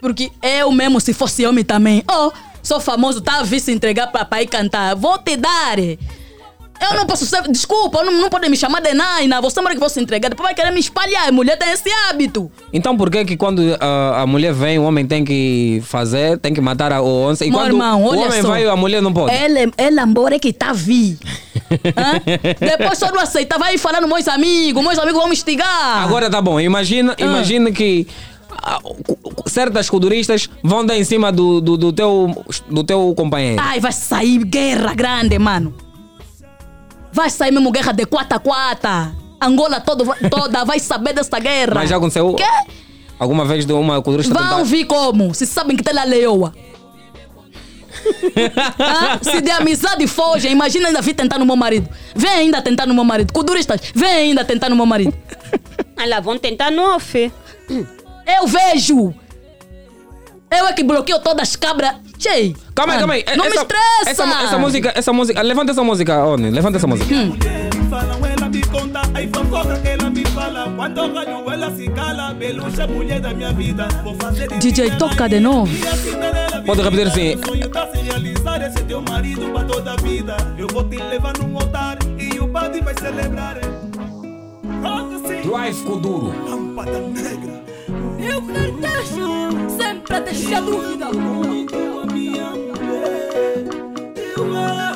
[0.00, 2.30] Porque eu mesmo, se fosse homem também, oh,
[2.62, 4.94] sou famoso, tá a vir se entregar pra, ir cantar.
[4.94, 5.76] Vou te dar.
[6.80, 7.42] Eu não posso ser.
[7.48, 9.40] Desculpa, não, não podem me chamar de Naina.
[9.40, 10.28] Você mora que vou se entregar.
[10.28, 11.28] Depois vai querer me espalhar.
[11.28, 12.50] A mulher tem esse hábito.
[12.72, 16.52] Então por que que quando ah, a mulher vem, o homem tem que fazer, tem
[16.52, 17.44] que matar a, o onça?
[17.44, 18.48] E Meu quando irmão, o homem só.
[18.48, 19.34] vai, a mulher não pode?
[19.34, 21.18] Ele, ele embora que tá vi.
[22.60, 26.02] Depois só não aceita, vai falar nos meus amigos, meus amigos vão me instigar.
[26.04, 27.22] Agora tá bom, imagina, Ah.
[27.22, 28.06] imagina que
[28.62, 28.78] ah,
[29.46, 33.60] certas kuduristas vão dar em cima do, do, do teu, do teu companheiro.
[33.62, 35.74] Ai, vai sair guerra grande, mano.
[37.12, 39.14] Vai sair mesmo guerra de quata a quata.
[39.40, 41.74] Angola todo, toda vai saber dessa guerra.
[41.74, 42.44] Mas já aconteceu Quê?
[43.18, 44.62] alguma vez de uma kudurista Vão tentar...
[44.64, 45.34] vir como?
[45.34, 46.54] Se sabem que tem lá leoa.
[48.78, 49.18] Hã?
[49.22, 51.88] Se de amizade fogem, imagina ainda vir tentar no meu marido.
[52.14, 53.32] Vem ainda tentar no meu marido.
[53.32, 55.14] Kuduristas, vem ainda tentar no meu marido.
[55.98, 57.32] Olha, vão tentar no off.
[57.68, 59.14] Eu vejo.
[60.50, 61.96] Eu é que bloqueio todas as cabras.
[62.18, 62.56] Tchei.
[62.74, 63.24] Calma aí, calma aí.
[63.36, 64.10] Não essa, me estressa.
[64.10, 67.14] Essa, essa música, essa música, levanta essa música, Oni, levanta essa música.
[67.90, 70.72] falam, ela me conta, aí fofoca que ela me fala.
[70.76, 72.34] Quando eu ganho, ela se cala.
[72.34, 73.88] Beluxa, mulher da minha vida.
[74.04, 75.72] Vou fazer de DJ, toca de novo.
[76.64, 77.38] Pode repetir.
[77.38, 80.36] O sonho se realizar, esse teu marido pra toda a vida.
[80.56, 81.98] Eu vou te levar num altar
[82.46, 83.58] o padre vai celebrar.
[84.82, 85.48] Roda assim.
[85.48, 86.32] Drive Kuduro.
[86.48, 87.64] Lâmpada negra.
[88.28, 91.06] Eu cartacho, sempre a deixar dúvida.
[94.36, 94.95] Agitaram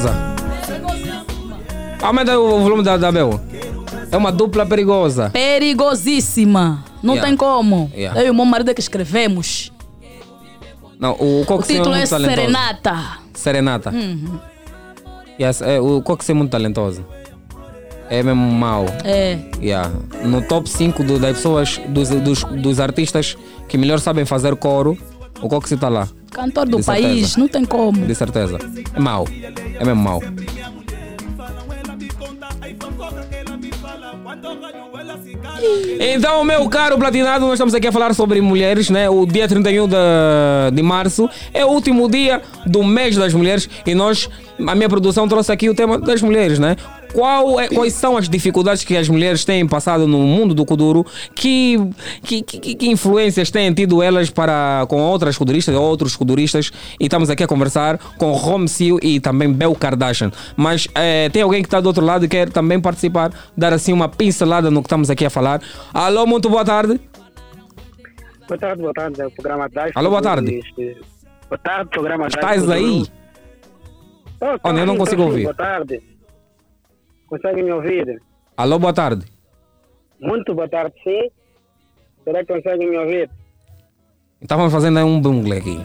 [0.00, 0.14] perigosa.
[2.02, 3.40] Aumenta o volume da, da Bel.
[4.10, 5.30] É uma dupla perigosa.
[5.30, 6.84] Perigosíssima.
[7.02, 7.28] Não Yeah.
[7.28, 7.90] tem como.
[7.94, 8.20] Yeah.
[8.20, 9.72] Eu e o meu marido é que escrevemos.
[10.98, 12.36] Não, o é título é muito talentoso.
[12.36, 13.18] Serenata.
[13.32, 13.90] Serenata.
[13.90, 14.38] Uhum.
[15.40, 17.04] Yes, é, o Cox é muito talentoso.
[18.10, 18.84] É mesmo mau.
[19.04, 19.38] É.
[19.62, 19.90] Yeah.
[20.24, 23.36] No top 5 do, das pessoas, dos, dos, dos artistas
[23.68, 24.98] que melhor sabem fazer coro,
[25.40, 26.08] o qual que você tá lá?
[26.40, 27.38] Cantor do De país, certeza.
[27.38, 28.06] não tem como.
[28.06, 28.58] De certeza.
[28.94, 29.28] É mau.
[29.78, 30.22] É mesmo mau.
[36.00, 39.10] Então, meu caro platinado, nós estamos aqui a falar sobre mulheres, né?
[39.10, 39.96] O dia 31 de,
[40.72, 44.26] de março é o último dia do mês das mulheres e nós,
[44.66, 46.76] a minha produção trouxe aqui o tema das mulheres, né?
[47.12, 51.04] Qual é- quais são as dificuldades que as mulheres têm passado no mundo do Kuduro?
[51.34, 51.76] Que,
[52.22, 56.70] que, que, que influências têm tido elas para com outras kuduristas ou outros kuduristas?
[57.00, 60.30] E estamos aqui a conversar com Rom Sil e também Bel Kardashian.
[60.56, 63.92] Mas eh, tem alguém que está do outro lado e quer também participar, dar assim
[63.92, 65.60] uma pincelada no que estamos aqui a falar.
[65.92, 67.00] Alô, muito boa tarde.
[68.46, 69.20] Boa tarde, boa tarde.
[69.20, 69.90] É o programa das.
[69.94, 70.60] Alô, boa tarde.
[71.48, 72.34] Boa tarde, programa das.
[72.34, 73.04] Estás aí?
[74.40, 75.28] Oh, Olha, eu não consigo sim.
[75.28, 75.42] ouvir.
[75.42, 76.09] Boa tarde.
[77.30, 78.20] Consegue me ouvir?
[78.56, 79.24] Alô, boa tarde.
[80.20, 81.30] Muito boa tarde, sim.
[82.24, 83.30] Será que consegue me ouvir?
[84.42, 85.78] Estávamos fazendo aí um bungle aqui.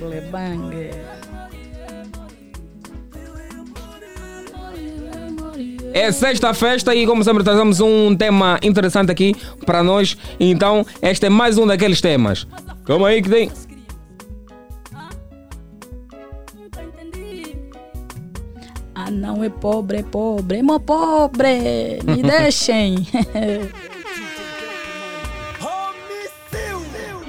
[0.00, 0.90] Bangle, bangle.
[5.92, 9.34] É sexta festa e como sempre trazemos um tema interessante aqui
[9.66, 10.16] para nós.
[10.40, 12.46] Então, este é mais um daqueles temas.
[12.84, 13.50] Calma aí que tem.
[19.06, 22.00] Ah, não é pobre, é pobre, é mó pobre.
[22.04, 23.06] Me deixem.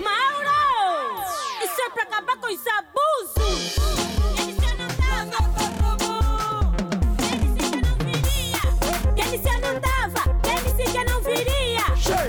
[0.04, 0.58] Mauro!
[1.64, 1.88] Isso é?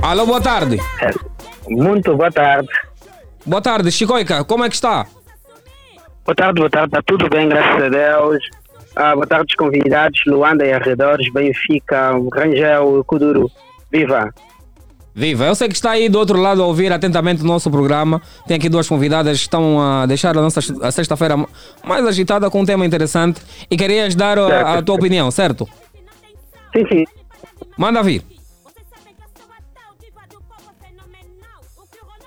[0.03, 0.77] Alô, boa tarde.
[1.71, 2.69] Muito boa tarde.
[3.47, 5.07] Boa tarde, Chicoica, como é que está?
[6.27, 6.89] Boa tarde, boa tarde.
[6.89, 8.39] Está tudo bem, graças a Deus.
[9.01, 10.21] Ah, boa tarde, convidados.
[10.27, 13.49] Luanda e arredores, Benfica, Rangel, Kuduro.
[13.93, 14.35] Viva!
[15.15, 18.21] Viva, eu sei que está aí do outro lado a ouvir atentamente o nosso programa.
[18.49, 21.37] Tem aqui duas convidadas que estão a deixar a nossa a sexta-feira
[21.85, 23.41] mais agitada com um tema interessante
[23.71, 25.69] e querias dar a, a tua opinião, certo?
[26.77, 27.05] Sim, sim.
[27.77, 28.25] Manda vir.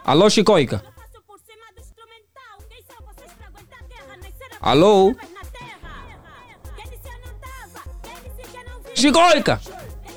[0.05, 0.82] Alô, Chicoica.
[4.61, 5.13] Alô?
[8.96, 9.60] Chicoica!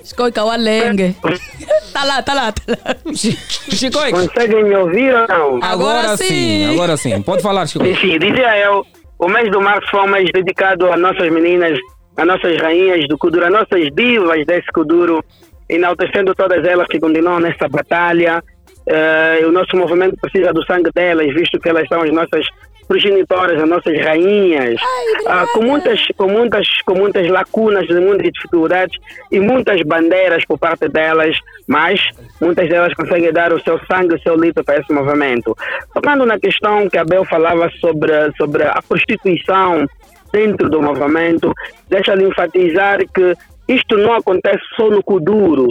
[0.04, 1.16] Chicoica, o alengue.
[1.92, 2.96] tá lá, tá lá, tá lá.
[3.14, 4.20] Chicoica.
[4.20, 5.62] Conseguem me ouvir ou não?
[5.62, 7.22] Agora sim, agora sim.
[7.22, 7.98] Pode falar, Chicoica.
[8.00, 8.84] Sim, sim, dizia eu,
[9.18, 11.78] o mês do março foi um mês dedicado às nossas meninas,
[12.16, 15.24] às nossas rainhas do Kuduro, às nossas divas desse Kuduro,
[15.68, 18.42] enaltecendo todas elas que continuam nessa batalha.
[18.86, 22.46] Eh, o nosso movimento precisa do sangue delas, visto que elas são as nossas
[22.86, 24.80] progenitoras, as nossas rainhas,
[25.26, 28.98] Ah, com, muitas, com, muitas, com muitas lacunas, muitas dificuldades
[29.30, 32.00] e muitas bandeiras por parte delas, mas
[32.40, 35.56] muitas delas conseguem dar o seu sangue, o seu litro para esse movimento.
[35.94, 39.86] Tocando na questão que a Bel falava sobre, sobre a prostituição
[40.32, 41.52] dentro do movimento,
[41.88, 43.34] deixa-lhe enfatizar que
[43.68, 45.68] isto não acontece só no Kuduro.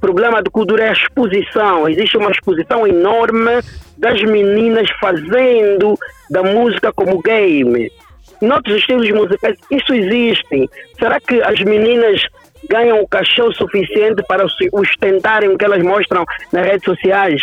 [0.00, 1.88] Problema do Kuduro é a exposição.
[1.88, 3.60] Existe uma exposição enorme
[3.98, 5.98] das meninas fazendo
[6.30, 7.92] da música como game.
[8.40, 10.70] Em outros estilos musicais, isso existe.
[10.98, 12.22] Será que as meninas
[12.68, 17.42] ganham o cachê o suficiente para ostentarem o que elas mostram nas redes sociais?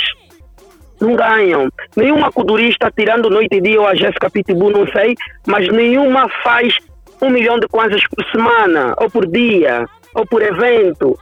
[0.99, 1.69] Não ganham.
[1.95, 5.13] Nenhuma kudurista, tirando Noite e Dia ou a Jéssica Pitbull, não sei,
[5.45, 6.75] mas nenhuma faz
[7.21, 9.85] um milhão de kwanzas por semana, ou por dia,
[10.15, 11.17] ou por evento.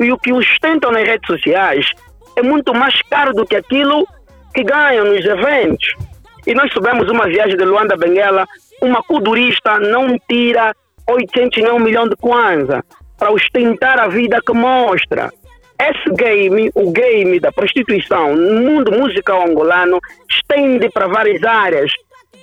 [0.00, 1.86] E o que ostentam nas redes sociais
[2.36, 4.06] é muito mais caro do que aquilo
[4.54, 5.94] que ganham nos eventos.
[6.46, 8.46] E nós soubemos uma viagem de Luanda Benguela,
[8.80, 10.74] uma kudurista não tira
[11.08, 12.84] 800 nem um milhão de kwanza
[13.18, 15.32] para ostentar a vida que mostra.
[15.80, 21.90] Esse game, o game da prostituição no mundo musical angolano, estende para várias áreas.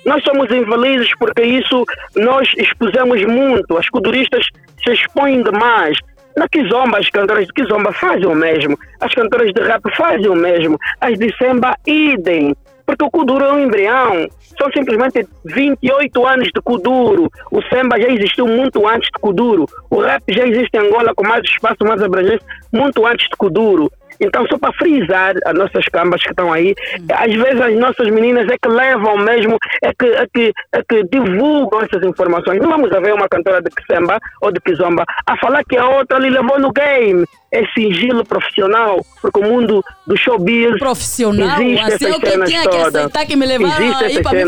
[0.04, 1.84] Nós somos infelizes porque isso
[2.14, 3.76] nós expusemos muito.
[3.76, 4.46] As kuduristas
[4.84, 5.96] se expõem demais.
[6.36, 8.76] Na Kizomba, as cantoras de Kizomba fazem o mesmo.
[9.00, 10.78] As cantoras de rap fazem o mesmo.
[11.00, 12.54] As de Semba, idem.
[12.86, 14.28] Porque o Kuduro é um embrião.
[14.58, 17.30] São simplesmente 28 anos de Kuduro.
[17.50, 19.66] O Semba já existiu muito antes de Kuduro.
[19.90, 23.90] O rap já existe em Angola com mais espaço, mais abrangência, muito antes de Kuduro.
[24.20, 26.74] Então, só para frisar as nossas cambas que estão aí,
[27.12, 31.04] às vezes as nossas meninas é que levam mesmo, é que, é que, é que
[31.04, 32.60] divulgam essas informações.
[32.60, 36.18] Não vamos ver uma cantora de Kisemba ou de Kizomba a falar que a outra
[36.18, 37.24] lhe levou no game.
[37.52, 40.76] É sigilo profissional, porque o mundo do showbiz.
[40.78, 41.60] Profissional?
[41.60, 42.96] Existe Assim, eu que tinha que todas.
[42.96, 44.44] aceitar que me levaram Existe aí para me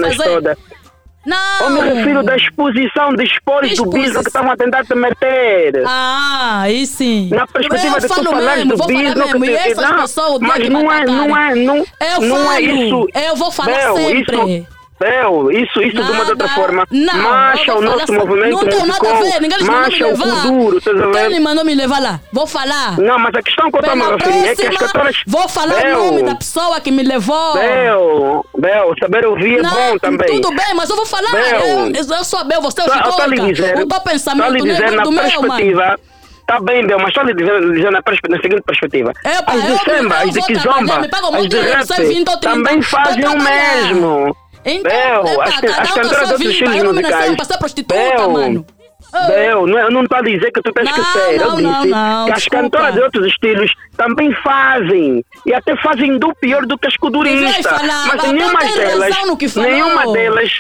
[1.26, 1.60] não!
[1.60, 5.82] Eu me refiro da exposição de esporos do bisno que estavam a tentar te meter.
[5.84, 7.28] Ah, aí sim.
[7.32, 9.54] Na perspectiva eu de tu falar do bisno que te...
[9.54, 12.60] Essas não, pessoas, mas é, não é, não é, não, eu não é falo, é
[12.60, 13.08] isso.
[13.12, 14.66] Eu vou falar sempre.
[14.99, 16.86] Bel, Isso, isso nada, de uma outra forma.
[16.90, 19.40] Não, marcha o nosso movimento não tem nada a ver.
[19.40, 20.80] Ninguém marcha o futuro.
[21.12, 22.20] Quem me mandou me levar lá?
[22.32, 22.99] Vou falar.
[22.99, 25.16] Não, mas a questão que eu estou a referindo é que as cantoras...
[25.26, 27.55] Vou falar Bel, o nome da pessoa que me levou.
[27.55, 30.40] Bel, Bel, saber ouvir é não, é bom também.
[30.40, 31.30] Tudo bem, mas eu vou falar.
[31.30, 31.61] Bel,
[31.94, 33.16] eu, eu sou a Bel, você é o tá, Chicoca.
[33.16, 35.99] Tá o teu tá pensamento não é do meu, mano.
[36.47, 39.12] Tá bem, Bel, mas só lhe dizendo, na, na seguinte perspectiva.
[39.24, 41.01] Epa, as de samba, as de kizomba,
[41.38, 44.36] as de rap, então também fazem o mesmo.
[44.66, 47.36] Então, Bel, né, epa, as, cada as um cantoras sua vida, eu não me nasci
[47.36, 48.66] para ser prostituta, Bel, mano.
[49.12, 49.26] Ah.
[49.28, 51.38] Bel, não, é, eu não estou a dizer que tu tens não, que ser.
[51.38, 52.34] Não, eu não, disse não, que desculpa.
[52.34, 55.24] as cantoras de outros estilos também fazem.
[55.46, 57.64] E até fazem do pior do que as coduristas.
[58.08, 60.52] Mas nenhuma delas, nenhuma delas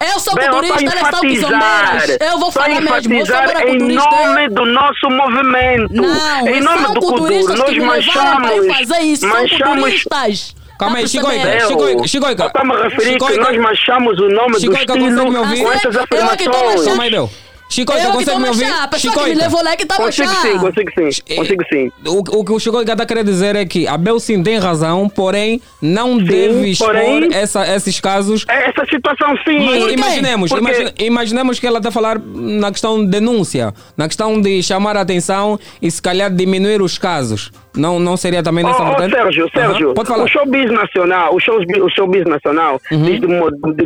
[0.00, 2.16] eu sou Bem, culturista, elas são pisombeiras.
[2.20, 3.14] Eu vou falar mesmo.
[3.14, 5.92] Eu sou em nome do nosso movimento.
[5.92, 9.26] Não, em nome são do culturistas Kudur, nós que manchamos, fazer isso.
[9.26, 10.59] Manchamos, são culturistas.
[10.80, 12.42] Calma aí, Chicoica, Chicoica, Chicoica.
[12.44, 15.62] Eu estava referir que nós machamos o nome Chicoica, do estilo me ouvir?
[15.62, 16.84] com essas é afirmações.
[16.86, 17.30] Calma aí, meu.
[17.68, 18.64] Chicoica, eu é consegue me ouvir?
[18.64, 19.30] A pessoa Chicoica.
[19.30, 21.36] que me levou lá é que tá Consigo sim, consigo sim.
[21.36, 21.92] Consigo sim.
[22.04, 25.60] O, que o Chicoica está querendo dizer é que a Bel sim tem razão, porém
[25.80, 28.44] não deve expor porém, esses casos.
[28.48, 29.58] Essa situação sim.
[29.92, 30.50] Imaginemos,
[30.98, 35.02] imaginemos que ela está a falar na questão de denúncia, na questão de chamar a
[35.02, 37.52] atenção e se calhar diminuir os casos.
[37.76, 38.94] Não, não seria também nessa oh.
[38.94, 39.94] Oh, Sérgio, Sérgio, uhum.
[39.94, 40.24] pode falar.
[40.24, 43.02] o showbiz nacional, o, shows, o showbiz nacional, uhum.
[43.04, 43.26] desde,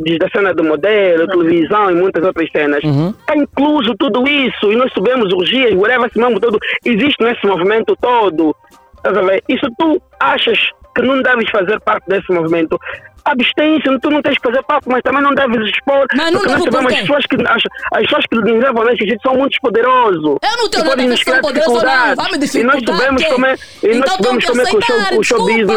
[0.00, 1.28] desde a cena do modelo, uhum.
[1.28, 3.10] televisão e muitas outras cenas, uhum.
[3.10, 7.96] está incluso tudo isso, e nós subimos orgias, whatever, esse mambo todo, existe nesse movimento
[8.00, 8.56] todo,
[8.96, 9.42] estás a ver?
[9.48, 10.58] Isso tu achas
[10.94, 12.78] que não deves fazer parte desse movimento,
[13.24, 16.06] abstém-se, tu não tens que fazer papo mas também não deves expor.
[16.14, 16.94] Mas não devo por quê?
[16.94, 17.62] As pessoas que, as,
[17.92, 20.22] as que nos levam jeito são muito poderosos.
[20.42, 22.16] Eu não tenho nada a ver com a não.
[22.16, 22.76] Vai me dificultar.
[22.76, 23.54] E nós tivemos também, é-
[23.86, 25.68] e então, nós também com o show, o show business.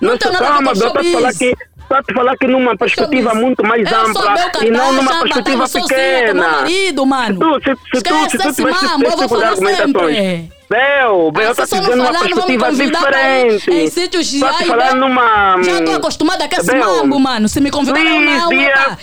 [0.00, 1.75] Não, não tenho nada a ver com o show business.
[1.86, 6.48] Está te falar que numa perspectiva muito mais ampla e não numa perspectiva pequena.
[6.48, 7.34] Marido, mano.
[7.34, 10.16] Se tu, se, se tu, se tu tivesse mamo, esse tipo de argumentações.
[10.16, 10.56] Sempre.
[10.68, 13.70] Bel, Bel, ah, te dando uma perspectiva diferente.
[13.70, 15.62] Em sítios já, tá falar falando numa...
[15.62, 17.48] Já estou hum, acostumada com esse mambo, mano.
[17.48, 18.98] Se me convidaram, não, não,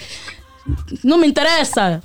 [1.06, 2.04] não me interessa.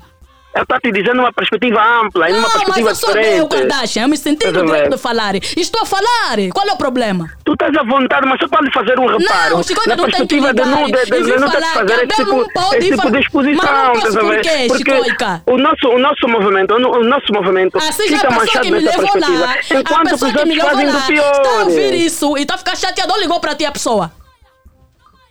[0.59, 4.03] Eu estou te dizendo uma perspectiva ampla, não, uma perspectiva mas eu sou eu, Kardashian.
[4.03, 5.37] Eu me senti no direito de falar.
[5.37, 6.37] Estou a falar.
[6.53, 7.31] Qual é o problema?
[7.45, 9.57] Tu estás à vontade, mas só pode fazer um reparo.
[9.57, 12.75] Não, Chico, na não perspectiva de não, de, de, de não falar, fazer esse tipo,
[12.75, 13.93] esse tipo de exposição.
[14.03, 15.43] Mas não porquê, Porque Chicoica?
[15.47, 19.47] o nosso, o nosso movimento, o nosso movimento assim, fica manchado nessa perspectiva.
[19.47, 21.33] Lá, enquanto os outros fazem do pior.
[21.33, 23.13] Está a ouvir isso e está a ficar chateado.
[23.13, 24.11] Não Ligou para ti a pessoa.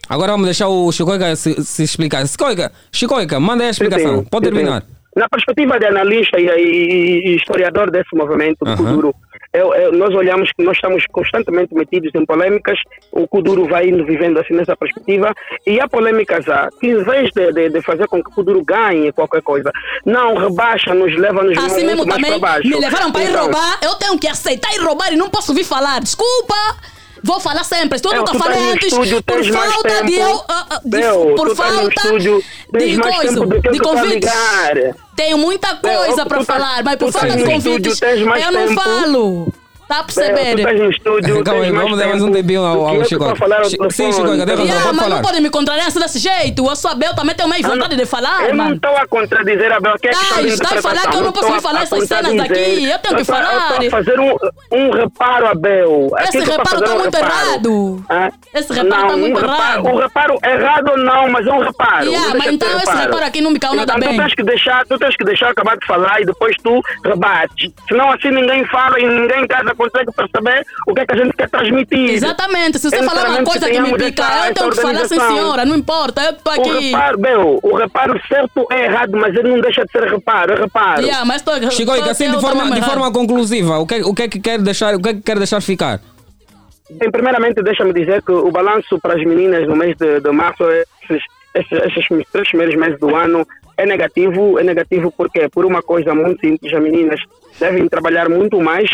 [0.08, 2.26] Agora vamos deixar o Chicoica se, se explicar.
[2.26, 4.24] Chicoica, Chicoica, manda aí a explicação.
[4.24, 4.84] Pode terminar.
[5.18, 8.78] Na perspectiva de analista e, e, e historiador desse movimento do uhum.
[8.78, 9.16] Kuduro,
[9.52, 12.78] é eu, eu, é nós olhamos que nós estamos constantemente metidos em polêmicas,
[13.12, 15.34] o Kuduro vai indo vivendo assim nessa perspectiva,
[15.66, 18.64] e há polêmicas há, que em vez de, de, de fazer com que o Kuduro
[18.64, 19.72] ganhe qualquer coisa,
[20.06, 22.70] não, rebaixa, nos leva nos assim mesmo mais também, para baixo.
[22.70, 25.52] Me levaram para então, ir roubar, eu tenho que aceitar e roubar e não posso
[25.52, 26.54] vir falar, desculpa!
[27.28, 27.98] Vou falar sempre.
[27.98, 30.44] Se tu não tá falando antes, ah, por falta de eu.
[30.48, 30.82] Ah, ah,
[31.36, 32.02] por falta
[32.80, 34.28] de coisa, de convite.
[35.16, 39.54] Tenho muita coisa para falar, mas por falta de convites, eu não falo.
[39.88, 40.60] Tá a perceber?
[40.60, 43.24] É, tá no estúdio, Calma aí, vamos dar mais um debil ao, ao Chico.
[43.90, 44.94] Sim, Chico, cadê a razão?
[44.94, 45.10] Mas falar.
[45.10, 46.68] não podem me contrariar assim desse jeito.
[46.68, 48.50] Eu sou Abel, também tenho mais vontade ah, de falar.
[48.50, 48.70] Eu mano.
[48.70, 49.96] não estou a contradizer Abel.
[49.98, 52.40] Que é ah, tá, está a falar que eu não posso me falar essas cenas
[52.40, 52.84] aqui.
[52.84, 53.82] Eu tenho que falar.
[53.82, 56.12] Eu fazer um, reparo, Abel.
[56.18, 58.06] É tá esse reparo está muito errado.
[58.54, 59.88] Esse reparo está muito errado.
[59.88, 62.12] O reparo errado não, mas é um reparo.
[62.38, 64.18] Mas então esse reparo aqui não me caiu então, nada bem.
[64.18, 67.72] Tu tens que deixar acabar de falar e depois tu rebates.
[67.88, 71.34] Senão assim ninguém fala e ninguém casa consegue perceber o que é que a gente
[71.38, 72.10] quer transmitir.
[72.12, 72.80] Exatamente.
[72.80, 75.76] Se você falar uma coisa que me pica, eu tenho que falar sim senhora, não
[75.78, 76.70] importa, eu estou aqui.
[76.70, 80.54] O reparo, meu, o reparo certo é errado, mas ele não deixa de ser reparo,
[80.54, 81.02] é reparo.
[81.02, 84.14] Yeah, mas tô, Chico, tô, assim de forma, de forma conclusiva, o que, é- o
[84.14, 86.02] que é que quer deixar, o que é que quer deixar ficar?
[86.90, 90.64] Bem, primeiramente, deixa-me dizer que o balanço para as meninas no mês de, de março,
[90.64, 91.22] esses,
[91.54, 94.58] esses, esses três primeiros meses do ano, é negativo.
[94.58, 97.20] É negativo porque, por uma coisa muito simples, as meninas
[97.60, 98.90] devem trabalhar muito mais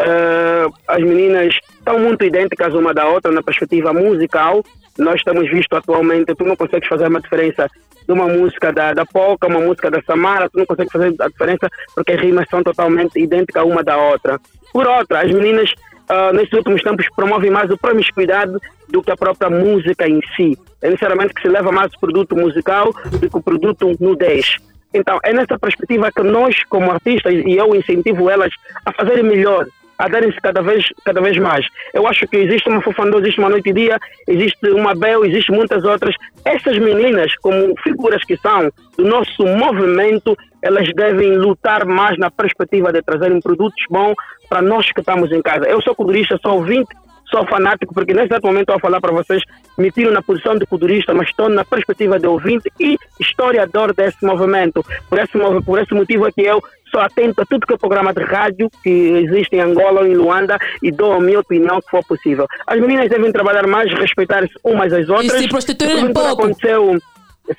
[0.00, 4.62] Uh, as meninas estão muito idênticas uma da outra na perspectiva musical.
[4.96, 7.68] Nós estamos visto atualmente, tu não consegues fazer uma diferença
[8.06, 11.28] de uma música da, da polca, uma música da Samara, tu não consegues fazer a
[11.28, 14.40] diferença porque as rimas são totalmente idênticas uma da outra.
[14.72, 15.70] Por outra, as meninas
[16.08, 18.52] uh, nesses últimos tempos promovem mais o promiscuidade
[18.88, 20.56] do que a própria música em si.
[20.80, 24.56] É necessariamente que se leva mais o produto musical do que o produto nudez.
[24.94, 28.52] Então, é nessa perspectiva que nós, como artistas, e eu incentivo elas
[28.86, 29.66] a fazerem melhor,
[29.98, 31.66] a darem-se cada vez, cada vez mais.
[31.92, 35.50] Eu acho que existe uma Fofandô, existe uma Noite e Dia, existe uma Bel, existe
[35.50, 36.14] muitas outras.
[36.44, 42.92] Essas meninas, como figuras que são do nosso movimento, elas devem lutar mais na perspectiva
[42.92, 44.14] de trazerem produtos bons
[44.48, 45.66] para nós que estamos em casa.
[45.66, 46.88] Eu sou culturista, sou ouvinte,
[47.30, 49.42] sou fanático, porque nesse exato momento eu a falar para vocês,
[49.76, 54.24] me tiro na posição de culturista, mas estou na perspectiva de ouvinte e historiador desse
[54.24, 54.84] movimento.
[55.08, 55.32] Por esse,
[55.64, 58.70] por esse motivo é que eu sou atento a tudo que é programa de rádio
[58.82, 62.46] que existe em Angola ou em Luanda e dou a minha opinião que for possível.
[62.66, 65.32] As meninas devem trabalhar mais, respeitar-se umas às outras.
[65.32, 66.42] se prostituírem porventura pouco.
[66.42, 66.98] aconteceu,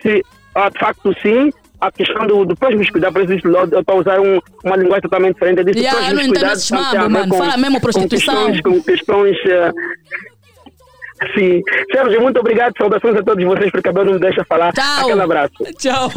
[0.02, 0.24] se,
[0.56, 1.52] ah, de facto sim,
[1.82, 5.34] a questão do, do promiscuidade, por isso eu estou a usar um- uma linguagem totalmente
[5.36, 5.60] diferente.
[5.60, 7.30] Eu disse Yeah, eu não entendo promiscuidade, a mambo, mano.
[7.30, 8.52] com- Fala mesmo com prostituição.
[8.52, 9.72] questões- Com questões eh,
[11.38, 11.62] Sim.
[11.92, 12.74] Sérgio, muito obrigado.
[12.78, 14.72] Saudações a todos vocês, porque a Bel não me deixa falar.
[14.72, 15.02] Tchau.
[15.04, 15.52] Aquele abraço.
[15.78, 16.10] Tchau.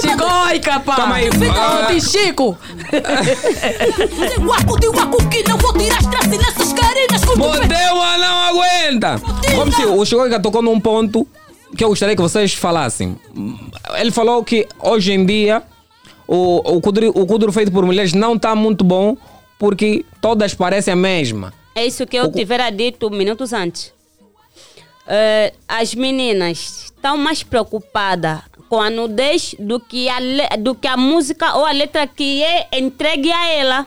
[0.00, 0.96] Chicoica, pá.
[0.96, 2.58] Calma aí, Fica o Chico.
[7.36, 9.20] Modelo não aguenta!
[9.54, 11.26] Como se o Chicoica tocou num ponto
[11.76, 13.16] que eu gostaria que vocês falassem.
[13.98, 15.62] Ele falou que hoje em dia
[16.26, 19.16] o, o, kuduro, o kuduro feito por mulheres não está muito bom
[19.58, 21.52] porque todas parecem a mesma.
[21.74, 23.92] É isso que eu tivera dito minutos antes.
[25.08, 30.88] Eh, as meninas estão mais preocupadas com a nudez do que a, le- do que
[30.88, 33.86] a música ou a letra que é entregue a ela.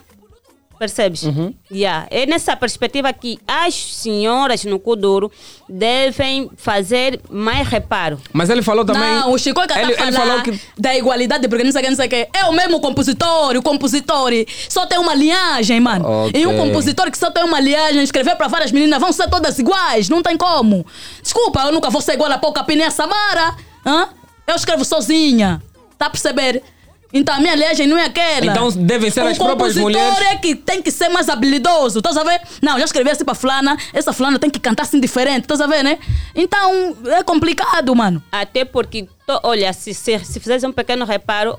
[0.79, 1.23] Percebes?
[1.69, 2.07] Yeah.
[2.09, 5.29] É nessa perspectiva que as senhoras no Kuduro
[5.67, 8.17] devem fazer mais reparo.
[8.31, 9.01] Mas ele falou também.
[9.01, 11.81] Não, o Chico está ele, a ele falar falou que da igualdade, porque não sei
[11.81, 12.29] o que, não sei o que.
[12.33, 14.31] É o mesmo compositor, o compositor
[14.69, 16.27] só tem uma linhagem, mano.
[16.27, 16.41] Ok.
[16.41, 19.59] E um compositor que só tem uma linhagem, escrever para várias meninas, vão ser todas
[19.59, 20.85] iguais, não tem como.
[21.21, 23.53] Desculpa, eu nunca vou ser igual a pouca nem a Samara.
[23.85, 24.07] Hã?
[24.47, 25.61] Eu escrevo sozinha,
[25.97, 26.63] tá a perceber?
[27.11, 28.45] Então a minha linhagem não é aquela.
[28.45, 30.27] Então devem ser o as próprias compositor mulheres.
[30.31, 32.39] é que tem que ser mais habilidoso, estás a ver?
[32.61, 35.65] Não, já escrevi assim pra fulana, essa fulana tem que cantar assim diferente, estás a
[35.65, 35.97] ver, né?
[36.35, 38.21] Então é complicado, mano.
[38.31, 41.57] Até porque, to- olha, se, se, se fizeres um pequeno reparo.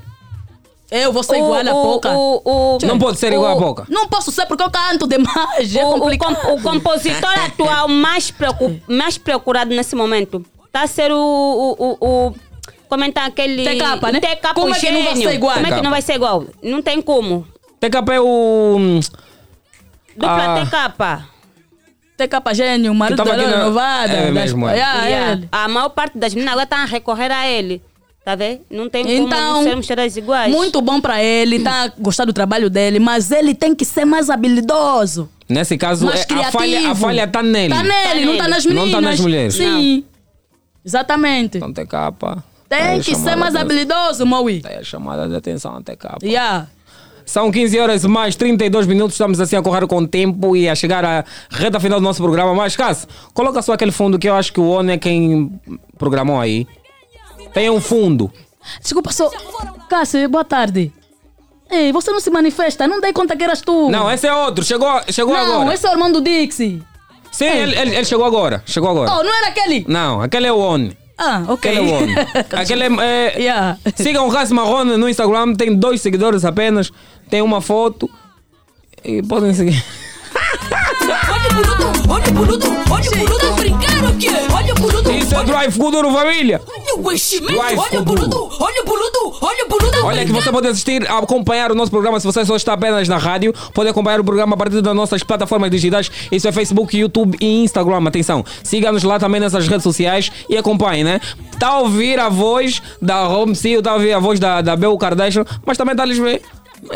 [0.93, 2.11] Eu vou ser igual a Poca.
[2.87, 3.87] Não pode ser igual a Poca.
[3.89, 5.75] Não posso ser porque eu canto demais.
[5.75, 6.35] É o, o, complicado.
[6.37, 11.17] com- o compositor atual mais, preocu- mais procurado nesse momento está a ser o.
[11.19, 12.35] o,
[12.91, 13.65] como é tá aquele.
[13.65, 14.21] TK, né?
[14.21, 15.55] TK Como é que não vai ser igual?
[15.55, 15.83] Como é que TK.
[15.85, 16.45] não vai ser igual?
[16.63, 17.47] Não tem como.
[17.81, 19.01] TKP é o.
[20.17, 20.65] Dupla Ah.
[20.67, 21.31] TK.
[22.29, 24.13] TK gênio, marido da renovada.
[24.13, 24.75] É mesmo, é.
[24.75, 25.33] Yeah, Yeah.
[25.33, 25.49] ele.
[25.51, 27.81] A maior parte das meninas agora estão a recorrer a ele.
[28.23, 28.61] Tá vendo?
[28.71, 30.53] Não tem como Então, não sermos todas iguais.
[30.55, 34.05] Muito bom pra ele, tá a gostar do trabalho dele, mas ele tem que ser
[34.05, 35.27] mais habilidoso.
[35.49, 37.73] Nesse caso, mais é- a falha, a falha tá nele.
[37.75, 38.93] Tá nele, não tá nas Não meninas.
[38.93, 39.55] tá nas mulheres.
[39.55, 40.05] Sim.
[40.85, 41.57] Exatamente.
[41.57, 41.95] Então, TK.
[42.71, 44.63] Tem que ser mais habilidoso, Maui.
[44.65, 46.19] É chamada de atenção, TK.
[46.23, 46.69] Yeah.
[47.27, 50.75] São 15 horas mais 32 minutos, estamos assim a correr com o tempo e a
[50.75, 52.55] chegar à reta final do nosso programa.
[52.55, 55.53] Mas, Cássio, coloca só aquele fundo que eu acho que o ONU é quem
[55.99, 56.67] programou aí.
[57.53, 58.33] Tem um fundo.
[58.81, 59.31] Desculpa, só.
[59.89, 60.93] Cássio, boa tarde.
[61.71, 63.89] Ei, você não se manifesta, não dei conta que eras tu.
[63.91, 65.75] Não, esse é outro, chegou, chegou não, agora.
[65.75, 66.83] esse é o irmão do Dixie.
[67.31, 69.11] Sim, ele, ele- ele chegou agora, chegou agora.
[69.13, 69.85] Oh, não era aquele?
[69.87, 70.93] Não, aquele é o ONU.
[71.23, 71.71] Ah, ok.
[71.71, 72.15] Aquele é ONU.
[72.51, 73.35] Aquele é...
[73.37, 73.79] é Yeah.
[73.95, 76.91] Sigam o Cássio Marrone no Instagram, tem dois seguidores apenas,
[77.29, 78.09] tem uma foto
[79.05, 79.85] e podem seguir.
[81.41, 84.29] Olha o boludo, olha o boludo, olha o boludo brincar o quê?
[84.53, 85.11] Olha o boludo.
[85.13, 86.61] Isso é Drive Futuro Família.
[86.67, 89.71] Olha o enchimento, olha o boludo, olha o boludo, olha o.
[90.05, 93.17] Olha que você pode assistir, acompanhar o nosso programa se você só está apenas na
[93.17, 93.55] rádio.
[93.73, 96.11] Pode acompanhar o programa a partir das nossas plataformas digitais.
[96.31, 98.07] Isso é Facebook, YouTube e Instagram.
[98.07, 101.21] Atenção, siga-nos lá também nessas redes sociais e acompanhe, né?
[101.53, 104.77] Está a ouvir a voz da Home CEO, está a ouvir a voz da, da
[104.77, 106.43] Bel Kardashian, mas também está a lhes ver.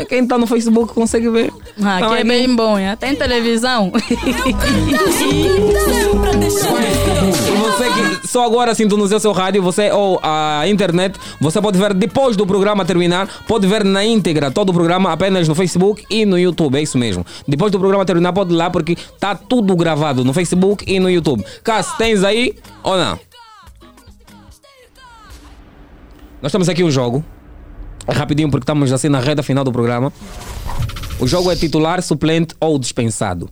[0.09, 1.51] Quem está no Facebook consegue ver.
[1.83, 2.95] Ah, Então, que é aqui- bem bom, né?
[2.95, 3.91] Tem televisão.
[6.65, 7.89] Você
[8.21, 12.45] que só agora sintonizou seu rádio, você ou a internet, você pode ver depois do
[12.47, 16.77] programa terminar, pode ver na íntegra todo o programa apenas no Facebook e no YouTube,
[16.77, 17.25] é isso mesmo.
[17.47, 21.09] Depois do programa terminar, pode ir lá porque está tudo gravado no Facebook e no
[21.09, 21.43] YouTube.
[21.63, 22.53] Cássio, tens aí
[22.83, 23.19] ou não?
[26.41, 27.23] Nós temos aqui um jogo.
[28.07, 30.11] É rapidinho porque estamos assim na reta final do programa.
[31.19, 33.49] O jogo é titular, suplente ou dispensado.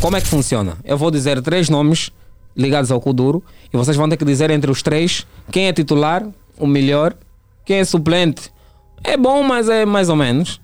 [0.00, 0.76] Como é que funciona?
[0.84, 2.10] Eu vou dizer três nomes
[2.56, 3.42] ligados ao Kuduro
[3.72, 6.26] e vocês vão ter que dizer entre os três quem é titular,
[6.58, 7.14] o melhor,
[7.64, 8.50] quem é suplente.
[9.02, 10.60] É bom, mas é mais ou menos.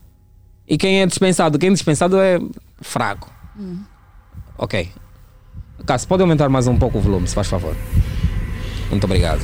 [0.68, 1.58] E quem é dispensado?
[1.58, 2.38] Quem é dispensado é
[2.80, 3.30] fraco.
[4.58, 4.88] Ok.
[5.86, 7.76] Cássio, pode aumentar mais um pouco o volume, se faz favor.
[8.90, 9.40] Muito obrigado.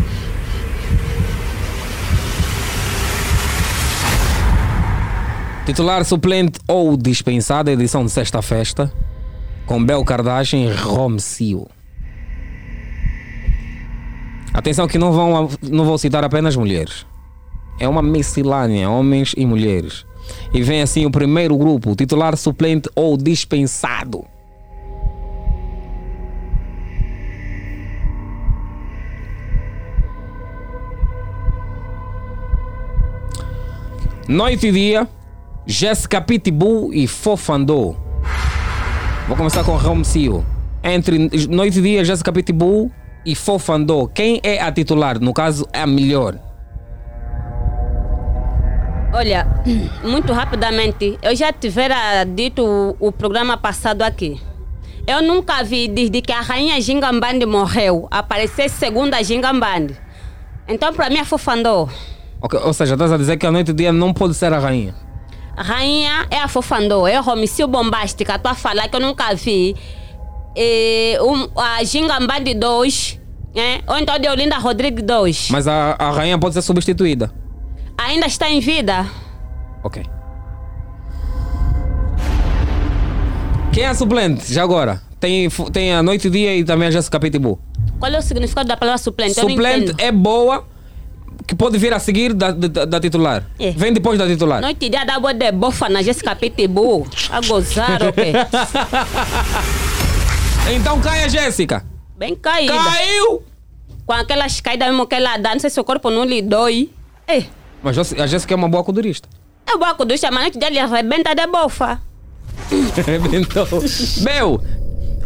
[5.68, 8.90] Titular suplente ou dispensado, edição de Sexta Festa,
[9.66, 11.66] com Bel Kardashian e Romcio.
[14.54, 17.04] Atenção que não vão, não vou citar apenas mulheres.
[17.78, 20.06] É uma miscelânea, homens e mulheres.
[20.54, 24.24] E vem assim o primeiro grupo, titular suplente ou dispensado.
[34.26, 35.08] Noite e dia,
[35.70, 37.94] Jéssica Pitbull e Fofandô.
[39.28, 40.42] Vou começar com Romcio.
[40.82, 42.90] Entre noite e dia, Jéssica Pitbull
[43.24, 44.08] e Fofandô.
[44.08, 45.20] Quem é a titular?
[45.20, 46.36] No caso, é a melhor.
[49.12, 49.46] Olha,
[50.02, 54.40] muito rapidamente, eu já tivera dito o, o programa passado aqui.
[55.06, 59.94] Eu nunca vi desde que a rainha Gingambandi morreu aparecer segunda Gingambandi.
[60.66, 61.90] Então, para mim, é Fofandô.
[62.40, 64.58] Ok, Ou seja, estás a dizer que a noite e dia não pode ser a
[64.58, 65.07] rainha.
[65.62, 68.36] Rainha é a Fofandô, é homicídio bombástica.
[68.36, 69.74] Estou a falar que eu nunca vi
[70.56, 73.20] eh, um, a Gingambandi 2,
[73.54, 73.80] né?
[73.86, 75.48] ou então a Deolinda Rodrigues 2.
[75.50, 77.32] Mas a, a rainha pode ser substituída.
[77.96, 79.06] Ainda está em vida.
[79.82, 80.04] Ok.
[83.72, 84.52] Quem é a suplente?
[84.52, 85.02] Já agora.
[85.20, 87.58] Tem, tem a noite e dia e também a Jéssica Pitbull.
[87.98, 89.34] Qual é o significado da palavra suplente?
[89.34, 90.64] Suplente é boa,
[91.48, 93.42] que pode vir a seguir da, da, da titular.
[93.58, 93.70] É.
[93.70, 94.60] Vem depois da titular.
[94.60, 97.08] Noite e dia da boa de bofa na Jéssica Pitbull.
[97.30, 98.32] A gozar, ok?
[100.70, 101.82] Então cai a Jéssica.
[102.18, 102.74] Bem caída.
[102.74, 103.42] Caiu!
[104.04, 106.90] Com aquelas caídas mesmo que ela dá, não sei se o corpo não lhe dói.
[107.26, 107.44] É,
[107.82, 109.26] Mas a Jéssica é uma boa codurista.
[109.66, 111.98] é boa ducha, mas noite dele arrebenta de bofa.
[113.00, 113.66] Arrebentou.
[114.18, 114.60] Bel,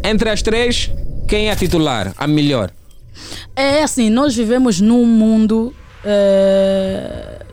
[0.05, 0.89] entre as três,
[1.27, 2.15] quem é a titular?
[2.17, 2.71] A melhor.
[3.57, 5.75] É assim, nós vivemos num mundo.
[6.05, 7.47] Eh,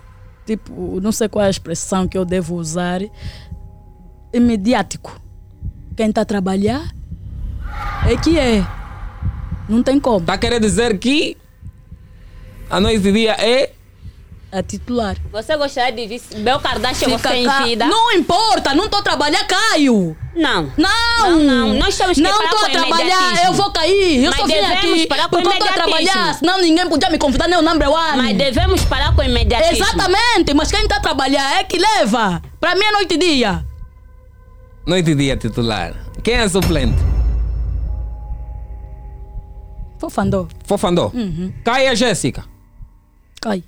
[0.46, 3.02] tipo, não sei qual é a expressão que eu devo usar.
[4.34, 5.20] Imediático.
[5.96, 6.94] Quem está a trabalhar
[8.08, 8.66] é que é.
[9.68, 10.26] Não tem como.
[10.26, 11.38] Tá querendo dizer que
[12.70, 13.74] a noite dia é.
[14.52, 15.16] A titular.
[15.32, 17.64] Você gostaria de ver Bel Kardashian Fica você em cá.
[17.64, 17.86] vida?
[17.86, 20.18] Não importa, não estou a trabalhar, caio.
[20.36, 20.74] Não.
[20.76, 24.24] Não, Não, não, nós temos que Não estou a trabalhar, eu vou cair.
[24.24, 27.12] Eu Mas só vim aqui parar com porque eu estou a trabalhar, senão ninguém podia
[27.12, 28.18] me convidar nem o number one.
[28.18, 29.86] Mas devemos parar com o imediatismo.
[29.86, 32.42] Exatamente, mas quem está a trabalhar é que leva.
[32.60, 33.64] Para mim é noite e dia.
[34.88, 35.94] Noite e dia titular.
[36.24, 36.98] Quem é suplente?
[40.00, 40.48] Fofandô.
[40.66, 41.12] Fofandô.
[41.14, 41.54] Uhum.
[41.64, 42.46] Cai a Jéssica.
[43.42, 43.64] Cai.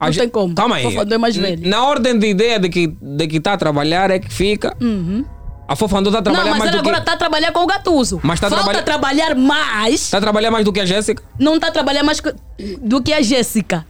[0.00, 0.54] A Não Jé- tem como.
[0.54, 0.82] Calma aí.
[0.82, 1.68] Fofandô é mais velho.
[1.68, 4.74] Na ordem de ideia de que de que está a trabalhar é que fica.
[4.80, 5.24] Uhum.
[5.68, 7.00] A Fofandô está a Não, trabalhar mas mais ele do agora que.
[7.02, 8.18] está a trabalhar com o Gatuso.
[8.22, 9.94] Mas tá Falta trabalha- trabalhar mais.
[10.02, 11.22] Está a trabalhar mais do que a Jéssica?
[11.38, 12.34] Não está a trabalhar mais que-
[12.80, 13.86] do que a Jéssica.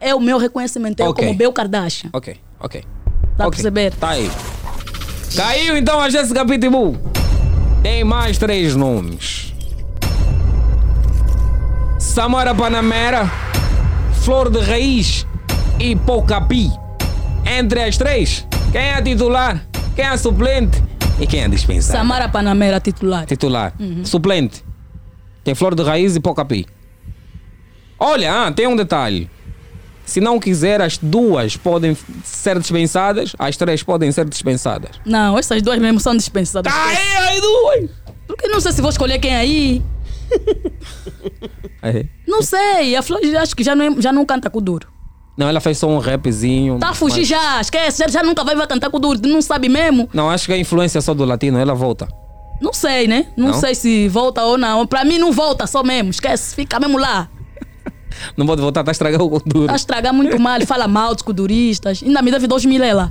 [0.00, 0.98] É o meu reconhecimento.
[1.00, 1.24] Eu Ok.
[1.24, 2.10] como Bel Kardashian.
[2.12, 2.82] Ok, ok.
[3.38, 3.94] Tá a Ok, perceber?
[3.94, 4.28] Tá aí.
[5.36, 6.98] Caiu então a Jéssica Pitbull.
[7.84, 9.54] Tem mais três nomes:
[11.98, 13.30] Samara Panamera,
[14.22, 15.26] Flor de Raiz
[15.82, 16.70] e Poucapi.
[17.44, 20.80] Entre as três, quem é titular, quem é suplente
[21.20, 21.98] e quem é a dispensada?
[21.98, 23.26] Samara Panamera titular.
[23.26, 23.74] Titular.
[23.80, 24.04] Uhum.
[24.04, 24.64] Suplente.
[25.42, 26.66] Tem Flor de Raiz e Poucapi.
[27.98, 29.28] Olha, ah, tem um detalhe.
[30.04, 34.90] Se não quiser, as duas podem ser dispensadas, as três podem ser dispensadas.
[35.04, 36.72] Não, essas duas mesmo são dispensadas.
[36.72, 36.96] Tá aí,
[37.26, 37.90] aí duas!
[38.28, 39.82] Porque não sei se vou escolher quem aí.
[42.26, 42.96] Não sei.
[42.96, 44.88] A Flor acho que já não, já não canta com o duro.
[45.36, 46.78] Não, ela fez só um rapzinho.
[46.78, 47.60] Tá a fugir mas- já.
[47.60, 47.98] Esquece.
[48.04, 49.18] Já, já nunca vai, vai cantar com o duro.
[49.26, 50.08] Não sabe mesmo.
[50.12, 52.06] Não, acho que a influência é só do latino, ela volta.
[52.60, 53.26] Não sei, né?
[53.36, 53.54] Não, Não?
[53.54, 54.86] sei se volta ou não.
[54.86, 56.10] Pra mim não volta só mesmo.
[56.10, 56.54] Esquece.
[56.54, 57.28] Fica mesmo lá.
[58.36, 59.68] Não pode voltar, tá a estragar o cultura.
[59.68, 60.56] Tá a estragar muito mal.
[60.56, 62.02] Ele fala mal dos kuduristas.
[62.04, 63.10] Ainda me deve dois mil ela.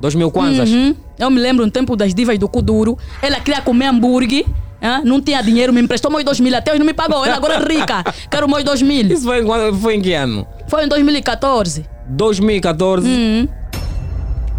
[0.00, 0.68] Dois mil kwanzas.
[0.68, 0.96] Uhum.
[1.18, 2.98] Eu me lembro no tempo das divas do Kuduro.
[3.22, 4.44] Ela queria comer hambúrguer.
[4.82, 5.00] Hã?
[5.04, 6.54] Não tinha dinheiro, me emprestou mais dois mil.
[6.56, 7.24] Até hoje não me pagou.
[7.24, 8.04] Ela agora é rica.
[8.30, 9.06] Quero mais dois mil.
[9.10, 10.46] Isso foi em, foi em que ano?
[10.68, 11.86] Foi em 2014.
[12.08, 13.48] 2014.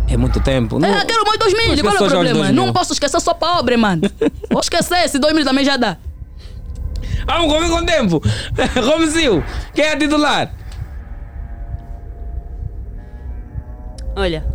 [0.10, 0.80] É muito tempo.
[0.80, 0.96] Não, Uhum.
[0.96, 1.84] É, quero mais dois não mil.
[1.84, 2.40] Qual é o problema?
[2.40, 2.54] 2000.
[2.66, 4.02] Não posso esquecer, sou pobre, mano.
[4.52, 5.98] Vou esquecer, esse dois mil também já dá.
[7.26, 8.22] Vamos comer com tempo.
[8.84, 9.44] Romzil,
[9.74, 10.54] quem é titular?
[14.16, 14.46] Olha,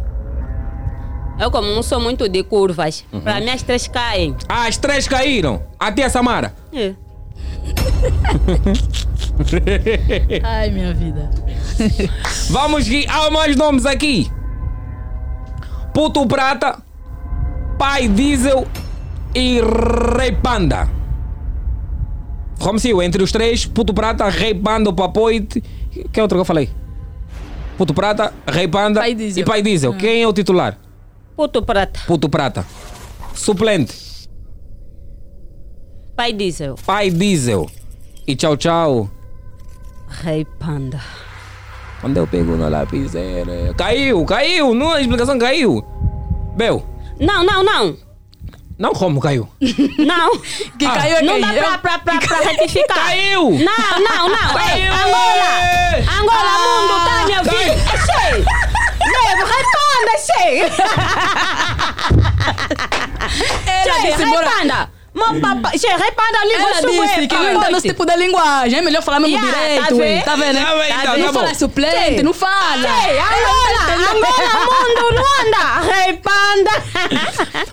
[1.39, 3.21] eu como não sou muito de curvas, Uhum.
[3.21, 4.35] para mim as três caem.
[4.49, 5.63] As três caíram.
[5.79, 6.55] Até a Samara.
[6.73, 6.95] É.
[10.43, 11.31] Ai, minha vida.
[12.51, 14.31] Vamos que há mais nomes aqui.
[15.95, 16.79] Puto Prata,
[17.79, 18.67] Pai Diesel
[19.35, 19.61] e
[20.19, 20.89] Rei Panda.
[22.61, 25.63] Como se eu, entre os três, Puto Prata, Rei Panda, o Papoite.
[26.13, 26.69] Que outro que eu falei?
[27.77, 29.95] Puto Prata, Rei Panda e Pai Diesel.
[29.95, 30.77] Quem é o titular?
[31.39, 32.01] Puto Prata.
[32.05, 32.67] Puto Prata.
[33.33, 33.95] Suplente,
[36.17, 36.75] Pai Diesel.
[36.85, 37.71] Pai Diesel.
[38.27, 39.09] E tchau, tchau.
[40.25, 41.01] Rei Panda.
[42.01, 43.73] Quando eu pego na lapiseira.
[43.77, 45.81] Caiu, caiu, não a explicação caiu.
[46.57, 46.85] Bel,
[47.21, 47.97] Não, não, não.
[48.77, 49.49] não como caiu.
[49.97, 50.37] Não.
[50.77, 50.93] Que Ah.
[50.95, 52.97] caiu é Não dá pra, pra, pra, pra retificar.
[52.99, 53.43] Caiu!
[53.51, 54.61] Não, não, não.
[54.61, 54.93] Ei, Caiu!
[54.93, 55.53] Angola!
[56.19, 57.73] Angola, Ah, mundo, tá me ouvindo?
[58.65, 58.68] É
[59.09, 60.65] é cheio!
[63.67, 64.99] Ela Cheio, disse, bora- responda!
[65.15, 68.79] Meu papai, cheio, responda a língua Ela disse que não entende esse tipo de linguagem.
[68.79, 69.83] É melhor falar mesmo Yeah, direito.
[69.89, 70.25] tá vendo?
[70.25, 70.65] Tá vendo?
[70.65, 72.83] Tá bem, então, não tá fala suplente, não fala.
[73.03, 73.83] Cheio, Angola!
[74.11, 75.93] Angola, mundo, Luanda!
[75.93, 76.71] Rei Panda!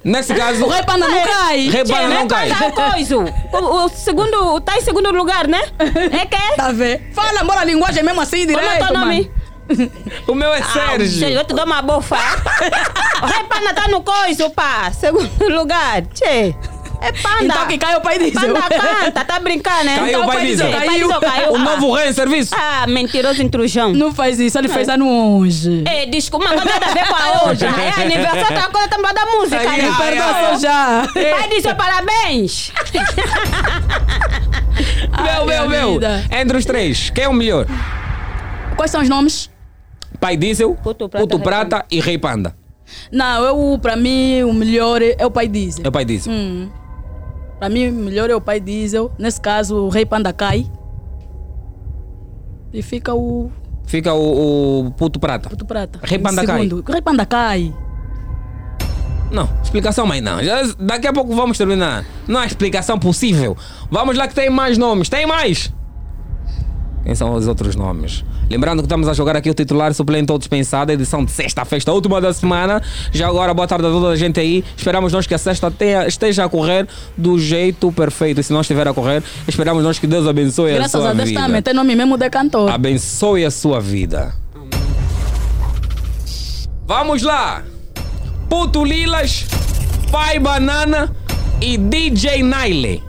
[0.03, 0.65] Nesse caso.
[0.65, 1.67] O rei panda não cai.
[1.67, 2.49] Rei Panda não cai.
[2.49, 3.19] Rei Panda é o coiso.
[3.53, 5.61] O, o segundo, tá em segundo lugar, né?
[5.79, 6.55] É que?
[6.55, 7.13] Tá vendo?
[7.13, 8.59] Fala, bora a linguagem mesmo assim direito.
[8.59, 9.31] Como é teu nome?
[10.27, 11.27] O meu é Ah, Sérgio.
[11.29, 12.15] eu te dou uma bofa.
[13.21, 14.91] o rei panda tá no coiso, pá.
[14.91, 16.01] Segundo lugar.
[16.13, 16.55] Tchê.
[17.01, 17.43] É panda.
[17.43, 18.53] Então que cai o pai diesel.
[18.53, 19.95] Panda canta, tá brincando, né?
[19.99, 20.67] Caiu o pai diesel.
[20.67, 21.51] É, pai diesel caiu.
[21.51, 21.59] O Ah.
[21.59, 22.55] novo rei em serviço.
[22.57, 23.91] Ah, mentiroso intrujão.
[23.93, 25.83] Não faz isso, ele fez ano hoje.
[25.85, 27.65] É, desculpa, coisa nada a ver com a hoje.
[27.65, 29.59] É aniversário, outra coisa também da música.
[29.59, 29.89] Aí, né?
[29.99, 30.57] ai, Perdoa ai.
[30.59, 31.07] já.
[31.37, 32.71] Pai diesel, parabéns.
[35.23, 35.93] Meu, meu, minha meu.
[35.93, 36.25] vida.
[36.31, 37.65] Entre os três, quem é o melhor?
[38.77, 39.49] Quais são os nomes?
[40.25, 42.55] Pai Diesel, Puto Prata, Puto Rei Prata e Rei Panda.
[43.11, 45.85] Não, eu, pra mim, o melhor é é o pai diesel.
[45.85, 46.33] É o Pai Diesel.
[46.33, 46.67] Hum.
[47.59, 49.11] Pra mim, o melhor é o pai diesel.
[49.19, 50.65] Nesse caso, o rei panda cai.
[52.73, 53.51] E fica o
[53.85, 55.47] Fica o, o Puto Prata.
[55.47, 55.99] Puto Prata.
[56.01, 56.69] Rei Panda cai.
[56.89, 57.73] rei panda cai.
[59.31, 60.43] Não, explicação mais não.
[60.43, 62.03] Já, daqui a pouco vamos terminar.
[62.27, 63.55] Não há explicação possível.
[63.91, 65.07] Vamos lá que tem mais nomes.
[65.07, 65.71] Tem mais?
[67.05, 68.25] Quem são os outros nomes?
[68.49, 72.19] Lembrando que estamos a jogar aqui o titular suplente ou dispensado, edição de sexta-feira, última
[72.19, 72.81] da semana.
[73.11, 74.63] Já agora, boa tarde a toda a gente aí.
[74.75, 78.41] Esperamos nós que a sexta tenha- esteja a correr do jeito perfeito.
[78.41, 81.13] E se não estiver a correr, esperamos nós que Deus abençoe a Graças sua a
[81.13, 81.41] Deus vida.
[81.41, 81.61] também.
[81.61, 82.71] Tem nome mesmo de cantor.
[82.71, 84.33] Abençoe a sua vida.
[86.87, 87.63] Vamos lá!
[88.49, 89.45] Puto Lilas,
[90.11, 91.11] Pai Banana
[91.61, 93.03] e DJ Nile.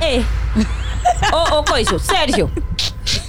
[0.00, 0.24] Ei.
[1.32, 2.50] Ô, ô, coisa, Sérgio.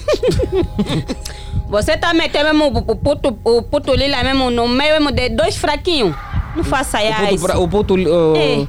[1.69, 5.29] Você tá metendo mesmo o, o puto, o puto lila mesmo no meio mesmo de
[5.29, 6.15] dois fraquinhos.
[6.55, 7.45] Não faça O isso.
[7.45, 8.67] pra- o puto uh, Ei.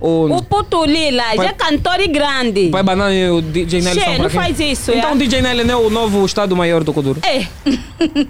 [0.00, 2.68] o, O puto lila Pai- já é cantor e grande.
[2.70, 5.14] Pai Banana e o DJ Nile Che, são não faz isso, Então é?
[5.14, 7.20] o DJ Nile não é o novo Estado Maior do Kuduro.
[7.24, 7.46] É.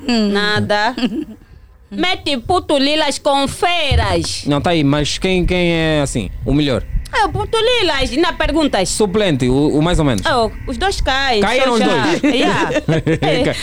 [0.32, 0.94] Nada.
[1.92, 4.44] Mete puto lilas com feiras.
[4.46, 6.30] Não, tá aí, mas quem, quem é assim?
[6.46, 6.84] O melhor?
[7.12, 8.88] É, o puto lilas, na perguntas.
[8.88, 10.22] Suplente, o, o mais ou menos.
[10.26, 11.40] Oh, os dois caem.
[11.42, 11.86] Caíram os já.
[11.86, 12.22] dois.
[12.22, 12.70] Yeah.
[13.20, 13.42] É.
[13.44, 13.54] Ca-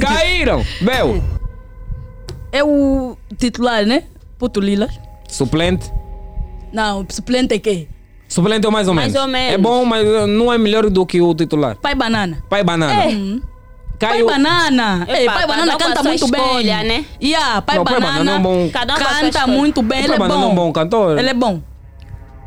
[0.00, 0.64] Caíram!
[0.80, 1.22] Bel,
[2.52, 4.04] É o titular, né?
[4.38, 4.88] Puto Lila.
[5.28, 5.90] suplente.
[6.72, 7.88] Não, suplente é quem?
[8.28, 9.22] Suplente é o mais ou Mais menos.
[9.26, 9.54] ou menos.
[9.54, 11.76] É bom, mas uh, não é melhor do que o titular.
[11.76, 12.42] Pai Banana.
[12.48, 12.92] Pai Banana.
[13.04, 13.06] É.
[13.06, 13.40] Pai
[14.10, 14.26] Caiu.
[14.26, 15.06] Banana.
[15.08, 16.88] Ei, Pai cada Banana canta muito escolha, bem.
[16.88, 17.04] né?
[17.22, 19.98] Yeah, Pai Não, Pai Banana, Banana é um bom- um canta muito bem.
[20.00, 21.18] Ele Pai é Banana é um bom cantor.
[21.18, 21.62] Ele é bom.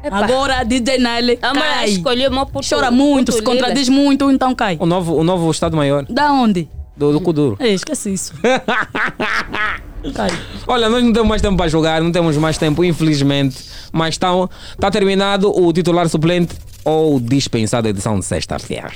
[0.03, 0.17] Epa.
[0.17, 1.89] Agora, DJ Nile A cai.
[1.89, 4.77] escolheu puto Chora muito, se contradiz muito, então cai.
[4.79, 6.69] O novo, o novo Estado Maior Da onde?
[6.97, 7.55] do, do Kuduro.
[7.59, 8.33] Ei, esquece isso.
[10.13, 10.29] Cai.
[10.65, 13.57] Olha, nós não temos mais tempo para jogar, não temos mais tempo, infelizmente.
[13.91, 14.29] Mas está
[14.79, 16.55] tá terminado o titular suplente
[16.85, 18.89] ou dispensado edição de sexta-feira.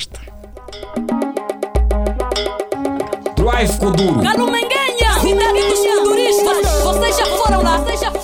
[3.35, 4.21] Drive Kuduro.
[5.21, 6.83] Cidade dos futuristas.
[6.83, 8.20] Vocês já foram lá, vocês já foram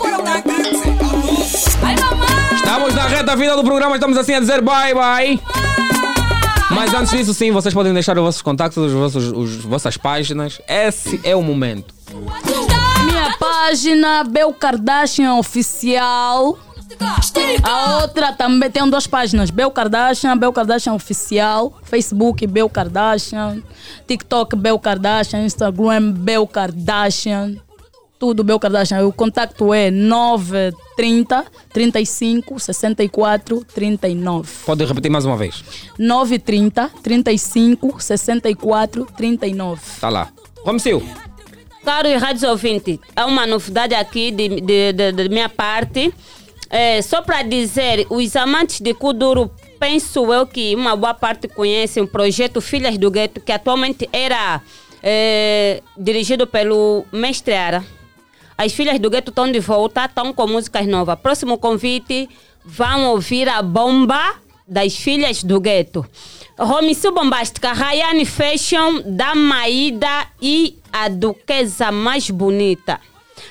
[3.27, 5.39] reta final do programa, estamos assim a dizer bye bye.
[6.71, 10.61] Mas antes disso, sim, vocês podem deixar os vossos contactos, os vossos, os vossas páginas.
[10.67, 11.93] Esse é o momento.
[13.05, 16.57] Minha página, Bel Kardashian Oficial.
[17.63, 23.61] A outra também tem duas páginas, Bel Kardashian, Bel Kardashian Oficial, Facebook Bel Kardashian,
[24.07, 27.57] TikTok Bel Kardashian, Instagram Bel Kardashian,
[28.19, 29.05] tudo Bel Kardashian.
[29.05, 34.49] O contato é 930 35 64 39.
[34.65, 35.63] Pode repetir mais uma vez.
[35.97, 39.81] 930 35 64 39.
[39.99, 40.29] Tá lá.
[40.63, 41.01] Romsil,
[41.85, 46.13] Caro rádios ouvintes, há uma novidade aqui de, de, de- de minha parte.
[46.69, 49.49] É, só para dizer, os amantes de Kuduro,
[49.79, 54.61] penso eu que uma boa parte conhecem o projeto Filhas do Gueto, que atualmente era
[55.01, 57.85] é, dirigido pelo Mestre Ara.
[58.57, 61.19] As filhas do gueto estão de volta, estão com músicas novas.
[61.19, 62.27] Próximo convite,
[62.65, 64.35] vão ouvir a bomba
[64.67, 66.05] das filhas do gueto.
[66.57, 72.99] Romissu Bombástica, Rayane Fashion, da Maída e a Duquesa mais bonita.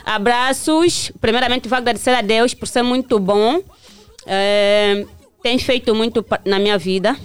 [0.04, 1.12] Abraços.
[1.20, 3.60] Primeiramente, vou agradecer a Deus por ser muito bom.
[4.26, 5.06] É,
[5.42, 7.16] tem feito muito na minha vida.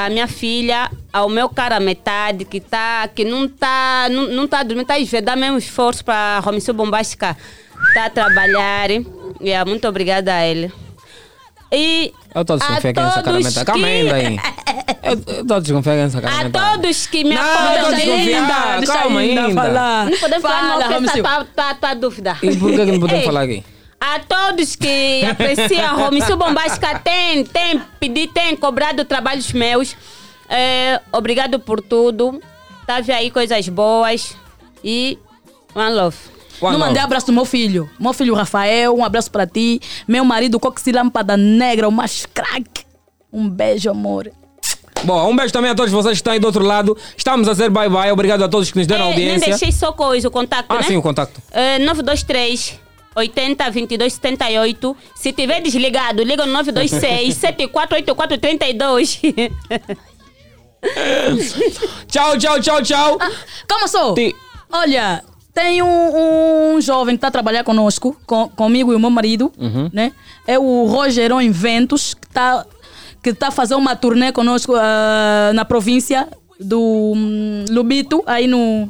[0.00, 4.62] A minha filha, ao meu cara metade, que, tá, que não tá, não, não tá
[4.62, 7.36] dormindo, tá a dar mesmo esforço para Romissu Bombástica
[7.94, 8.90] tá a trabalhar.
[9.40, 10.72] E é, muito obrigada a ele.
[11.72, 13.64] E Eu estou a desconfiar a que é essa todos carameta.
[13.64, 14.38] Calma que- aí.
[15.02, 17.90] Eu estou a desconfiar que é essa A todos que me Não, apoiam.
[17.90, 18.76] desconfiada.
[18.78, 19.62] deixa Calma ainda ainda.
[19.62, 20.06] falar.
[20.06, 21.18] Não podemos falar, Fala, não, porque Romissu.
[21.18, 22.36] essa tua, tua, tua dúvida.
[22.42, 23.64] E por que que não podemos falar aqui?
[24.00, 29.96] A todos que apreciam a Romissu Bombástica, tem, tem pedido, tem cobrado trabalhos meus.
[30.48, 32.40] É, obrigado por tudo.
[32.86, 34.36] Tá vendo aí coisas boas.
[34.84, 35.18] E
[35.74, 36.16] one love.
[36.62, 37.90] Não mandei abraço do meu filho.
[37.98, 39.80] Meu filho Rafael, um abraço pra ti.
[40.06, 42.84] Meu marido Coxi Lâmpada Negra, o mais craque.
[43.32, 44.30] Um beijo, amor.
[45.04, 46.96] Bom, um beijo também a todos vocês que estão aí do outro lado.
[47.16, 48.10] Estamos a dizer bye-bye.
[48.12, 49.50] Obrigado a todos que nos deram É, nem audiência.
[49.50, 50.82] deixei só coisa, o contato, Ah, né?
[50.82, 51.40] sim, o contacto.
[51.52, 52.80] É, 923
[53.18, 54.96] 80 22 78.
[55.14, 59.20] Se tiver desligado, liga no 926 7484 32.
[62.08, 63.18] Tchau, tchau, tchau, tchau.
[63.66, 64.14] Calma só.
[64.70, 65.22] Olha,
[65.52, 69.52] tem um, um jovem que está a trabalhar conosco, com, comigo e o meu marido,
[69.58, 69.90] Uhum.
[69.92, 70.12] né?
[70.46, 72.64] É o Rogerão Inventos, que está
[73.20, 76.28] que tá a fazer uma turnê conosco ah, na província
[76.60, 76.80] do
[77.16, 78.88] hum, Lubito, aí no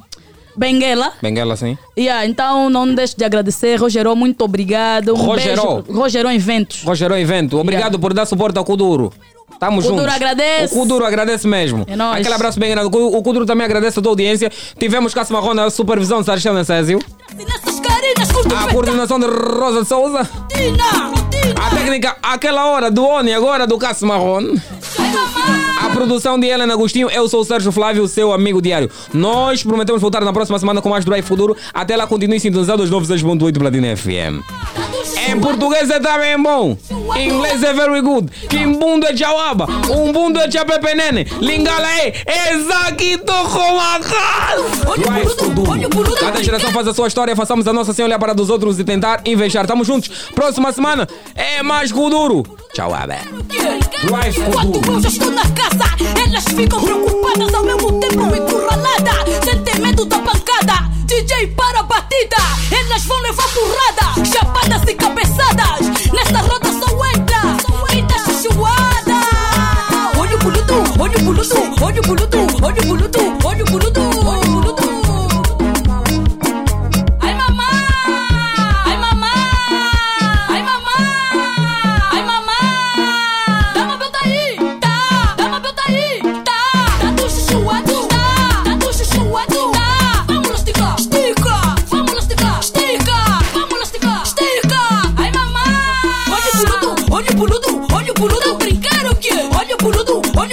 [0.59, 1.13] Benguela.
[1.23, 1.79] Benguela, sim.
[1.97, 5.15] Yeah, então não deixe de agradecer, Rogerão, muito obrigado.
[5.15, 5.83] Um Rogeró.
[5.83, 5.99] beijo.
[5.99, 6.83] Rogerão Inventos.
[6.83, 9.13] Rogeró Evento, obrigado por dar suporte ao Kuduro.
[9.61, 10.15] Tamo Kuduro juntos.
[10.15, 10.75] agradece.
[10.75, 11.85] O Kuduro agradece mesmo.
[11.89, 12.21] É nóis.
[12.21, 12.87] Aquele abraço bem grande.
[12.87, 14.53] O Ku- O Kuduro também agradece a tua audiência.
[14.79, 17.01] Tivemos Cássio Marrom na supervisão de Sarchel Necésio.
[18.57, 20.21] A coordenação de Rosa de Souza.
[21.61, 24.55] A técnica, aquela hora do Oni, agora do Cássio Marrom.
[24.99, 25.68] A
[25.99, 28.89] produção de Helena Agostinho, eu sou o Sérgio Flávio, seu amigo diário.
[29.12, 31.57] Nós prometemos voltar na próxima semana com mais Drive Futuro.
[31.75, 34.88] Até lá, continue sintonizado aos 96.8 Platina FM.
[35.17, 36.77] Em português é também bom.
[37.17, 38.31] Em inglês é very good.
[38.49, 39.67] Kimbundo é chauaba.
[39.91, 41.25] Umbundo é chapepenene.
[41.41, 43.33] Lingala é Exaquito
[45.29, 46.17] Futuro.
[46.19, 47.35] Cada geração faz a sua história.
[47.37, 49.61] Façamos a nossa sem olhar para dos outros e tentar investir.
[49.61, 50.09] Estamos juntos.
[50.35, 52.43] Próxima semana é mais Kuduro.
[52.75, 52.93] Tchau,
[54.39, 55.85] Enquanto eu já estou na casa,
[56.27, 59.11] elas ficam preocupadas ao mesmo tempo encurralada.
[59.45, 60.98] Sentem medo da pancada.
[61.09, 62.37] DJ para a batida,
[62.71, 64.27] elas vão levar porrada.
[64.31, 67.57] Chapadas e cabeçadas, nesta roda só entra.
[67.89, 69.19] Grita chuchuada.
[70.19, 74.08] Olho boludo, olho boludo, olho boludo, olho boludo, olho boludo,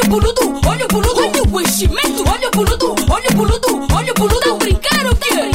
[0.07, 1.41] boludo, olho boludo, olho boludo.
[1.41, 4.55] Olha o enchimento, olho boludo, olho boludo, olho boludo.
[4.57, 5.35] Brincar o quê?
[5.35, 5.54] Brincar o